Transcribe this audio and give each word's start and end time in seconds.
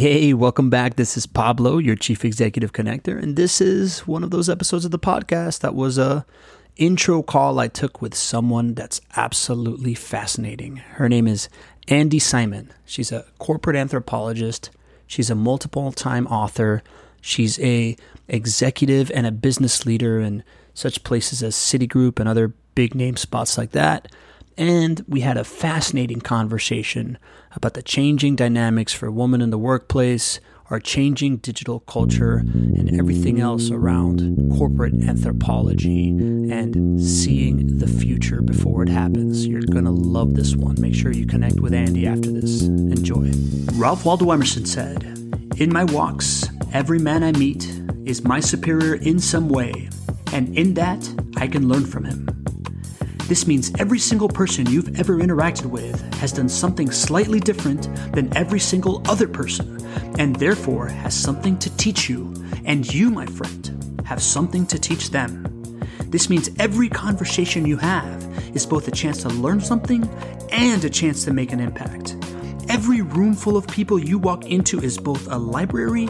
hey, 0.00 0.32
welcome 0.32 0.70
back. 0.70 0.96
This 0.96 1.18
is 1.18 1.26
Pablo, 1.26 1.76
your 1.76 1.94
Chief 1.94 2.24
Executive 2.24 2.72
Connector, 2.72 3.22
and 3.22 3.36
this 3.36 3.60
is 3.60 4.06
one 4.06 4.24
of 4.24 4.30
those 4.30 4.48
episodes 4.48 4.86
of 4.86 4.92
the 4.92 4.98
podcast 4.98 5.60
that 5.60 5.74
was 5.74 5.98
a 5.98 6.24
intro 6.78 7.22
call 7.22 7.58
I 7.58 7.68
took 7.68 8.00
with 8.00 8.14
someone 8.14 8.72
that's 8.72 9.02
absolutely 9.18 9.92
fascinating. 9.92 10.76
Her 10.76 11.06
name 11.06 11.26
is 11.26 11.50
Andi 11.88 12.18
Simon. 12.18 12.72
She's 12.86 13.12
a 13.12 13.26
corporate 13.38 13.76
anthropologist. 13.76 14.70
She's 15.06 15.28
a 15.28 15.34
multiple 15.34 15.92
time 15.92 16.26
author. 16.28 16.82
She's 17.20 17.60
a 17.60 17.94
executive 18.26 19.12
and 19.14 19.26
a 19.26 19.30
business 19.30 19.84
leader 19.84 20.18
in 20.18 20.44
such 20.72 21.04
places 21.04 21.42
as 21.42 21.54
Citigroup 21.54 22.18
and 22.18 22.26
other 22.26 22.54
big 22.74 22.94
name 22.94 23.18
spots 23.18 23.58
like 23.58 23.72
that. 23.72 24.10
And 24.56 25.04
we 25.08 25.20
had 25.20 25.36
a 25.36 25.44
fascinating 25.44 26.20
conversation 26.20 27.18
about 27.52 27.74
the 27.74 27.82
changing 27.82 28.36
dynamics 28.36 28.92
for 28.92 29.10
women 29.10 29.40
in 29.40 29.50
the 29.50 29.58
workplace, 29.58 30.40
our 30.70 30.78
changing 30.78 31.38
digital 31.38 31.80
culture, 31.80 32.38
and 32.38 32.98
everything 32.98 33.40
else 33.40 33.70
around 33.70 34.36
corporate 34.56 34.94
anthropology 35.02 36.10
and 36.10 37.02
seeing 37.02 37.78
the 37.78 37.88
future 37.88 38.40
before 38.40 38.82
it 38.82 38.88
happens. 38.88 39.46
You're 39.46 39.62
going 39.62 39.84
to 39.84 39.90
love 39.90 40.34
this 40.34 40.54
one. 40.54 40.80
Make 40.80 40.94
sure 40.94 41.12
you 41.12 41.26
connect 41.26 41.60
with 41.60 41.72
Andi 41.72 42.06
after 42.06 42.30
this. 42.30 42.62
Enjoy. 42.62 43.30
Ralph 43.74 44.04
Waldo 44.04 44.30
Emerson 44.30 44.64
said, 44.66 45.02
In 45.56 45.72
my 45.72 45.84
walks, 45.84 46.48
every 46.72 46.98
man 46.98 47.24
I 47.24 47.32
meet 47.32 47.68
is 48.04 48.22
my 48.22 48.40
superior 48.40 48.94
in 48.94 49.18
some 49.18 49.48
way, 49.48 49.88
and 50.32 50.56
in 50.56 50.74
that 50.74 51.08
I 51.36 51.48
can 51.48 51.68
learn 51.68 51.86
from 51.86 52.04
him. 52.04 52.39
This 53.30 53.46
means 53.46 53.70
every 53.78 54.00
single 54.00 54.28
person 54.28 54.66
you've 54.66 54.98
ever 54.98 55.18
interacted 55.18 55.66
with 55.66 56.02
has 56.14 56.32
done 56.32 56.48
something 56.48 56.90
slightly 56.90 57.38
different 57.38 57.88
than 58.12 58.36
every 58.36 58.58
single 58.58 59.08
other 59.08 59.28
person, 59.28 59.78
and 60.18 60.34
therefore 60.34 60.88
has 60.88 61.14
something 61.14 61.56
to 61.60 61.70
teach 61.76 62.08
you, 62.10 62.34
and 62.64 62.92
you, 62.92 63.08
my 63.08 63.26
friend, 63.26 64.02
have 64.04 64.20
something 64.20 64.66
to 64.66 64.80
teach 64.80 65.10
them. 65.10 65.44
This 66.06 66.28
means 66.28 66.50
every 66.58 66.88
conversation 66.88 67.66
you 67.66 67.76
have 67.76 68.20
is 68.56 68.66
both 68.66 68.88
a 68.88 68.90
chance 68.90 69.22
to 69.22 69.28
learn 69.28 69.60
something 69.60 70.10
and 70.50 70.84
a 70.84 70.90
chance 70.90 71.24
to 71.24 71.32
make 71.32 71.52
an 71.52 71.60
impact. 71.60 72.16
Every 72.68 73.00
room 73.00 73.34
full 73.34 73.56
of 73.56 73.64
people 73.68 74.00
you 74.00 74.18
walk 74.18 74.44
into 74.46 74.80
is 74.80 74.98
both 74.98 75.30
a 75.30 75.38
library 75.38 76.08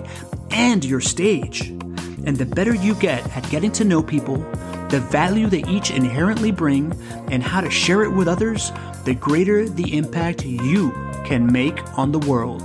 and 0.53 0.83
your 0.83 1.03
stage. 1.03 1.71
And 2.27 2.37
the 2.37 2.47
better 2.47 2.75
you 2.75 2.95
get 2.95 3.27
at 3.37 3.49
getting 3.51 3.73
to 3.73 3.85
know 3.85 4.03
people, 4.03 4.37
the 4.91 5.01
value 5.11 5.47
they 5.47 5.65
each 5.65 5.91
inherently 5.91 6.51
bring, 6.51 6.93
and 7.31 7.43
how 7.43 7.61
to 7.61 7.71
share 7.71 8.03
it 8.03 8.11
with 8.11 8.29
others, 8.29 8.73
the 9.05 9.15
greater 9.15 9.69
the 9.69 9.97
impact 9.97 10.45
you 10.45 10.93
can 11.25 11.51
make 11.51 11.83
on 11.99 12.13
the 12.13 12.19
world. 12.19 12.63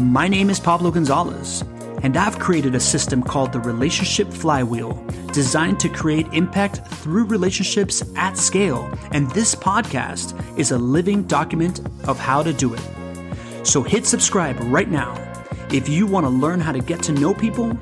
My 0.00 0.28
name 0.28 0.50
is 0.50 0.60
Pablo 0.60 0.90
Gonzalez, 0.90 1.62
and 2.02 2.16
I've 2.16 2.38
created 2.38 2.74
a 2.74 2.80
system 2.80 3.22
called 3.22 3.52
the 3.52 3.60
Relationship 3.60 4.28
Flywheel, 4.28 4.92
designed 5.32 5.80
to 5.80 5.88
create 5.88 6.26
impact 6.32 6.86
through 6.96 7.24
relationships 7.24 8.02
at 8.16 8.36
scale. 8.36 8.92
And 9.12 9.30
this 9.30 9.54
podcast 9.54 10.58
is 10.58 10.72
a 10.72 10.78
living 10.78 11.22
document 11.22 11.80
of 12.06 12.18
how 12.18 12.42
to 12.42 12.52
do 12.52 12.74
it. 12.74 12.82
So 13.64 13.82
hit 13.82 14.04
subscribe 14.04 14.58
right 14.60 14.90
now 14.90 15.16
if 15.72 15.88
you 15.88 16.06
want 16.06 16.26
to 16.26 16.30
learn 16.30 16.60
how 16.60 16.72
to 16.72 16.80
get 16.80 17.02
to 17.04 17.12
know 17.12 17.32
people 17.32 17.72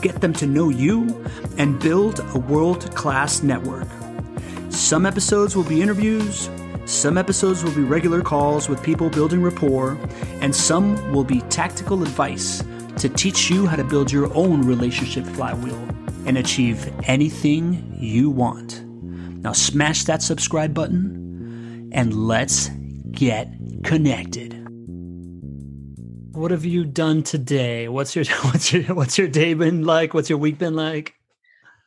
get 0.00 0.20
them 0.20 0.32
to 0.34 0.46
know 0.46 0.68
you, 0.68 1.24
and 1.58 1.80
build 1.80 2.20
a 2.20 2.38
world 2.38 2.94
class 2.94 3.42
network. 3.42 3.88
Some 4.70 5.06
episodes 5.06 5.54
will 5.54 5.64
be 5.64 5.82
interviews, 5.82 6.50
some 6.86 7.16
episodes 7.16 7.64
will 7.64 7.74
be 7.74 7.82
regular 7.82 8.22
calls 8.22 8.68
with 8.68 8.82
people 8.82 9.08
building 9.08 9.42
rapport, 9.42 9.98
and 10.40 10.54
some 10.54 11.12
will 11.12 11.24
be 11.24 11.40
tactical 11.42 12.02
advice 12.02 12.62
to 12.98 13.08
teach 13.08 13.50
you 13.50 13.66
how 13.66 13.76
to 13.76 13.84
build 13.84 14.12
your 14.12 14.32
own 14.34 14.62
relationship 14.62 15.24
flywheel 15.26 15.82
and 16.26 16.38
achieve 16.38 16.92
anything 17.04 17.96
you 17.98 18.30
want. 18.30 18.84
Now, 18.84 19.52
smash 19.52 20.04
that 20.04 20.22
subscribe 20.22 20.72
button 20.74 21.90
and 21.92 22.14
let's 22.14 22.68
get 23.10 23.48
connected. 23.84 24.63
What 26.34 26.50
have 26.50 26.64
you 26.64 26.84
done 26.84 27.22
today? 27.22 27.88
What's 27.88 28.16
your 28.16 28.24
what's 28.42 28.72
your 28.72 28.82
what's 28.94 29.16
your 29.16 29.28
day 29.28 29.54
been 29.54 29.84
like? 29.84 30.14
What's 30.14 30.28
your 30.28 30.38
week 30.38 30.58
been 30.58 30.74
like? 30.74 31.14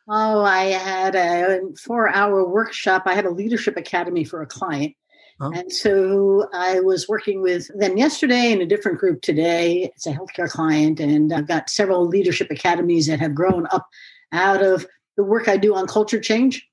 Oh, 0.09 0.41
I 0.41 0.65
had 0.65 1.15
a 1.15 1.59
four-hour 1.83 2.47
workshop. 2.47 3.03
I 3.05 3.13
had 3.13 3.25
a 3.25 3.29
leadership 3.29 3.75
academy 3.75 4.23
for 4.23 4.41
a 4.41 4.47
client. 4.47 4.95
Oh. 5.41 5.51
And 5.51 5.71
so 5.71 6.47
I 6.53 6.79
was 6.79 7.09
working 7.09 7.41
with 7.41 7.67
them 7.77 7.97
yesterday 7.97 8.53
in 8.53 8.61
a 8.61 8.65
different 8.65 8.99
group 8.99 9.21
today. 9.21 9.91
It's 9.93 10.07
a 10.07 10.13
healthcare 10.13 10.49
client, 10.49 11.01
and 11.01 11.33
I've 11.33 11.47
got 11.47 11.69
several 11.69 12.07
leadership 12.07 12.49
academies 12.49 13.07
that 13.07 13.19
have 13.19 13.35
grown 13.35 13.67
up 13.71 13.85
out 14.31 14.63
of 14.63 14.87
the 15.17 15.23
work 15.25 15.49
I 15.49 15.57
do 15.57 15.75
on 15.75 15.87
culture 15.87 16.21
change 16.21 16.65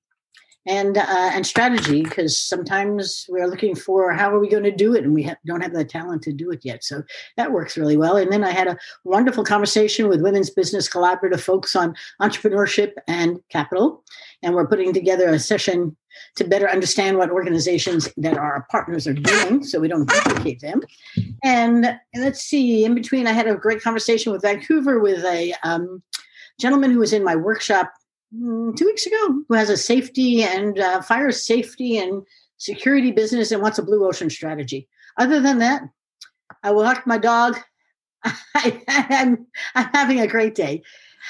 and 0.66 0.96
uh, 0.96 1.30
and 1.32 1.46
strategy 1.46 2.02
because 2.02 2.38
sometimes 2.38 3.26
we're 3.28 3.46
looking 3.46 3.74
for 3.74 4.12
how 4.12 4.34
are 4.34 4.40
we 4.40 4.48
going 4.48 4.62
to 4.62 4.70
do 4.70 4.94
it 4.94 5.04
and 5.04 5.14
we 5.14 5.24
ha- 5.24 5.36
don't 5.46 5.60
have 5.60 5.72
the 5.72 5.84
talent 5.84 6.22
to 6.22 6.32
do 6.32 6.50
it 6.50 6.64
yet. 6.64 6.84
So 6.84 7.02
that 7.36 7.52
works 7.52 7.76
really 7.76 7.96
well. 7.96 8.16
And 8.16 8.32
then 8.32 8.44
i 8.44 8.50
had 8.50 8.68
a 8.68 8.78
wonderful 9.04 9.44
conversation 9.44 10.08
with 10.08 10.22
women's 10.22 10.50
business 10.50 10.88
collaborative 10.88 11.40
folks 11.40 11.76
on 11.76 11.94
entrepreneurship 12.20 12.92
and 13.06 13.40
capital 13.48 14.02
and 14.42 14.54
we're 14.54 14.66
putting 14.66 14.92
together 14.92 15.28
a 15.30 15.38
session 15.38 15.96
to 16.36 16.44
better 16.44 16.68
understand 16.68 17.18
what 17.18 17.30
organizations 17.30 18.08
that 18.16 18.36
our 18.36 18.66
partners 18.70 19.06
are 19.06 19.14
doing 19.14 19.64
so 19.64 19.80
we 19.80 19.88
don't 19.88 20.08
duplicate 20.08 20.60
them. 20.60 20.80
And, 21.42 21.98
let's 22.16 22.42
see 22.42 22.84
in 22.84 22.94
between 22.94 23.26
i 23.26 23.32
had 23.32 23.48
a 23.48 23.56
great 23.56 23.82
conversation 23.82 24.32
with 24.32 24.42
vancouver 24.42 25.00
with 25.00 25.24
a 25.24 25.52
um, 25.64 26.02
gentleman 26.60 26.92
who 26.92 27.00
was 27.00 27.12
in 27.12 27.24
my 27.24 27.34
workshop 27.34 27.92
two 28.40 28.86
weeks 28.86 29.06
ago 29.06 29.42
who 29.48 29.54
has 29.54 29.70
a 29.70 29.76
safety 29.76 30.42
and 30.42 30.78
uh, 30.78 31.02
fire 31.02 31.30
safety 31.32 31.98
and 31.98 32.22
security 32.58 33.12
business 33.12 33.52
and 33.52 33.62
wants 33.62 33.78
a 33.78 33.82
blue 33.82 34.06
ocean 34.06 34.30
strategy. 34.30 34.88
Other 35.18 35.40
than 35.40 35.58
that, 35.58 35.82
I 36.62 36.72
walked 36.72 37.06
my 37.06 37.18
dog. 37.18 37.58
I, 38.24 38.82
am 38.88 39.46
I'm 39.74 39.88
having 39.92 40.20
a 40.20 40.26
great 40.26 40.54
day. 40.54 40.82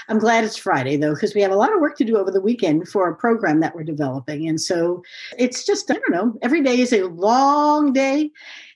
I'm 0.09 0.19
glad 0.19 0.45
it's 0.45 0.57
Friday 0.57 0.97
though, 0.97 1.15
because 1.15 1.35
we 1.35 1.43
have 1.43 1.53
a 1.53 1.57
lot 1.57 1.73
of 1.73 1.81
work 1.81 1.97
to 1.99 2.05
do 2.05 2.17
over 2.19 2.31
the 2.31 2.41
weekend 2.41 2.89
for 2.89 3.09
a 3.09 3.17
program 3.17 3.61
that 3.61 3.75
we're 3.75 3.85
developing. 3.85 4.49
And 4.49 4.61
so 4.61 5.03
it's 5.39 5.65
just, 5.65 5.91
I 5.91 5.95
don't 5.95 6.11
know, 6.11 6.39
every 6.43 6.63
day 6.63 6.81
is 6.81 6.93
a 6.93 7.05
long 7.05 7.93
day 7.93 8.31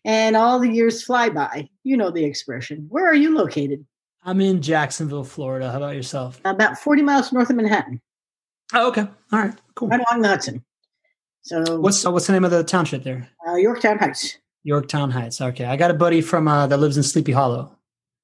and 0.05 0.37
all 0.37 0.59
the 0.59 0.71
years 0.71 1.03
fly 1.03 1.29
by. 1.29 1.69
You 1.83 1.97
know 1.97 2.11
the 2.11 2.25
expression. 2.25 2.87
Where 2.89 3.07
are 3.07 3.15
you 3.15 3.35
located? 3.35 3.85
I'm 4.25 4.41
in 4.41 4.63
Jacksonville, 4.63 5.25
Florida. 5.25 5.71
How 5.71 5.79
about 5.79 5.97
yourself? 5.97 6.41
About 6.45 6.79
40 6.79 7.03
miles 7.03 7.33
north 7.33 7.51
of 7.51 7.57
Manhattan. 7.57 8.01
Oh, 8.75 8.89
okay. 8.89 9.07
All 9.33 9.39
right. 9.39 9.55
Cool. 9.75 9.89
Right 9.89 10.01
along 10.09 10.23
the 10.23 10.29
Hudson. 10.29 10.65
So 11.43 11.81
what's 11.81 12.05
what's 12.05 12.27
the 12.27 12.35
name 12.35 12.45
of 12.45 12.51
the 12.51 12.63
township 12.63 13.05
there? 13.05 13.29
Uh, 13.47 13.55
Yorktown 13.55 13.99
Heights. 13.99 14.37
Yorktown 14.65 15.11
Heights. 15.11 15.41
Okay, 15.41 15.65
I 15.65 15.77
got 15.77 15.91
a 15.91 15.95
buddy 15.95 16.21
from 16.21 16.47
uh, 16.47 16.67
that 16.67 16.77
lives 16.77 16.97
in 16.97 17.03
Sleepy 17.03 17.33
Hollow. 17.33 17.75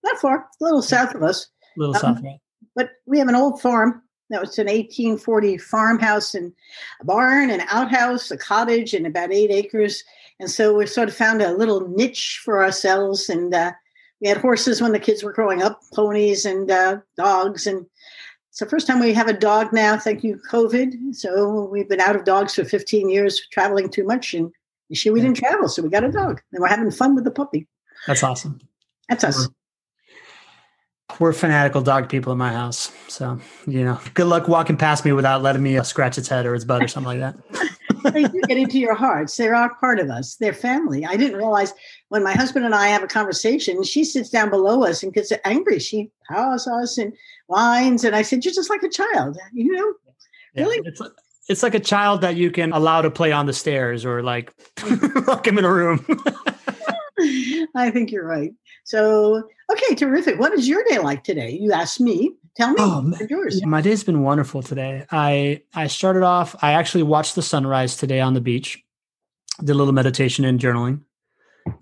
Not 0.02 0.18
far, 0.18 0.40
a 0.60 0.64
little 0.64 0.82
south 0.82 1.14
of 1.14 1.22
us. 1.22 1.46
A 1.76 1.80
little 1.80 1.94
um, 1.96 2.00
south, 2.00 2.22
right? 2.22 2.38
But 2.76 2.90
we 3.06 3.18
have 3.18 3.28
an 3.28 3.34
old 3.34 3.62
farm 3.62 4.02
that 4.30 4.40
was 4.40 4.58
an 4.58 4.66
1840 4.66 5.58
farmhouse 5.58 6.34
and 6.34 6.52
a 7.00 7.04
barn, 7.04 7.50
an 7.50 7.62
outhouse, 7.70 8.30
a 8.30 8.36
cottage, 8.36 8.92
and 8.92 9.06
about 9.06 9.32
eight 9.32 9.50
acres. 9.50 10.02
And 10.40 10.50
so 10.50 10.74
we 10.74 10.86
sort 10.86 11.08
of 11.08 11.14
found 11.14 11.40
a 11.40 11.56
little 11.56 11.88
niche 11.88 12.40
for 12.44 12.62
ourselves. 12.62 13.28
And 13.28 13.54
uh, 13.54 13.72
we 14.20 14.28
had 14.28 14.38
horses 14.38 14.80
when 14.80 14.92
the 14.92 14.98
kids 14.98 15.22
were 15.22 15.32
growing 15.32 15.62
up, 15.62 15.80
ponies 15.94 16.44
and 16.44 16.70
uh, 16.70 16.98
dogs, 17.16 17.66
and 17.66 17.86
it's 18.54 18.60
the 18.60 18.66
first 18.66 18.86
time 18.86 19.00
we 19.00 19.12
have 19.12 19.26
a 19.26 19.32
dog 19.32 19.72
now. 19.72 19.98
Thank 19.98 20.22
you, 20.22 20.40
COVID. 20.48 21.12
So 21.12 21.64
we've 21.72 21.88
been 21.88 21.98
out 21.98 22.14
of 22.14 22.24
dogs 22.24 22.54
for 22.54 22.64
15 22.64 23.10
years, 23.10 23.48
traveling 23.50 23.88
too 23.88 24.04
much. 24.04 24.32
And 24.32 24.52
this 24.88 25.04
year 25.04 25.12
we 25.12 25.20
didn't 25.20 25.38
travel, 25.38 25.68
so 25.68 25.82
we 25.82 25.88
got 25.88 26.04
a 26.04 26.12
dog, 26.12 26.40
and 26.52 26.60
we're 26.62 26.68
having 26.68 26.92
fun 26.92 27.16
with 27.16 27.24
the 27.24 27.32
puppy. 27.32 27.66
That's 28.06 28.22
awesome. 28.22 28.60
That's 29.08 29.24
us. 29.24 29.48
We're 31.18 31.32
fanatical 31.32 31.82
dog 31.82 32.08
people 32.08 32.30
in 32.30 32.38
my 32.38 32.52
house. 32.52 32.92
So, 33.08 33.40
you 33.66 33.84
know, 33.84 33.98
good 34.14 34.28
luck 34.28 34.46
walking 34.46 34.76
past 34.76 35.04
me 35.04 35.10
without 35.10 35.42
letting 35.42 35.64
me 35.64 35.76
uh, 35.76 35.82
scratch 35.82 36.16
its 36.16 36.28
head 36.28 36.46
or 36.46 36.54
its 36.54 36.64
butt 36.64 36.80
or 36.80 36.86
something 36.86 37.18
like 37.18 37.34
that. 37.50 37.68
they 38.10 38.24
do 38.24 38.40
get 38.46 38.58
into 38.58 38.78
your 38.78 38.94
hearts. 38.94 39.36
They 39.36 39.48
are 39.48 39.74
part 39.76 39.98
of 39.98 40.10
us. 40.10 40.36
They're 40.36 40.52
family. 40.52 41.04
I 41.04 41.16
didn't 41.16 41.38
realize 41.38 41.72
when 42.08 42.22
my 42.22 42.32
husband 42.32 42.64
and 42.64 42.74
I 42.74 42.88
have 42.88 43.02
a 43.02 43.08
conversation, 43.08 43.82
she 43.82 44.04
sits 44.04 44.30
down 44.30 44.50
below 44.50 44.84
us 44.84 45.02
and 45.02 45.12
gets 45.12 45.32
angry. 45.44 45.78
She 45.78 46.10
powers 46.28 46.66
us 46.66 46.98
and 46.98 47.12
whines. 47.46 48.04
And 48.04 48.14
I 48.14 48.22
said, 48.22 48.44
You're 48.44 48.54
just 48.54 48.70
like 48.70 48.82
a 48.82 48.88
child, 48.88 49.38
you 49.52 49.72
know? 49.72 49.94
Yeah, 50.54 50.64
really? 50.64 50.80
It's, 50.84 51.00
it's 51.48 51.62
like 51.62 51.74
a 51.74 51.80
child 51.80 52.20
that 52.22 52.36
you 52.36 52.50
can 52.50 52.72
allow 52.72 53.02
to 53.02 53.10
play 53.10 53.32
on 53.32 53.46
the 53.46 53.52
stairs 53.52 54.04
or 54.04 54.22
like 54.22 54.54
lock 55.26 55.46
him 55.46 55.58
in 55.58 55.64
a 55.64 55.72
room. 55.72 56.04
I 57.74 57.90
think 57.90 58.10
you're 58.10 58.26
right. 58.26 58.52
So, 58.84 59.48
okay, 59.70 59.94
terrific. 59.94 60.38
What 60.38 60.52
is 60.52 60.68
your 60.68 60.84
day 60.88 60.98
like 60.98 61.24
today? 61.24 61.50
You 61.50 61.72
asked 61.72 62.00
me. 62.00 62.34
Tell 62.56 62.70
me. 62.70 62.76
Oh, 62.78 63.12
yours. 63.28 63.64
My 63.66 63.80
day's 63.80 64.04
been 64.04 64.22
wonderful 64.22 64.62
today. 64.62 65.06
I 65.10 65.62
I 65.74 65.88
started 65.88 66.22
off. 66.22 66.54
I 66.62 66.72
actually 66.72 67.02
watched 67.02 67.34
the 67.34 67.42
sunrise 67.42 67.96
today 67.96 68.20
on 68.20 68.34
the 68.34 68.40
beach. 68.40 68.82
Did 69.58 69.70
a 69.70 69.74
little 69.74 69.92
meditation 69.92 70.44
and 70.44 70.60
journaling. 70.60 71.02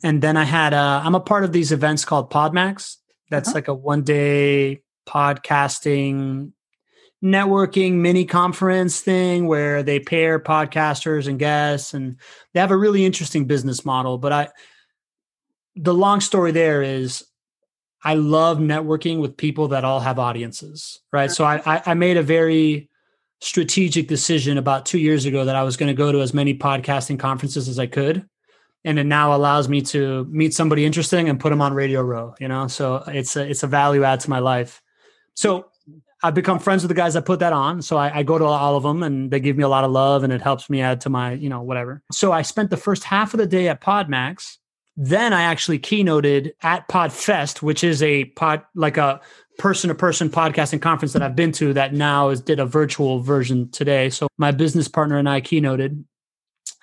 And 0.03 0.23
then 0.23 0.37
I 0.37 0.45
had, 0.45 0.75
uh, 0.75 1.03
I'm 1.05 1.15
a 1.15 1.21
part 1.21 1.45
of 1.45 1.53
these 1.53 1.73
events 1.73 2.05
called 2.05 2.31
Podmax. 2.31 2.99
That's 3.31 3.49
uh-huh. 3.49 3.57
like 3.57 3.69
a 3.69 3.75
one 3.75 4.03
day 4.03 4.83
podcasting 5.09 6.53
networking 7.23 7.95
mini 7.95 8.25
conference 8.25 9.01
thing 9.01 9.47
where 9.47 9.83
they 9.83 10.01
pair 10.01 10.41
podcasters 10.41 11.29
and 11.29 11.39
guests 11.39 11.95
and 11.95 12.17
they 12.53 12.61
have 12.61 12.73
a 12.73 12.77
really 12.77 13.05
interesting 13.05 13.45
business 13.45 13.85
model 13.85 14.19
but 14.19 14.33
i 14.33 14.49
the 15.77 15.95
long 15.95 16.21
story 16.21 16.51
there 16.51 16.83
is 16.83 17.25
i 18.05 18.15
love 18.15 18.59
networking 18.59 19.21
with 19.21 19.37
people 19.37 19.69
that 19.69 19.85
all 19.85 20.01
have 20.01 20.19
audiences 20.19 21.01
right 21.13 21.31
so 21.31 21.45
i 21.45 21.61
i 21.87 21.95
made 21.95 22.17
a 22.17 22.23
very 22.23 22.89
strategic 23.41 24.07
decision 24.07 24.59
about 24.59 24.87
two 24.87 24.99
years 24.99 25.25
ago 25.25 25.45
that 25.45 25.57
i 25.57 25.63
was 25.63 25.77
going 25.77 25.89
to 25.89 25.95
go 25.95 26.13
to 26.13 26.21
as 26.21 26.33
many 26.33 26.57
podcasting 26.57 27.19
conferences 27.19 27.69
as 27.69 27.79
i 27.79 27.87
could 27.87 28.27
and 28.85 28.99
it 28.99 29.05
now 29.05 29.35
allows 29.35 29.69
me 29.69 29.81
to 29.81 30.25
meet 30.31 30.53
somebody 30.53 30.85
interesting 30.85 31.29
and 31.29 31.39
put 31.39 31.51
them 31.51 31.61
on 31.61 31.75
radio 31.75 32.03
row 32.03 32.35
you 32.41 32.49
know 32.49 32.67
so 32.69 33.03
it's 33.09 33.37
a 33.37 33.49
it's 33.49 33.63
a 33.63 33.67
value 33.67 34.05
add 34.05 34.21
to 34.21 34.31
my 34.31 34.39
life 34.39 34.83
so 35.35 35.67
I've 36.23 36.35
become 36.35 36.61
friends 36.61 36.83
with 36.83 36.89
the 36.89 36.95
guys 36.95 37.15
that 37.15 37.25
put 37.25 37.41
that 37.41 37.53
on. 37.53 37.83
So 37.83 37.97
I, 37.97 38.19
I, 38.19 38.23
go 38.23 38.39
to 38.39 38.45
all 38.45 38.77
of 38.77 38.85
them 38.85 39.03
and 39.03 39.31
they 39.31 39.41
give 39.41 39.57
me 39.57 39.65
a 39.65 39.69
lot 39.69 39.83
of 39.83 39.91
love 39.91 40.23
and 40.23 40.33
it 40.33 40.41
helps 40.41 40.71
me 40.71 40.81
add 40.81 41.01
to 41.03 41.11
my, 41.11 41.33
you 41.33 41.49
know, 41.49 41.63
whatever. 41.63 42.03
So 42.13 42.31
I 42.31 42.43
spent 42.43 42.71
the 42.71 42.77
first 42.77 43.03
half 43.03 43.35
of 43.35 43.39
the 43.39 43.47
day 43.47 43.69
at 43.69 43.81
Podmax. 43.81 44.59
Then 44.97 45.33
I 45.33 45.43
actually 45.43 45.79
keynoted 45.79 46.53
at 46.63 46.89
Podfest, 46.89 47.63
which 47.63 47.83
is 47.83 48.03
a 48.03 48.27
pod, 48.27 48.63
like 48.75 48.97
a 48.97 49.21
person 49.59 49.89
to 49.89 49.95
person 49.95 50.29
podcasting 50.29 50.83
conference 50.83 51.13
that 51.13 51.23
I've 51.23 51.37
been 51.37 51.53
to 51.53 51.73
that 51.75 51.95
now 51.95 52.29
is 52.31 52.41
did 52.41 52.61
a 52.61 52.67
virtual 52.67 53.21
version 53.21 53.71
today. 53.71 54.11
So 54.11 54.29
my 54.39 54.51
business 54.51 54.89
partner 54.89 55.19
and 55.19 55.29
I 55.29 55.41
keynoted 55.41 56.05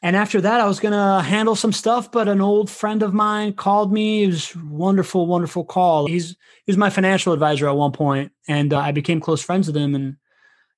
and 0.01 0.15
after 0.15 0.39
that, 0.41 0.61
I 0.61 0.65
was 0.65 0.79
going 0.79 0.94
to 0.94 1.21
handle 1.21 1.56
some 1.56 1.73
stuff, 1.73 2.11
but 2.11 2.27
an 2.29 2.41
old 2.41 2.69
friend 2.69 3.03
of 3.03 3.13
mine 3.13 3.53
called 3.53 3.91
me. 3.91 4.23
It 4.23 4.27
was 4.27 4.55
wonderful, 4.55 5.27
wonderful 5.27 5.65
call. 5.65 6.07
He's 6.07 6.29
he 6.29 6.71
was 6.71 6.77
my 6.77 6.89
financial 6.89 7.33
advisor 7.33 7.67
at 7.67 7.75
one 7.75 7.91
point, 7.91 8.31
and 8.47 8.73
uh, 8.73 8.79
I 8.79 8.91
became 8.91 9.19
close 9.19 9.41
friends 9.41 9.67
with 9.67 9.75
him. 9.75 9.95
And 9.95 10.15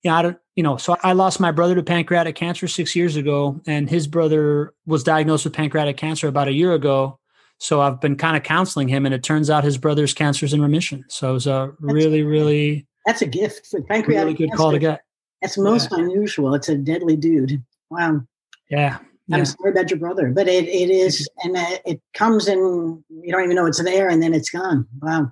yeah, 0.04 0.18
I 0.18 0.22
don't, 0.24 0.38
you 0.56 0.64
know, 0.64 0.78
so 0.78 0.98
I 1.04 1.14
lost 1.14 1.40
my 1.40 1.52
brother 1.52 1.76
to 1.76 1.84
pancreatic 1.84 2.36
cancer 2.36 2.68
six 2.68 2.96
years 2.96 3.16
ago, 3.16 3.62
and 3.68 3.90
his 3.90 4.08
brother 4.08 4.74
was 4.88 5.04
diagnosed 5.04 5.46
with 5.46 5.54
pancreatic 5.54 5.98
cancer 5.98 6.28
about 6.28 6.48
a 6.48 6.54
year 6.54 6.74
ago. 6.74 7.20
So 7.62 7.80
I've 7.80 8.02
been 8.02 8.16
kind 8.16 8.36
of 8.36 8.42
counseling 8.42 8.88
him, 8.88 9.06
and 9.06 9.14
it 9.14 9.22
turns 9.22 9.52
out 9.52 9.64
his 9.64 9.78
brother's 9.78 10.16
cancer 10.16 10.48
is 10.48 10.52
in 10.52 10.64
remission. 10.64 11.06
So 11.10 11.30
it 11.30 11.34
was 11.34 11.46
a 11.46 11.72
really, 11.80 12.24
really 12.24 12.88
that's 13.06 13.22
a 13.22 13.28
gift 13.28 13.68
for 13.68 13.84
pancreatic. 13.84 14.24
Really 14.26 14.34
good 14.34 14.50
cancer. 14.50 14.58
call 14.58 14.72
to 14.72 14.80
get. 14.80 15.02
That's 15.44 15.60
most 15.60 15.90
yeah. 15.92 16.00
unusual. 16.00 16.56
It's 16.56 16.70
a 16.70 16.76
deadly 16.76 17.16
dude. 17.16 17.64
Wow. 17.92 18.22
Yeah, 18.72 18.98
yeah. 19.28 19.38
I'm 19.38 19.46
sorry 19.46 19.70
about 19.72 19.92
your 19.92 20.00
brother, 20.00 20.30
but 20.30 20.48
it, 20.48 20.68
it 20.68 20.90
is, 20.90 21.30
and 21.44 21.56
it 21.86 22.02
comes 22.16 22.48
and 22.48 23.04
you 23.10 23.32
don't 23.32 23.44
even 23.44 23.56
know 23.56 23.68
it's 23.68 23.84
there, 23.84 24.10
and 24.10 24.24
then 24.24 24.34
it's 24.34 24.50
gone. 24.50 24.88
Wow. 25.00 25.32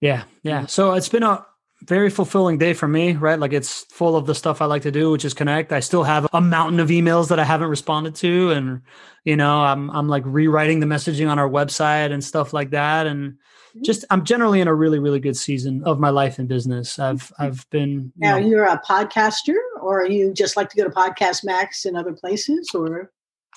Yeah, 0.00 0.22
yeah. 0.44 0.66
So 0.66 0.92
it's 0.92 1.08
been 1.08 1.24
a 1.24 1.44
very 1.86 2.10
fulfilling 2.10 2.58
day 2.58 2.72
for 2.72 2.88
me, 2.88 3.12
right? 3.12 3.38
Like 3.38 3.52
it's 3.52 3.84
full 3.92 4.16
of 4.16 4.26
the 4.26 4.34
stuff 4.34 4.62
I 4.62 4.66
like 4.66 4.82
to 4.82 4.90
do, 4.90 5.10
which 5.10 5.24
is 5.24 5.34
connect. 5.34 5.72
I 5.72 5.80
still 5.80 6.02
have 6.02 6.26
a 6.32 6.40
mountain 6.40 6.80
of 6.80 6.88
emails 6.88 7.28
that 7.28 7.38
I 7.38 7.44
haven't 7.44 7.68
responded 7.68 8.14
to, 8.16 8.50
and 8.50 8.82
you 9.24 9.36
know, 9.36 9.60
I'm 9.60 9.90
I'm 9.90 10.08
like 10.08 10.22
rewriting 10.26 10.80
the 10.80 10.86
messaging 10.86 11.30
on 11.30 11.38
our 11.38 11.48
website 11.48 12.12
and 12.12 12.24
stuff 12.24 12.52
like 12.52 12.70
that, 12.70 13.06
and 13.06 13.32
mm-hmm. 13.32 13.82
just 13.82 14.04
I'm 14.10 14.24
generally 14.24 14.60
in 14.60 14.68
a 14.68 14.74
really 14.74 14.98
really 14.98 15.20
good 15.20 15.36
season 15.36 15.82
of 15.84 16.00
my 16.00 16.10
life 16.10 16.38
and 16.38 16.48
business. 16.48 16.98
I've 16.98 17.22
mm-hmm. 17.22 17.42
I've 17.42 17.70
been 17.70 17.90
you 17.90 18.12
now 18.16 18.38
know, 18.38 18.46
you're 18.46 18.64
a 18.64 18.80
podcaster, 18.86 19.56
or 19.80 20.06
you 20.06 20.32
just 20.32 20.56
like 20.56 20.70
to 20.70 20.76
go 20.76 20.84
to 20.84 20.90
Podcast 20.90 21.44
Max 21.44 21.84
and 21.84 21.96
other 21.96 22.12
places, 22.12 22.70
or 22.74 23.10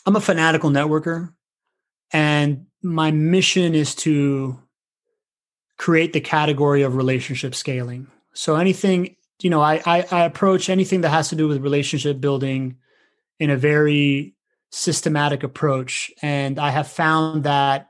I'm 0.05 0.15
a 0.15 0.21
fanatical 0.21 0.69
networker, 0.69 1.33
and 2.11 2.65
my 2.81 3.11
mission 3.11 3.73
is 3.73 3.95
to 3.95 4.59
create 5.77 6.11
the 6.13 6.21
category 6.21 6.81
of 6.81 6.95
relationship 6.95 7.55
scaling. 7.55 8.07
So 8.37 8.55
anything, 8.55 9.15
you 9.41 9.49
know, 9.49 9.61
I, 9.61 9.81
I, 9.83 10.05
I 10.11 10.25
approach 10.25 10.69
anything 10.69 11.01
that 11.01 11.09
has 11.09 11.29
to 11.29 11.35
do 11.35 11.47
with 11.47 11.59
relationship 11.59 12.21
building 12.21 12.77
in 13.39 13.49
a 13.49 13.57
very 13.57 14.35
systematic 14.69 15.41
approach, 15.41 16.11
and 16.21 16.59
I 16.59 16.69
have 16.69 16.87
found 16.87 17.45
that 17.45 17.87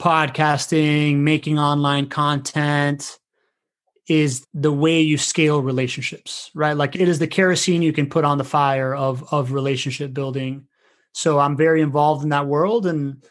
podcasting, 0.00 1.18
making 1.18 1.58
online 1.58 2.08
content, 2.08 3.18
is 4.08 4.46
the 4.54 4.72
way 4.72 5.02
you 5.02 5.18
scale 5.18 5.60
relationships, 5.60 6.50
right? 6.54 6.74
Like 6.74 6.96
it 6.96 7.06
is 7.06 7.18
the 7.18 7.26
kerosene 7.26 7.82
you 7.82 7.92
can 7.92 8.08
put 8.08 8.24
on 8.24 8.38
the 8.38 8.44
fire 8.44 8.94
of 8.94 9.30
of 9.30 9.52
relationship 9.52 10.14
building. 10.14 10.66
So 11.12 11.38
I'm 11.38 11.54
very 11.54 11.82
involved 11.82 12.22
in 12.22 12.30
that 12.30 12.46
world. 12.46 12.86
And 12.86 13.22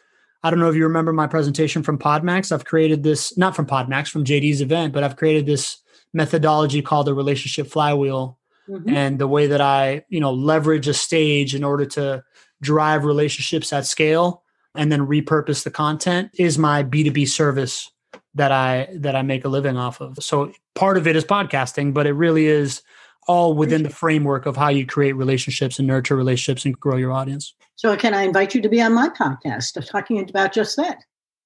I 0.44 0.50
don't 0.50 0.60
know 0.60 0.70
if 0.70 0.76
you 0.76 0.84
remember 0.84 1.12
my 1.12 1.26
presentation 1.26 1.82
from 1.82 1.98
Podmax. 1.98 2.52
I've 2.52 2.64
created 2.64 3.02
this, 3.02 3.36
not 3.36 3.56
from 3.56 3.66
Podmax, 3.66 4.08
from 4.08 4.24
JD's 4.24 4.60
event, 4.60 4.92
but 4.92 5.02
I've 5.02 5.16
created 5.16 5.44
this 5.44 5.81
methodology 6.12 6.82
called 6.82 7.06
the 7.06 7.14
relationship 7.14 7.66
flywheel. 7.66 8.38
Mm-hmm. 8.68 8.90
And 8.90 9.18
the 9.18 9.26
way 9.26 9.46
that 9.48 9.60
I, 9.60 10.04
you 10.08 10.20
know, 10.20 10.32
leverage 10.32 10.88
a 10.88 10.94
stage 10.94 11.54
in 11.54 11.64
order 11.64 11.84
to 11.86 12.22
drive 12.60 13.04
relationships 13.04 13.72
at 13.72 13.86
scale 13.86 14.42
and 14.74 14.90
then 14.90 15.06
repurpose 15.06 15.64
the 15.64 15.70
content 15.70 16.30
is 16.34 16.58
my 16.58 16.82
B2B 16.82 17.28
service 17.28 17.90
that 18.34 18.52
I 18.52 18.88
that 18.94 19.14
I 19.16 19.22
make 19.22 19.44
a 19.44 19.48
living 19.48 19.76
off 19.76 20.00
of. 20.00 20.16
So 20.20 20.52
part 20.74 20.96
of 20.96 21.06
it 21.06 21.16
is 21.16 21.24
podcasting, 21.24 21.92
but 21.92 22.06
it 22.06 22.12
really 22.12 22.46
is 22.46 22.82
all 23.28 23.54
within 23.54 23.82
the 23.82 23.90
framework 23.90 24.46
of 24.46 24.56
how 24.56 24.68
you 24.68 24.86
create 24.86 25.12
relationships 25.12 25.78
and 25.78 25.86
nurture 25.86 26.16
relationships 26.16 26.64
and 26.64 26.78
grow 26.78 26.96
your 26.96 27.12
audience. 27.12 27.54
So, 27.76 27.96
can 27.96 28.14
I 28.14 28.22
invite 28.22 28.54
you 28.54 28.62
to 28.62 28.68
be 28.68 28.80
on 28.80 28.94
my 28.94 29.08
podcast 29.08 29.76
of 29.76 29.86
talking 29.86 30.18
about 30.28 30.52
just 30.52 30.76
that? 30.76 30.98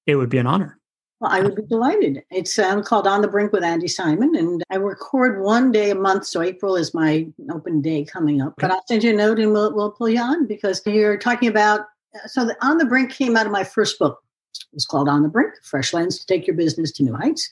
It 0.05 0.15
would 0.15 0.29
be 0.29 0.37
an 0.37 0.47
honor. 0.47 0.79
Well, 1.19 1.31
I 1.31 1.41
would 1.41 1.55
be 1.55 1.63
delighted. 1.63 2.23
It's 2.29 2.59
um, 2.59 2.83
called 2.83 3.07
On 3.07 3.21
the 3.21 3.27
Brink 3.27 3.51
with 3.51 3.63
Andi 3.63 3.89
Simon, 3.89 4.35
and 4.35 4.63
I 4.69 4.75
record 4.75 5.41
one 5.41 5.71
day 5.71 5.89
a 5.89 5.95
month. 5.95 6.27
So 6.27 6.41
April 6.43 6.75
is 6.75 6.93
my 6.93 7.27
open 7.51 7.81
day 7.81 8.05
coming 8.05 8.39
up. 8.39 8.53
But 8.57 8.69
I'll 8.69 8.83
send 8.87 9.03
you 9.03 9.13
a 9.13 9.17
note 9.17 9.39
and 9.39 9.51
we'll, 9.51 9.73
we'll 9.73 9.91
pull 9.91 10.09
you 10.09 10.21
on 10.21 10.45
because 10.45 10.81
you're 10.85 11.17
talking 11.17 11.49
about. 11.49 11.81
So, 12.27 12.45
the 12.45 12.55
On 12.65 12.77
the 12.77 12.85
Brink 12.85 13.11
came 13.11 13.35
out 13.35 13.45
of 13.45 13.51
my 13.51 13.63
first 13.63 13.97
book. 13.97 14.23
It 14.53 14.65
was 14.73 14.85
called 14.85 15.09
On 15.09 15.23
the 15.23 15.29
Brink: 15.29 15.53
Fresh 15.63 15.93
Lens 15.93 16.19
to 16.19 16.25
Take 16.25 16.45
Your 16.45 16.55
Business 16.55 16.91
to 16.93 17.03
New 17.03 17.15
Heights, 17.15 17.49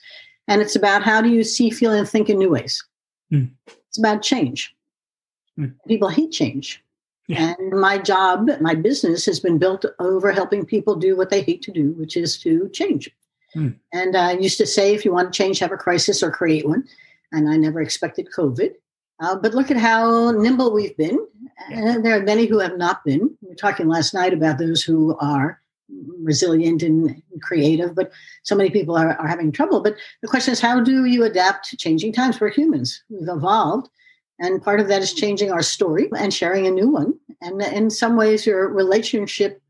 and 0.47 0.61
it's 0.61 0.75
about 0.75 1.03
how 1.03 1.21
do 1.21 1.29
you 1.29 1.43
see, 1.43 1.69
feel, 1.71 1.91
and 1.91 2.07
think 2.07 2.29
in 2.29 2.37
new 2.37 2.49
ways. 2.51 2.83
Mm. 3.31 3.51
It's 3.67 3.97
about 3.97 4.21
change. 4.21 4.75
Mm. 5.59 5.73
People 5.87 6.09
hate 6.09 6.31
change. 6.31 6.83
Yeah. 7.27 7.55
And 7.57 7.79
my 7.79 7.97
job, 7.97 8.49
my 8.61 8.75
business 8.75 9.25
has 9.25 9.39
been 9.39 9.57
built 9.57 9.85
over 9.99 10.31
helping 10.31 10.65
people 10.65 10.95
do 10.95 11.15
what 11.15 11.31
they 11.31 11.41
hate 11.41 11.63
to 11.63 11.71
do, 11.71 11.91
which 11.93 12.15
is 12.15 12.37
to 12.39 12.69
change. 12.69 13.09
Mm. 13.55 13.75
And 13.93 14.15
I 14.15 14.33
used 14.33 14.57
to 14.57 14.67
say, 14.67 14.93
if 14.93 15.05
you 15.05 15.13
want 15.13 15.31
to 15.31 15.37
change, 15.37 15.59
have 15.59 15.71
a 15.71 15.77
crisis 15.77 16.21
or 16.21 16.31
create 16.31 16.67
one. 16.67 16.87
And 17.31 17.49
I 17.49 17.57
never 17.57 17.81
expected 17.81 18.27
COVID. 18.35 18.73
Uh, 19.19 19.35
but 19.35 19.53
look 19.53 19.71
at 19.71 19.77
how 19.77 20.31
nimble 20.31 20.73
we've 20.73 20.97
been. 20.97 21.25
And 21.69 22.05
there 22.05 22.17
are 22.17 22.23
many 22.23 22.45
who 22.45 22.59
have 22.59 22.77
not 22.77 23.03
been. 23.05 23.35
We 23.41 23.49
were 23.49 23.55
talking 23.55 23.87
last 23.87 24.13
night 24.13 24.33
about 24.33 24.57
those 24.57 24.83
who 24.83 25.15
are 25.19 25.61
resilient 26.21 26.83
and 26.83 27.21
creative, 27.41 27.95
but 27.95 28.11
so 28.43 28.55
many 28.55 28.69
people 28.69 28.97
are, 28.97 29.15
are 29.17 29.27
having 29.27 29.51
trouble. 29.51 29.81
But 29.81 29.95
the 30.21 30.27
question 30.27 30.51
is, 30.51 30.59
how 30.59 30.81
do 30.81 31.05
you 31.05 31.23
adapt 31.23 31.69
to 31.69 31.77
changing 31.77 32.11
times? 32.11 32.39
We're 32.39 32.49
humans. 32.49 33.01
We've 33.09 33.29
evolved. 33.29 33.89
And 34.39 34.61
part 34.61 34.81
of 34.81 34.89
that 34.89 35.01
is 35.01 35.13
changing 35.13 35.51
our 35.51 35.61
story 35.61 36.09
and 36.17 36.33
sharing 36.33 36.67
a 36.67 36.71
new 36.71 36.89
one. 36.89 37.17
And 37.41 37.61
in 37.61 37.89
some 37.89 38.17
ways, 38.17 38.45
your 38.45 38.67
relationship 38.67 39.61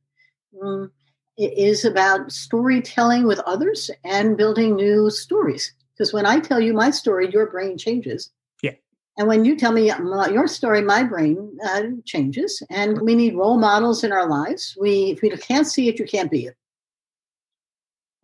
um, 0.61 0.91
is 1.37 1.83
about 1.85 2.31
storytelling 2.31 3.25
with 3.25 3.39
others 3.39 3.91
and 4.03 4.37
building 4.37 4.75
new 4.75 5.09
stories. 5.09 5.73
Because 5.93 6.13
when 6.13 6.25
I 6.25 6.39
tell 6.39 6.59
you 6.59 6.73
my 6.73 6.91
story, 6.91 7.31
your 7.31 7.49
brain 7.49 7.77
changes. 7.77 8.31
Yeah. 8.61 8.73
And 9.17 9.27
when 9.27 9.45
you 9.45 9.55
tell 9.55 9.71
me 9.71 9.87
your 9.87 10.47
story, 10.47 10.81
my 10.81 11.03
brain 11.03 11.57
uh, 11.65 11.83
changes. 12.05 12.61
And 12.69 13.01
we 13.01 13.15
need 13.15 13.35
role 13.35 13.57
models 13.57 14.03
in 14.03 14.11
our 14.11 14.27
lives. 14.27 14.77
We, 14.79 15.11
if 15.11 15.21
we 15.21 15.29
can't 15.29 15.67
see 15.67 15.87
it, 15.87 15.99
you 15.99 16.05
can't 16.05 16.31
be 16.31 16.47
it. 16.47 16.55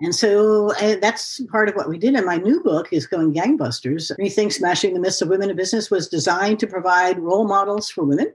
And 0.02 0.16
so 0.16 0.74
uh, 0.76 0.96
that's 1.00 1.40
part 1.52 1.70
of 1.70 1.76
what 1.76 1.88
we 1.88 2.00
did. 2.00 2.16
And 2.16 2.26
my 2.26 2.38
new 2.38 2.62
book 2.64 2.92
is 2.92 3.06
going 3.06 3.34
gangbusters. 3.34 4.12
Rethink 4.20 4.52
Smashing 4.52 4.96
the 4.96 5.00
Myths 5.00 5.22
of 5.22 5.30
Women 5.30 5.52
in 5.52 5.56
Business 5.56 5.92
was 5.92 6.10
designed 6.10 6.60
to 6.60 6.68
provide 6.68 7.20
role 7.20 7.48
models 7.48 7.90
for 7.90 8.04
women 8.04 8.34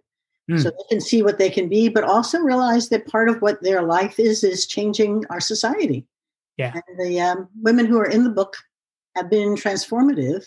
mm. 0.51 0.63
so 0.63 0.71
they 0.71 0.85
can 0.89 1.01
see 1.01 1.23
what 1.23 1.39
they 1.39 1.51
can 1.51 1.69
be, 1.69 1.89
but 1.89 2.05
also 2.05 2.39
realize 2.39 2.89
that 2.89 3.07
part 3.07 3.29
of 3.29 3.41
what 3.43 3.63
their 3.63 3.83
life 3.83 4.19
is 4.19 4.45
is 4.45 4.67
changing 4.67 5.25
our 5.31 5.41
society. 5.41 6.07
Yeah. 6.57 6.73
And 6.75 7.01
the 7.01 7.21
um, 7.21 7.49
women 7.61 7.87
who 7.87 7.99
are 7.99 8.09
in 8.09 8.25
the 8.25 8.31
book 8.31 8.57
have 9.15 9.31
been 9.31 9.55
transformative. 9.55 10.47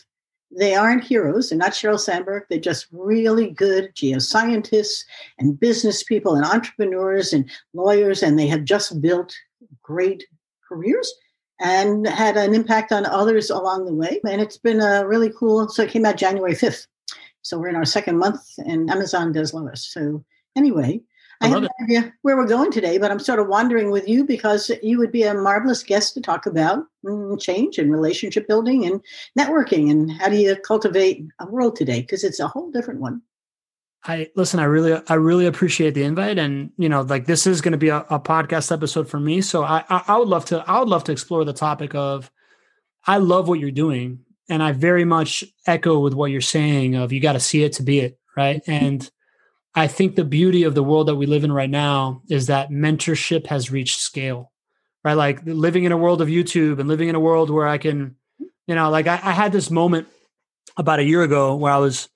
They 0.57 0.73
aren't 0.73 1.03
heroes. 1.03 1.49
They're 1.49 1.59
not 1.59 1.73
Sheryl 1.73 1.99
Sandberg. 1.99 2.43
They're 2.49 2.59
just 2.59 2.87
really 2.91 3.51
good 3.51 3.93
geoscientists 3.95 5.03
and 5.37 5.59
business 5.59 6.03
people 6.03 6.33
and 6.35 6.43
entrepreneurs 6.43 7.33
and 7.33 7.49
lawyers, 7.73 8.23
and 8.23 8.39
they 8.39 8.47
have 8.47 8.63
just 8.63 8.99
built 8.99 9.35
great 9.83 10.25
careers 10.67 11.13
and 11.59 12.07
had 12.07 12.37
an 12.37 12.55
impact 12.55 12.91
on 12.91 13.05
others 13.05 13.49
along 13.49 13.85
the 13.85 13.93
way. 13.93 14.19
And 14.25 14.41
it's 14.41 14.57
been 14.57 14.81
a 14.81 15.05
really 15.05 15.31
cool. 15.37 15.67
So 15.69 15.83
it 15.83 15.91
came 15.91 16.05
out 16.05 16.17
January 16.17 16.53
5th. 16.53 16.87
So 17.41 17.58
we're 17.58 17.69
in 17.69 17.75
our 17.75 17.86
second 17.86 18.17
month, 18.17 18.41
and 18.58 18.89
Amazon 18.89 19.31
does 19.31 19.53
love 19.53 19.67
us. 19.67 19.88
So 19.88 20.24
anyway, 20.55 21.01
I, 21.41 21.46
I 21.46 21.50
have 21.50 21.62
no 21.63 21.69
idea 21.84 22.13
where 22.22 22.36
we're 22.36 22.48
going 22.48 22.72
today, 22.72 22.98
but 22.98 23.12
I'm 23.12 23.19
sort 23.19 23.39
of 23.39 23.48
wandering 23.48 23.91
with 23.91 24.08
you 24.08 24.25
because 24.25 24.69
you 24.84 24.98
would 24.98 25.12
be 25.12 25.24
a 25.24 25.34
marvelous 25.34 25.84
guest 25.84 26.13
to 26.15 26.22
talk 26.22 26.46
about 26.46 26.84
mm, 27.05 27.39
change 27.39 27.77
and 27.77 27.91
relationship 27.91 28.48
building 28.48 28.86
and 28.86 29.01
networking 29.38 29.89
and 29.89 30.12
how 30.12 30.27
do 30.27 30.36
you 30.36 30.55
cultivate 30.58 31.24
a 31.39 31.46
world 31.48 31.75
today 31.77 32.01
because 32.01 32.24
it's 32.24 32.41
a 32.41 32.48
whole 32.48 32.72
different 32.72 33.00
one. 33.00 33.22
I 34.03 34.29
listen. 34.36 34.60
I 34.60 34.63
really, 34.63 35.01
I 35.08 35.15
really 35.15 35.46
appreciate 35.46 35.93
the 35.93 36.03
invite, 36.03 36.38
and 36.38 36.72
you 36.77 36.88
know, 36.88 37.01
like 37.01 37.25
this 37.25 37.46
is 37.46 37.60
going 37.60 37.74
to 37.74 37.77
be 37.77 37.89
a, 37.89 37.98
a, 38.10 38.17
podcast 38.17 38.72
episode 38.72 39.10
for 39.10 39.19
me. 39.19 39.41
So 39.41 39.63
I, 39.63 39.84
I, 39.89 40.03
I 40.08 40.17
would 40.17 40.29
love 40.29 40.46
to, 40.46 40.63
I 40.65 40.79
would 40.79 40.88
love 40.88 41.03
to 41.05 41.12
explore 41.12 41.43
the 41.43 41.51
topic 41.51 41.96
of. 41.96 42.31
I 43.05 43.17
love 43.17 43.48
what 43.48 43.60
you're 43.60 43.72
doing, 43.72 44.19
and 44.49 44.61
I 44.63 44.71
very 44.71 45.05
much 45.05 45.43
echo 45.65 45.99
with 45.99 46.13
what 46.13 46.31
you're 46.31 46.41
saying. 46.41 46.95
Of 46.95 47.11
you 47.13 47.19
got 47.19 47.33
to 47.33 47.39
see 47.39 47.63
it 47.63 47.73
to 47.73 47.83
be 47.83 47.99
it, 47.99 48.19
right? 48.35 48.61
And 48.67 49.09
I 49.75 49.87
think 49.87 50.15
the 50.15 50.25
beauty 50.25 50.63
of 50.63 50.75
the 50.75 50.83
world 50.83 51.07
that 51.07 51.15
we 51.15 51.25
live 51.25 51.43
in 51.43 51.51
right 51.51 51.69
now 51.69 52.21
is 52.29 52.47
that 52.47 52.71
mentorship 52.71 53.47
has 53.47 53.71
reached 53.71 53.99
scale, 53.99 54.51
right? 55.03 55.13
Like 55.13 55.41
living 55.45 55.83
in 55.83 55.91
a 55.91 55.97
world 55.97 56.21
of 56.21 56.27
YouTube 56.27 56.79
and 56.79 56.89
living 56.89 57.09
in 57.09 57.15
a 57.15 57.19
world 57.19 57.49
where 57.49 57.67
I 57.67 57.77
can, 57.77 58.15
you 58.67 58.75
know, 58.75 58.89
like 58.89 59.07
I, 59.07 59.13
I 59.13 59.31
had 59.31 59.51
this 59.51 59.69
moment 59.69 60.07
about 60.75 60.99
a 60.99 61.03
year 61.03 61.21
ago 61.21 61.55
where 61.55 61.71
I 61.71 61.77
was 61.77 62.09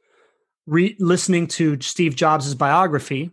re- 0.65 0.95
listening 0.99 1.47
to 1.47 1.79
Steve 1.81 2.15
Jobs' 2.15 2.55
biography, 2.55 3.31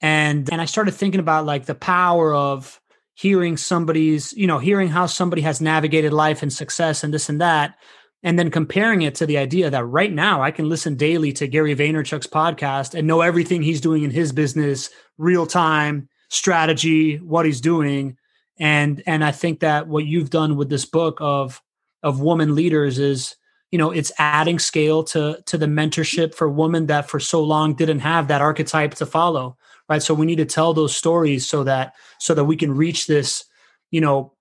and 0.00 0.50
and 0.52 0.60
I 0.60 0.66
started 0.66 0.92
thinking 0.92 1.20
about 1.20 1.46
like 1.46 1.66
the 1.66 1.74
power 1.74 2.34
of 2.34 2.80
hearing 3.14 3.56
somebody's, 3.56 4.32
you 4.32 4.46
know, 4.46 4.58
hearing 4.58 4.88
how 4.88 5.06
somebody 5.06 5.42
has 5.42 5.60
navigated 5.60 6.12
life 6.12 6.42
and 6.42 6.52
success 6.52 7.04
and 7.04 7.14
this 7.14 7.28
and 7.28 7.40
that, 7.40 7.76
and 8.22 8.38
then 8.38 8.50
comparing 8.50 9.02
it 9.02 9.14
to 9.16 9.26
the 9.26 9.38
idea 9.38 9.70
that 9.70 9.84
right 9.84 10.12
now 10.12 10.42
I 10.42 10.50
can 10.50 10.68
listen 10.68 10.96
daily 10.96 11.32
to 11.34 11.46
Gary 11.46 11.76
Vaynerchuk's 11.76 12.26
podcast 12.26 12.94
and 12.94 13.06
know 13.06 13.20
everything 13.20 13.62
he's 13.62 13.80
doing 13.80 14.02
in 14.02 14.10
his 14.10 14.32
business, 14.32 14.90
real 15.18 15.46
time 15.46 16.08
strategy, 16.30 17.16
what 17.18 17.46
he's 17.46 17.60
doing. 17.60 18.16
And 18.58 19.02
and 19.06 19.24
I 19.24 19.30
think 19.30 19.60
that 19.60 19.88
what 19.88 20.06
you've 20.06 20.30
done 20.30 20.56
with 20.56 20.68
this 20.68 20.84
book 20.84 21.18
of 21.20 21.62
of 22.02 22.20
woman 22.20 22.54
leaders 22.54 22.98
is, 22.98 23.36
you 23.70 23.78
know, 23.78 23.90
it's 23.90 24.12
adding 24.18 24.58
scale 24.58 25.04
to 25.04 25.42
to 25.46 25.58
the 25.58 25.66
mentorship 25.66 26.34
for 26.34 26.48
women 26.48 26.86
that 26.86 27.08
for 27.08 27.20
so 27.20 27.42
long 27.42 27.74
didn't 27.74 28.00
have 28.00 28.28
that 28.28 28.40
archetype 28.40 28.94
to 28.96 29.06
follow. 29.06 29.56
Right. 29.88 30.02
So 30.02 30.14
we 30.14 30.26
need 30.26 30.36
to 30.36 30.46
tell 30.46 30.72
those 30.72 30.96
stories 30.96 31.46
so 31.46 31.64
that 31.64 31.94
so 32.18 32.34
that 32.34 32.44
we 32.44 32.56
can 32.56 32.74
reach 32.74 33.06
this, 33.06 33.44
you 33.90 34.00
know, 34.00 34.34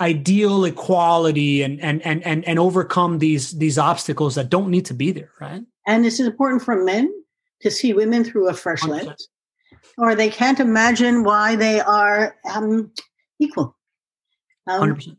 ideal 0.00 0.64
equality 0.64 1.62
and 1.62 1.80
and 1.80 2.00
and 2.02 2.24
and 2.24 2.46
and 2.46 2.58
overcome 2.58 3.18
these 3.18 3.52
these 3.58 3.78
obstacles 3.78 4.36
that 4.36 4.48
don't 4.48 4.70
need 4.70 4.84
to 4.84 4.94
be 4.94 5.10
there 5.10 5.32
right 5.40 5.62
and 5.86 6.04
this 6.04 6.20
is 6.20 6.26
important 6.26 6.62
for 6.62 6.84
men 6.84 7.12
to 7.60 7.70
see 7.70 7.92
women 7.92 8.22
through 8.22 8.48
a 8.48 8.54
fresh 8.54 8.82
100%. 8.82 9.06
lens 9.06 9.28
or 9.96 10.14
they 10.14 10.30
can't 10.30 10.60
imagine 10.60 11.24
why 11.24 11.56
they 11.56 11.80
are 11.80 12.36
um, 12.48 12.92
equal 13.40 13.76
um, 14.68 14.94
100%. 14.94 15.16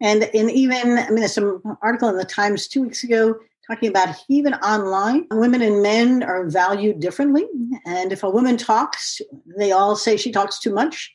and 0.00 0.22
in 0.34 0.48
even 0.50 0.98
i 0.98 1.08
mean 1.08 1.16
there's 1.16 1.34
some 1.34 1.60
article 1.82 2.08
in 2.08 2.16
the 2.16 2.24
times 2.24 2.68
two 2.68 2.82
weeks 2.82 3.02
ago 3.02 3.34
talking 3.66 3.88
about 3.88 4.16
even 4.28 4.54
online 4.54 5.26
women 5.30 5.62
and 5.62 5.82
men 5.82 6.22
are 6.22 6.48
valued 6.48 7.00
differently 7.00 7.46
and 7.86 8.12
if 8.12 8.22
a 8.22 8.30
woman 8.30 8.56
talks 8.56 9.20
they 9.56 9.72
all 9.72 9.96
say 9.96 10.16
she 10.16 10.32
talks 10.32 10.58
too 10.58 10.72
much 10.72 11.14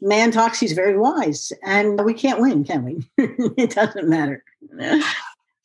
man 0.00 0.30
talks, 0.30 0.60
he's 0.60 0.72
very 0.72 0.96
wise. 0.96 1.52
And 1.62 2.04
we 2.04 2.14
can't 2.14 2.40
win, 2.40 2.64
can 2.64 2.84
we? 2.84 3.08
it 3.56 3.70
doesn't 3.70 4.08
matter. 4.08 4.42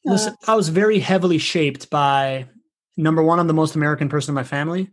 Listen, 0.06 0.34
uh, 0.34 0.52
I 0.52 0.56
was 0.56 0.70
very 0.70 1.00
heavily 1.00 1.38
shaped 1.38 1.90
by 1.90 2.48
number 2.98 3.24
one, 3.24 3.40
I'm 3.40 3.48
the 3.48 3.54
most 3.54 3.76
American 3.76 4.10
person 4.10 4.32
in 4.32 4.36
my 4.36 4.44
family. 4.44 4.92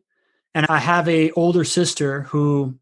And 0.55 0.67
I 0.69 0.79
have 0.79 1.09
a 1.09 1.31
older 1.33 1.65
sister 1.65 2.23
who 2.23 2.77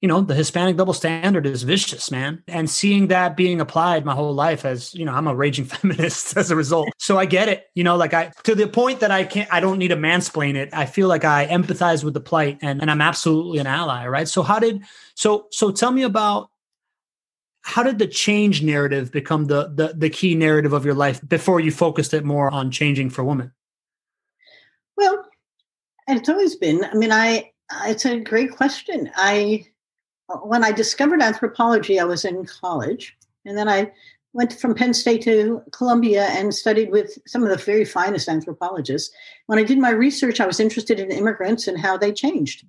you 0.00 0.06
know, 0.06 0.20
the 0.20 0.34
Hispanic 0.34 0.76
double 0.76 0.92
standard 0.92 1.44
is 1.44 1.64
vicious, 1.64 2.10
man. 2.10 2.42
And 2.46 2.70
seeing 2.70 3.08
that 3.08 3.36
being 3.36 3.60
applied 3.60 4.04
my 4.04 4.14
whole 4.14 4.32
life 4.32 4.64
as, 4.64 4.94
you 4.94 5.04
know, 5.04 5.12
I'm 5.12 5.26
a 5.26 5.34
raging 5.34 5.64
feminist 5.66 6.36
as 6.36 6.50
a 6.50 6.56
result. 6.56 6.88
So 6.98 7.18
I 7.18 7.26
get 7.26 7.48
it, 7.48 7.66
you 7.74 7.82
know, 7.82 7.96
like 7.96 8.14
I, 8.14 8.32
to 8.44 8.54
the 8.54 8.68
point 8.68 9.00
that 9.00 9.10
I 9.10 9.24
can't, 9.24 9.52
I 9.52 9.58
don't 9.58 9.78
need 9.78 9.88
to 9.88 9.96
mansplain 9.96 10.54
it. 10.54 10.68
I 10.72 10.86
feel 10.86 11.08
like 11.08 11.24
I 11.24 11.46
empathize 11.48 12.04
with 12.04 12.14
the 12.14 12.20
plight 12.20 12.58
and, 12.62 12.80
and 12.80 12.90
I'm 12.90 13.00
absolutely 13.00 13.58
an 13.58 13.66
ally, 13.66 14.06
right? 14.06 14.28
So 14.28 14.42
how 14.42 14.60
did, 14.60 14.84
so, 15.14 15.48
so 15.50 15.72
tell 15.72 15.90
me 15.90 16.02
about 16.02 16.50
how 17.62 17.82
did 17.82 17.98
the 17.98 18.06
change 18.06 18.62
narrative 18.62 19.10
become 19.10 19.46
the, 19.46 19.72
the, 19.74 19.94
the 19.96 20.10
key 20.10 20.36
narrative 20.36 20.72
of 20.72 20.84
your 20.84 20.94
life 20.94 21.20
before 21.26 21.58
you 21.58 21.72
focused 21.72 22.14
it 22.14 22.24
more 22.24 22.50
on 22.50 22.70
changing 22.70 23.10
for 23.10 23.24
women? 23.24 23.52
Well, 24.96 25.24
it's 26.06 26.28
always 26.28 26.54
been, 26.54 26.84
I 26.84 26.94
mean, 26.94 27.10
I, 27.10 27.50
it's 27.84 28.04
a 28.04 28.20
great 28.20 28.52
question. 28.52 29.10
I, 29.16 29.66
when 30.42 30.64
I 30.64 30.72
discovered 30.72 31.22
anthropology, 31.22 31.98
I 31.98 32.04
was 32.04 32.24
in 32.24 32.44
college, 32.44 33.16
and 33.44 33.56
then 33.56 33.68
I 33.68 33.92
went 34.32 34.52
from 34.52 34.74
Penn 34.74 34.94
State 34.94 35.22
to 35.22 35.62
Columbia 35.72 36.24
and 36.26 36.54
studied 36.54 36.90
with 36.90 37.18
some 37.26 37.42
of 37.42 37.48
the 37.48 37.56
very 37.56 37.84
finest 37.84 38.28
anthropologists. 38.28 39.14
When 39.46 39.58
I 39.58 39.64
did 39.64 39.78
my 39.78 39.90
research, 39.90 40.40
I 40.40 40.46
was 40.46 40.60
interested 40.60 41.00
in 41.00 41.10
immigrants 41.10 41.66
and 41.66 41.78
how 41.78 41.96
they 41.96 42.12
changed 42.12 42.64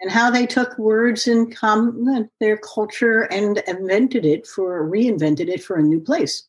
and 0.00 0.10
how 0.10 0.30
they 0.30 0.46
took 0.46 0.78
words 0.78 1.26
and 1.26 1.54
com- 1.54 2.30
their 2.40 2.56
culture 2.56 3.22
and 3.22 3.58
invented 3.66 4.24
it 4.24 4.46
for 4.46 4.88
reinvented 4.88 5.48
it 5.48 5.62
for 5.62 5.76
a 5.76 5.82
new 5.82 6.00
place. 6.00 6.44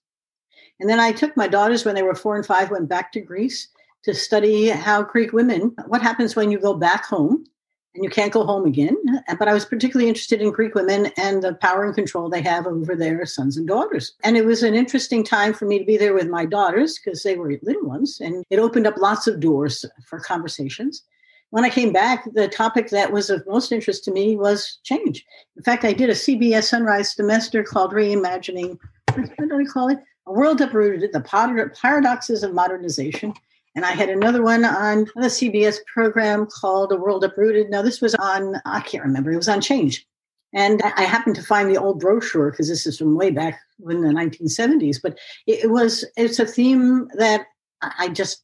And 0.79 0.89
then 0.89 0.99
I 0.99 1.11
took 1.11 1.35
my 1.35 1.47
daughters 1.47 1.83
when 1.83 1.95
they 1.95 2.03
were 2.03 2.15
four 2.15 2.35
and 2.35 2.45
five, 2.45 2.71
went 2.71 2.89
back 2.89 3.11
to 3.11 3.21
Greece 3.21 3.67
to 4.03 4.13
study 4.13 4.69
how 4.69 5.03
Greek 5.03 5.33
women, 5.33 5.75
what 5.87 6.01
happens 6.01 6.35
when 6.35 6.51
you 6.51 6.59
go 6.59 6.73
back 6.73 7.05
home 7.05 7.45
and 7.93 8.03
you 8.03 8.10
can't 8.10 8.31
go 8.31 8.45
home 8.45 8.65
again. 8.65 8.95
But 9.38 9.48
I 9.48 9.53
was 9.53 9.65
particularly 9.65 10.07
interested 10.07 10.41
in 10.41 10.51
Greek 10.51 10.75
women 10.75 11.12
and 11.17 11.43
the 11.43 11.55
power 11.55 11.83
and 11.83 11.93
control 11.93 12.29
they 12.29 12.41
have 12.41 12.65
over 12.67 12.95
their 12.95 13.25
sons 13.25 13.57
and 13.57 13.67
daughters. 13.67 14.13
And 14.24 14.38
it 14.38 14.45
was 14.45 14.63
an 14.63 14.75
interesting 14.75 15.24
time 15.24 15.53
for 15.53 15.65
me 15.65 15.79
to 15.79 15.86
be 15.86 15.98
there 15.98 16.13
with 16.13 16.27
my 16.27 16.45
daughters 16.45 17.00
because 17.00 17.24
they 17.24 17.36
were 17.36 17.57
little 17.62 17.88
ones, 17.88 18.19
and 18.21 18.45
it 18.50 18.60
opened 18.60 18.88
up 18.88 18.98
lots 18.98 19.27
of 19.27 19.39
doors 19.39 19.86
for 20.05 20.19
conversations. 20.19 21.03
When 21.50 21.65
I 21.65 21.69
came 21.69 21.91
back, 21.91 22.24
the 22.33 22.48
topic 22.48 22.91
that 22.91 23.12
was 23.12 23.29
of 23.29 23.45
most 23.45 23.74
interest 23.74 24.05
to 24.05 24.12
me 24.12 24.38
was 24.38 24.79
change. 24.83 25.25
In 25.57 25.63
fact, 25.63 25.83
I 25.83 25.91
did 25.91 26.10
a 26.10 26.13
CBS 26.13 26.63
Sunrise 26.63 27.13
semester 27.13 27.62
called 27.62 27.91
Reimagining, 27.91 28.77
what 29.13 29.50
do 29.50 29.57
we 29.57 29.65
call 29.65 29.89
it? 29.89 30.00
A 30.27 30.31
World 30.31 30.62
Uprooted, 30.62 31.12
the 31.12 31.19
Paradoxes 31.19 32.43
of 32.43 32.53
Modernization. 32.53 33.33
And 33.75 33.85
I 33.85 33.91
had 33.91 34.09
another 34.09 34.41
one 34.41 34.65
on 34.65 35.05
the 35.15 35.27
CBS 35.27 35.77
program 35.93 36.45
called 36.45 36.91
A 36.91 36.97
World 36.97 37.23
Uprooted. 37.23 37.69
Now, 37.69 37.81
this 37.81 38.01
was 38.01 38.15
on, 38.15 38.55
I 38.65 38.81
can't 38.81 39.03
remember, 39.03 39.31
it 39.31 39.37
was 39.37 39.47
on 39.47 39.61
change. 39.61 40.05
And 40.53 40.81
I 40.83 41.03
happened 41.03 41.37
to 41.37 41.43
find 41.43 41.69
the 41.69 41.79
old 41.79 42.01
brochure 42.01 42.51
because 42.51 42.67
this 42.67 42.85
is 42.85 42.97
from 42.97 43.15
way 43.15 43.31
back 43.31 43.61
in 43.89 44.01
the 44.01 44.09
1970s. 44.09 44.97
But 45.01 45.17
it 45.47 45.71
was, 45.71 46.03
it's 46.17 46.39
a 46.39 46.45
theme 46.45 47.07
that 47.15 47.45
I 47.81 48.09
just, 48.09 48.43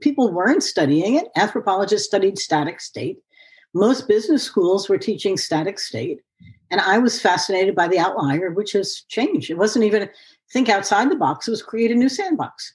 people 0.00 0.32
weren't 0.32 0.64
studying 0.64 1.14
it. 1.14 1.28
Anthropologists 1.36 2.08
studied 2.08 2.38
static 2.38 2.80
state. 2.80 3.18
Most 3.72 4.08
business 4.08 4.42
schools 4.42 4.88
were 4.88 4.98
teaching 4.98 5.36
static 5.36 5.78
state. 5.78 6.20
And 6.70 6.80
I 6.80 6.98
was 6.98 7.20
fascinated 7.20 7.76
by 7.76 7.86
the 7.86 7.98
outlier, 7.98 8.50
which 8.50 8.74
is 8.74 9.04
change. 9.08 9.50
It 9.50 9.58
wasn't 9.58 9.84
even 9.84 10.10
think 10.52 10.68
outside 10.68 11.10
the 11.10 11.16
box, 11.16 11.46
it 11.46 11.52
was 11.52 11.62
create 11.62 11.92
a 11.92 11.94
new 11.94 12.08
sandbox. 12.08 12.74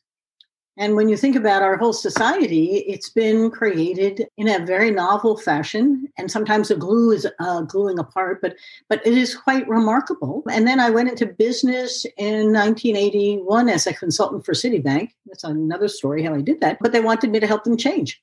And 0.78 0.96
when 0.96 1.10
you 1.10 1.18
think 1.18 1.36
about 1.36 1.62
our 1.62 1.78
whole 1.78 1.92
society, 1.92 2.78
it's 2.88 3.10
been 3.10 3.52
created 3.52 4.28
in 4.38 4.48
a 4.48 4.66
very 4.66 4.92
novel 4.92 5.36
fashion. 5.36 6.08
And 6.18 6.32
sometimes 6.32 6.70
the 6.70 6.78
glue 6.78 7.12
is 7.12 7.28
uh, 7.40 7.62
gluing 7.64 8.00
apart, 8.00 8.42
but 8.42 8.56
but 8.88 9.06
it 9.06 9.18
is 9.18 9.36
quite 9.36 9.68
remarkable. 9.68 10.44
And 10.50 10.66
then 10.66 10.80
I 10.80 10.90
went 10.90 11.10
into 11.10 11.26
business 11.26 12.06
in 12.18 12.54
1981 12.54 13.68
as 13.68 13.88
a 13.88 13.94
consultant 13.94 14.46
for 14.46 14.54
Citibank. 14.54 15.12
That's 15.26 15.44
another 15.44 15.90
story 15.90 16.24
how 16.24 16.34
I 16.34 16.42
did 16.42 16.62
that. 16.62 16.78
But 16.80 16.94
they 16.94 17.02
wanted 17.02 17.32
me 17.32 17.42
to 17.42 17.48
help 17.48 17.66
them 17.66 17.76
change. 17.76 18.22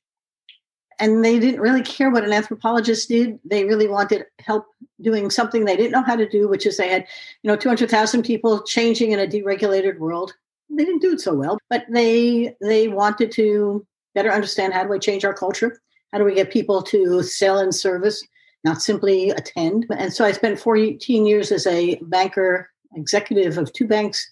And 0.98 1.22
they 1.22 1.38
didn't 1.38 1.60
really 1.60 1.82
care 1.82 2.10
what 2.10 2.24
an 2.24 2.32
anthropologist 2.32 3.10
did. 3.10 3.38
They 3.44 3.64
really 3.64 3.86
wanted 3.86 4.24
help 4.38 4.66
doing 5.02 5.28
something 5.28 5.66
they 5.66 5.76
didn't 5.76 5.92
know 5.92 6.02
how 6.02 6.16
to 6.16 6.26
do, 6.26 6.48
which 6.48 6.64
is 6.64 6.78
they 6.78 6.88
had, 6.88 7.06
you 7.42 7.48
know, 7.48 7.56
200,000 7.56 8.22
people 8.22 8.62
changing 8.62 9.12
in 9.12 9.18
a 9.18 9.26
deregulated 9.26 9.98
world 9.98 10.32
they 10.70 10.84
didn't 10.84 11.02
do 11.02 11.12
it 11.12 11.20
so 11.20 11.34
well, 11.34 11.58
but 11.70 11.84
they 11.90 12.54
they 12.60 12.88
wanted 12.88 13.30
to 13.32 13.86
better 14.14 14.30
understand 14.30 14.72
how 14.72 14.82
do 14.82 14.88
we 14.88 14.98
change 14.98 15.24
our 15.24 15.34
culture? 15.34 15.80
How 16.12 16.18
do 16.18 16.24
we 16.24 16.34
get 16.34 16.52
people 16.52 16.82
to 16.82 17.22
sell 17.22 17.58
and 17.58 17.74
service, 17.74 18.22
not 18.64 18.82
simply 18.82 19.30
attend? 19.30 19.86
And 19.90 20.12
so 20.12 20.24
I 20.24 20.32
spent 20.32 20.58
14 20.58 21.26
years 21.26 21.52
as 21.52 21.66
a 21.66 21.96
banker, 22.02 22.70
executive 22.94 23.58
of 23.58 23.72
two 23.72 23.86
banks, 23.86 24.28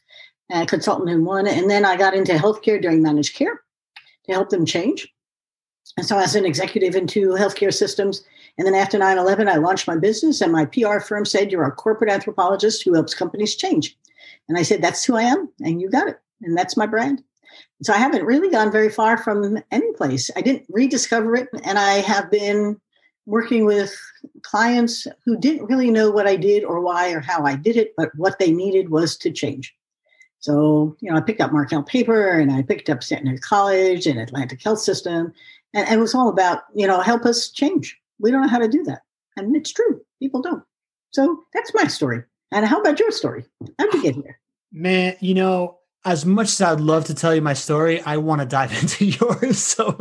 a 0.51 0.67
consultant 0.67 1.11
in 1.11 1.25
one, 1.25 1.47
and 1.47 1.71
then 1.71 1.85
I 1.85 1.97
got 1.97 2.15
into 2.15 2.33
healthcare 2.33 2.81
during 2.81 3.03
managed 3.03 3.37
care 3.37 3.61
to 4.27 4.33
help 4.33 4.51
them 4.51 4.65
change. 4.65 5.09
And 5.97 6.07
so 6.07 6.19
as 6.19 6.35
an 6.35 6.47
executive 6.47 6.97
in 6.97 7.07
two 7.07 7.31
healthcare 7.31 7.73
systems, 7.73 8.25
and 8.57 8.67
then 8.67 8.75
after 8.75 8.99
9-11, 8.99 9.49
I 9.49 9.57
launched 9.57 9.87
my 9.87 9.97
business 9.97 10.41
and 10.41 10.53
my 10.53 10.65
PR 10.65 11.01
firm 11.01 11.25
said, 11.25 11.53
you're 11.53 11.65
a 11.65 11.73
corporate 11.73 12.11
anthropologist 12.11 12.83
who 12.83 12.95
helps 12.95 13.15
companies 13.15 13.57
change. 13.57 13.97
And 14.49 14.57
I 14.57 14.63
said, 14.63 14.81
that's 14.81 15.05
who 15.05 15.17
I 15.17 15.23
am, 15.23 15.51
and 15.61 15.81
you 15.81 15.91
got 15.91 16.09
it 16.09 16.19
and 16.45 16.57
that's 16.57 16.77
my 16.77 16.87
brand. 16.87 17.23
So 17.83 17.93
I 17.93 17.99
haven't 17.99 18.25
really 18.25 18.51
gone 18.51 18.73
very 18.73 18.91
far 18.91 19.17
from 19.17 19.59
any 19.71 19.93
place. 19.93 20.31
I 20.37 20.41
didn't 20.41 20.67
rediscover 20.69 21.37
it, 21.37 21.49
and 21.65 21.79
I 21.79 21.95
have 21.95 22.31
been 22.31 22.81
working 23.27 23.65
with 23.65 23.95
clients 24.43 25.07
who 25.25 25.37
didn't 25.37 25.67
really 25.67 25.91
know 25.91 26.11
what 26.11 26.27
I 26.27 26.37
did 26.37 26.65
or 26.65 26.81
why 26.81 27.11
or 27.13 27.21
how 27.21 27.45
I 27.45 27.57
did 27.57 27.77
it, 27.77 27.95
but 27.97 28.11
what 28.17 28.39
they 28.39 28.51
needed 28.51 28.91
was 28.91 29.17
to 29.19 29.31
change. 29.31 29.75
So, 30.41 30.95
you 31.01 31.11
know, 31.11 31.17
I 31.17 31.23
picked 31.23 31.41
up 31.41 31.53
Markel 31.53 31.83
Paper 31.83 32.39
and 32.39 32.53
I 32.53 32.61
picked 32.61 32.91
up 32.91 33.03
Centenary 33.03 33.39
College 33.39 34.07
and 34.07 34.21
Atlantic 34.21 34.63
Health 34.63 34.81
System. 34.81 35.33
And, 35.73 35.89
and 35.89 35.99
it 35.99 36.03
was 36.03 36.15
all 36.15 36.29
about, 36.29 36.65
you 36.75 36.87
know, 36.87 37.01
help 37.01 37.25
us 37.25 37.49
change. 37.49 37.99
We 38.19 38.31
don't 38.31 38.43
know 38.43 38.49
how 38.49 38.59
to 38.59 38.69
do 38.69 38.85
that. 38.85 39.03
And 39.39 39.57
it's 39.57 39.73
true. 39.73 40.03
People 40.21 40.43
don't. 40.43 40.63
So 41.13 41.45
that's 41.55 41.73
my 41.73 41.87
story. 41.87 42.25
And 42.53 42.67
how 42.67 42.79
about 42.79 43.01
your 43.01 43.11
story? 43.11 43.47
How'd 43.79 43.95
you 43.95 44.03
get 44.03 44.17
here? 44.17 44.39
Man, 44.71 45.17
you 45.21 45.33
know, 45.33 45.79
as 46.05 46.27
much 46.27 46.49
as 46.49 46.61
I'd 46.61 46.81
love 46.81 47.07
to 47.07 47.15
tell 47.15 47.35
you 47.35 47.41
my 47.41 47.55
story, 47.55 48.01
I 48.03 48.19
want 48.19 48.41
to 48.41 48.47
dive 48.47 48.73
into 48.83 49.07
yours. 49.07 49.59
So, 49.59 49.97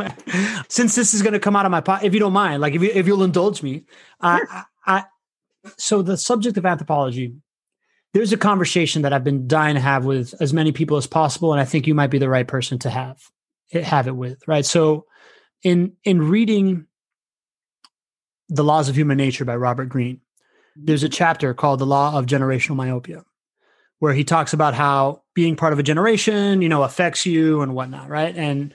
since 0.70 0.96
this 0.96 1.14
is 1.14 1.22
going 1.22 1.34
to 1.34 1.40
come 1.40 1.56
out 1.56 1.66
of 1.66 1.72
my 1.72 1.82
pot, 1.82 2.04
if 2.04 2.14
you 2.14 2.20
don't 2.20 2.34
mind, 2.34 2.62
like 2.62 2.76
if 2.76 2.82
you 2.82 2.92
if 2.94 3.08
you'll 3.08 3.24
indulge 3.24 3.64
me, 3.64 3.86
sure. 4.22 4.48
I, 4.50 4.64
I, 4.86 5.04
so 5.78 6.02
the 6.02 6.18
subject 6.18 6.58
of 6.58 6.66
anthropology, 6.66 7.36
there's 8.14 8.34
a 8.34 8.38
conversation 8.38 9.04
that 9.04 9.14
I've 9.14 9.24
been 9.24 9.48
dying 9.48 9.76
to 9.76 9.82
have 9.82 10.06
with 10.06 10.34
as 10.42 10.54
many 10.54 10.72
people 10.72 10.98
as 10.98 11.08
possible, 11.08 11.54
and 11.54 11.62
I 11.62 11.66
think 11.66 11.88
you 11.88 11.96
might 11.96 12.12
be 12.12 12.20
the 12.20 12.30
right 12.30 12.48
person 12.48 12.80
to 12.80 12.90
have 12.90 13.20
it, 13.70 13.84
have 13.84 14.08
it 14.08 14.16
with, 14.16 14.46
right? 14.48 14.66
So, 14.66 15.06
in 15.64 15.94
in 16.04 16.30
reading 16.30 16.88
the 18.50 18.64
Laws 18.64 18.90
of 18.90 18.96
Human 18.98 19.18
Nature 19.18 19.46
by 19.46 19.56
Robert 19.56 19.88
Greene, 19.88 20.20
there's 20.76 21.04
a 21.04 21.08
mm-hmm. 21.08 21.14
chapter 21.14 21.54
called 21.54 21.80
The 21.80 21.86
Law 21.86 22.18
of 22.18 22.26
Generational 22.26 22.76
Myopia 22.76 23.24
where 24.04 24.14
he 24.14 24.26
talks 24.26 24.52
about 24.52 24.74
how 24.74 25.22
being 25.34 25.56
part 25.56 25.72
of 25.72 25.80
a 25.80 25.84
generation, 25.84 26.62
you 26.62 26.68
know, 26.68 26.84
affects 26.84 27.26
you 27.26 27.62
and 27.62 27.74
whatnot, 27.74 28.10
right? 28.10 28.36
And 28.36 28.74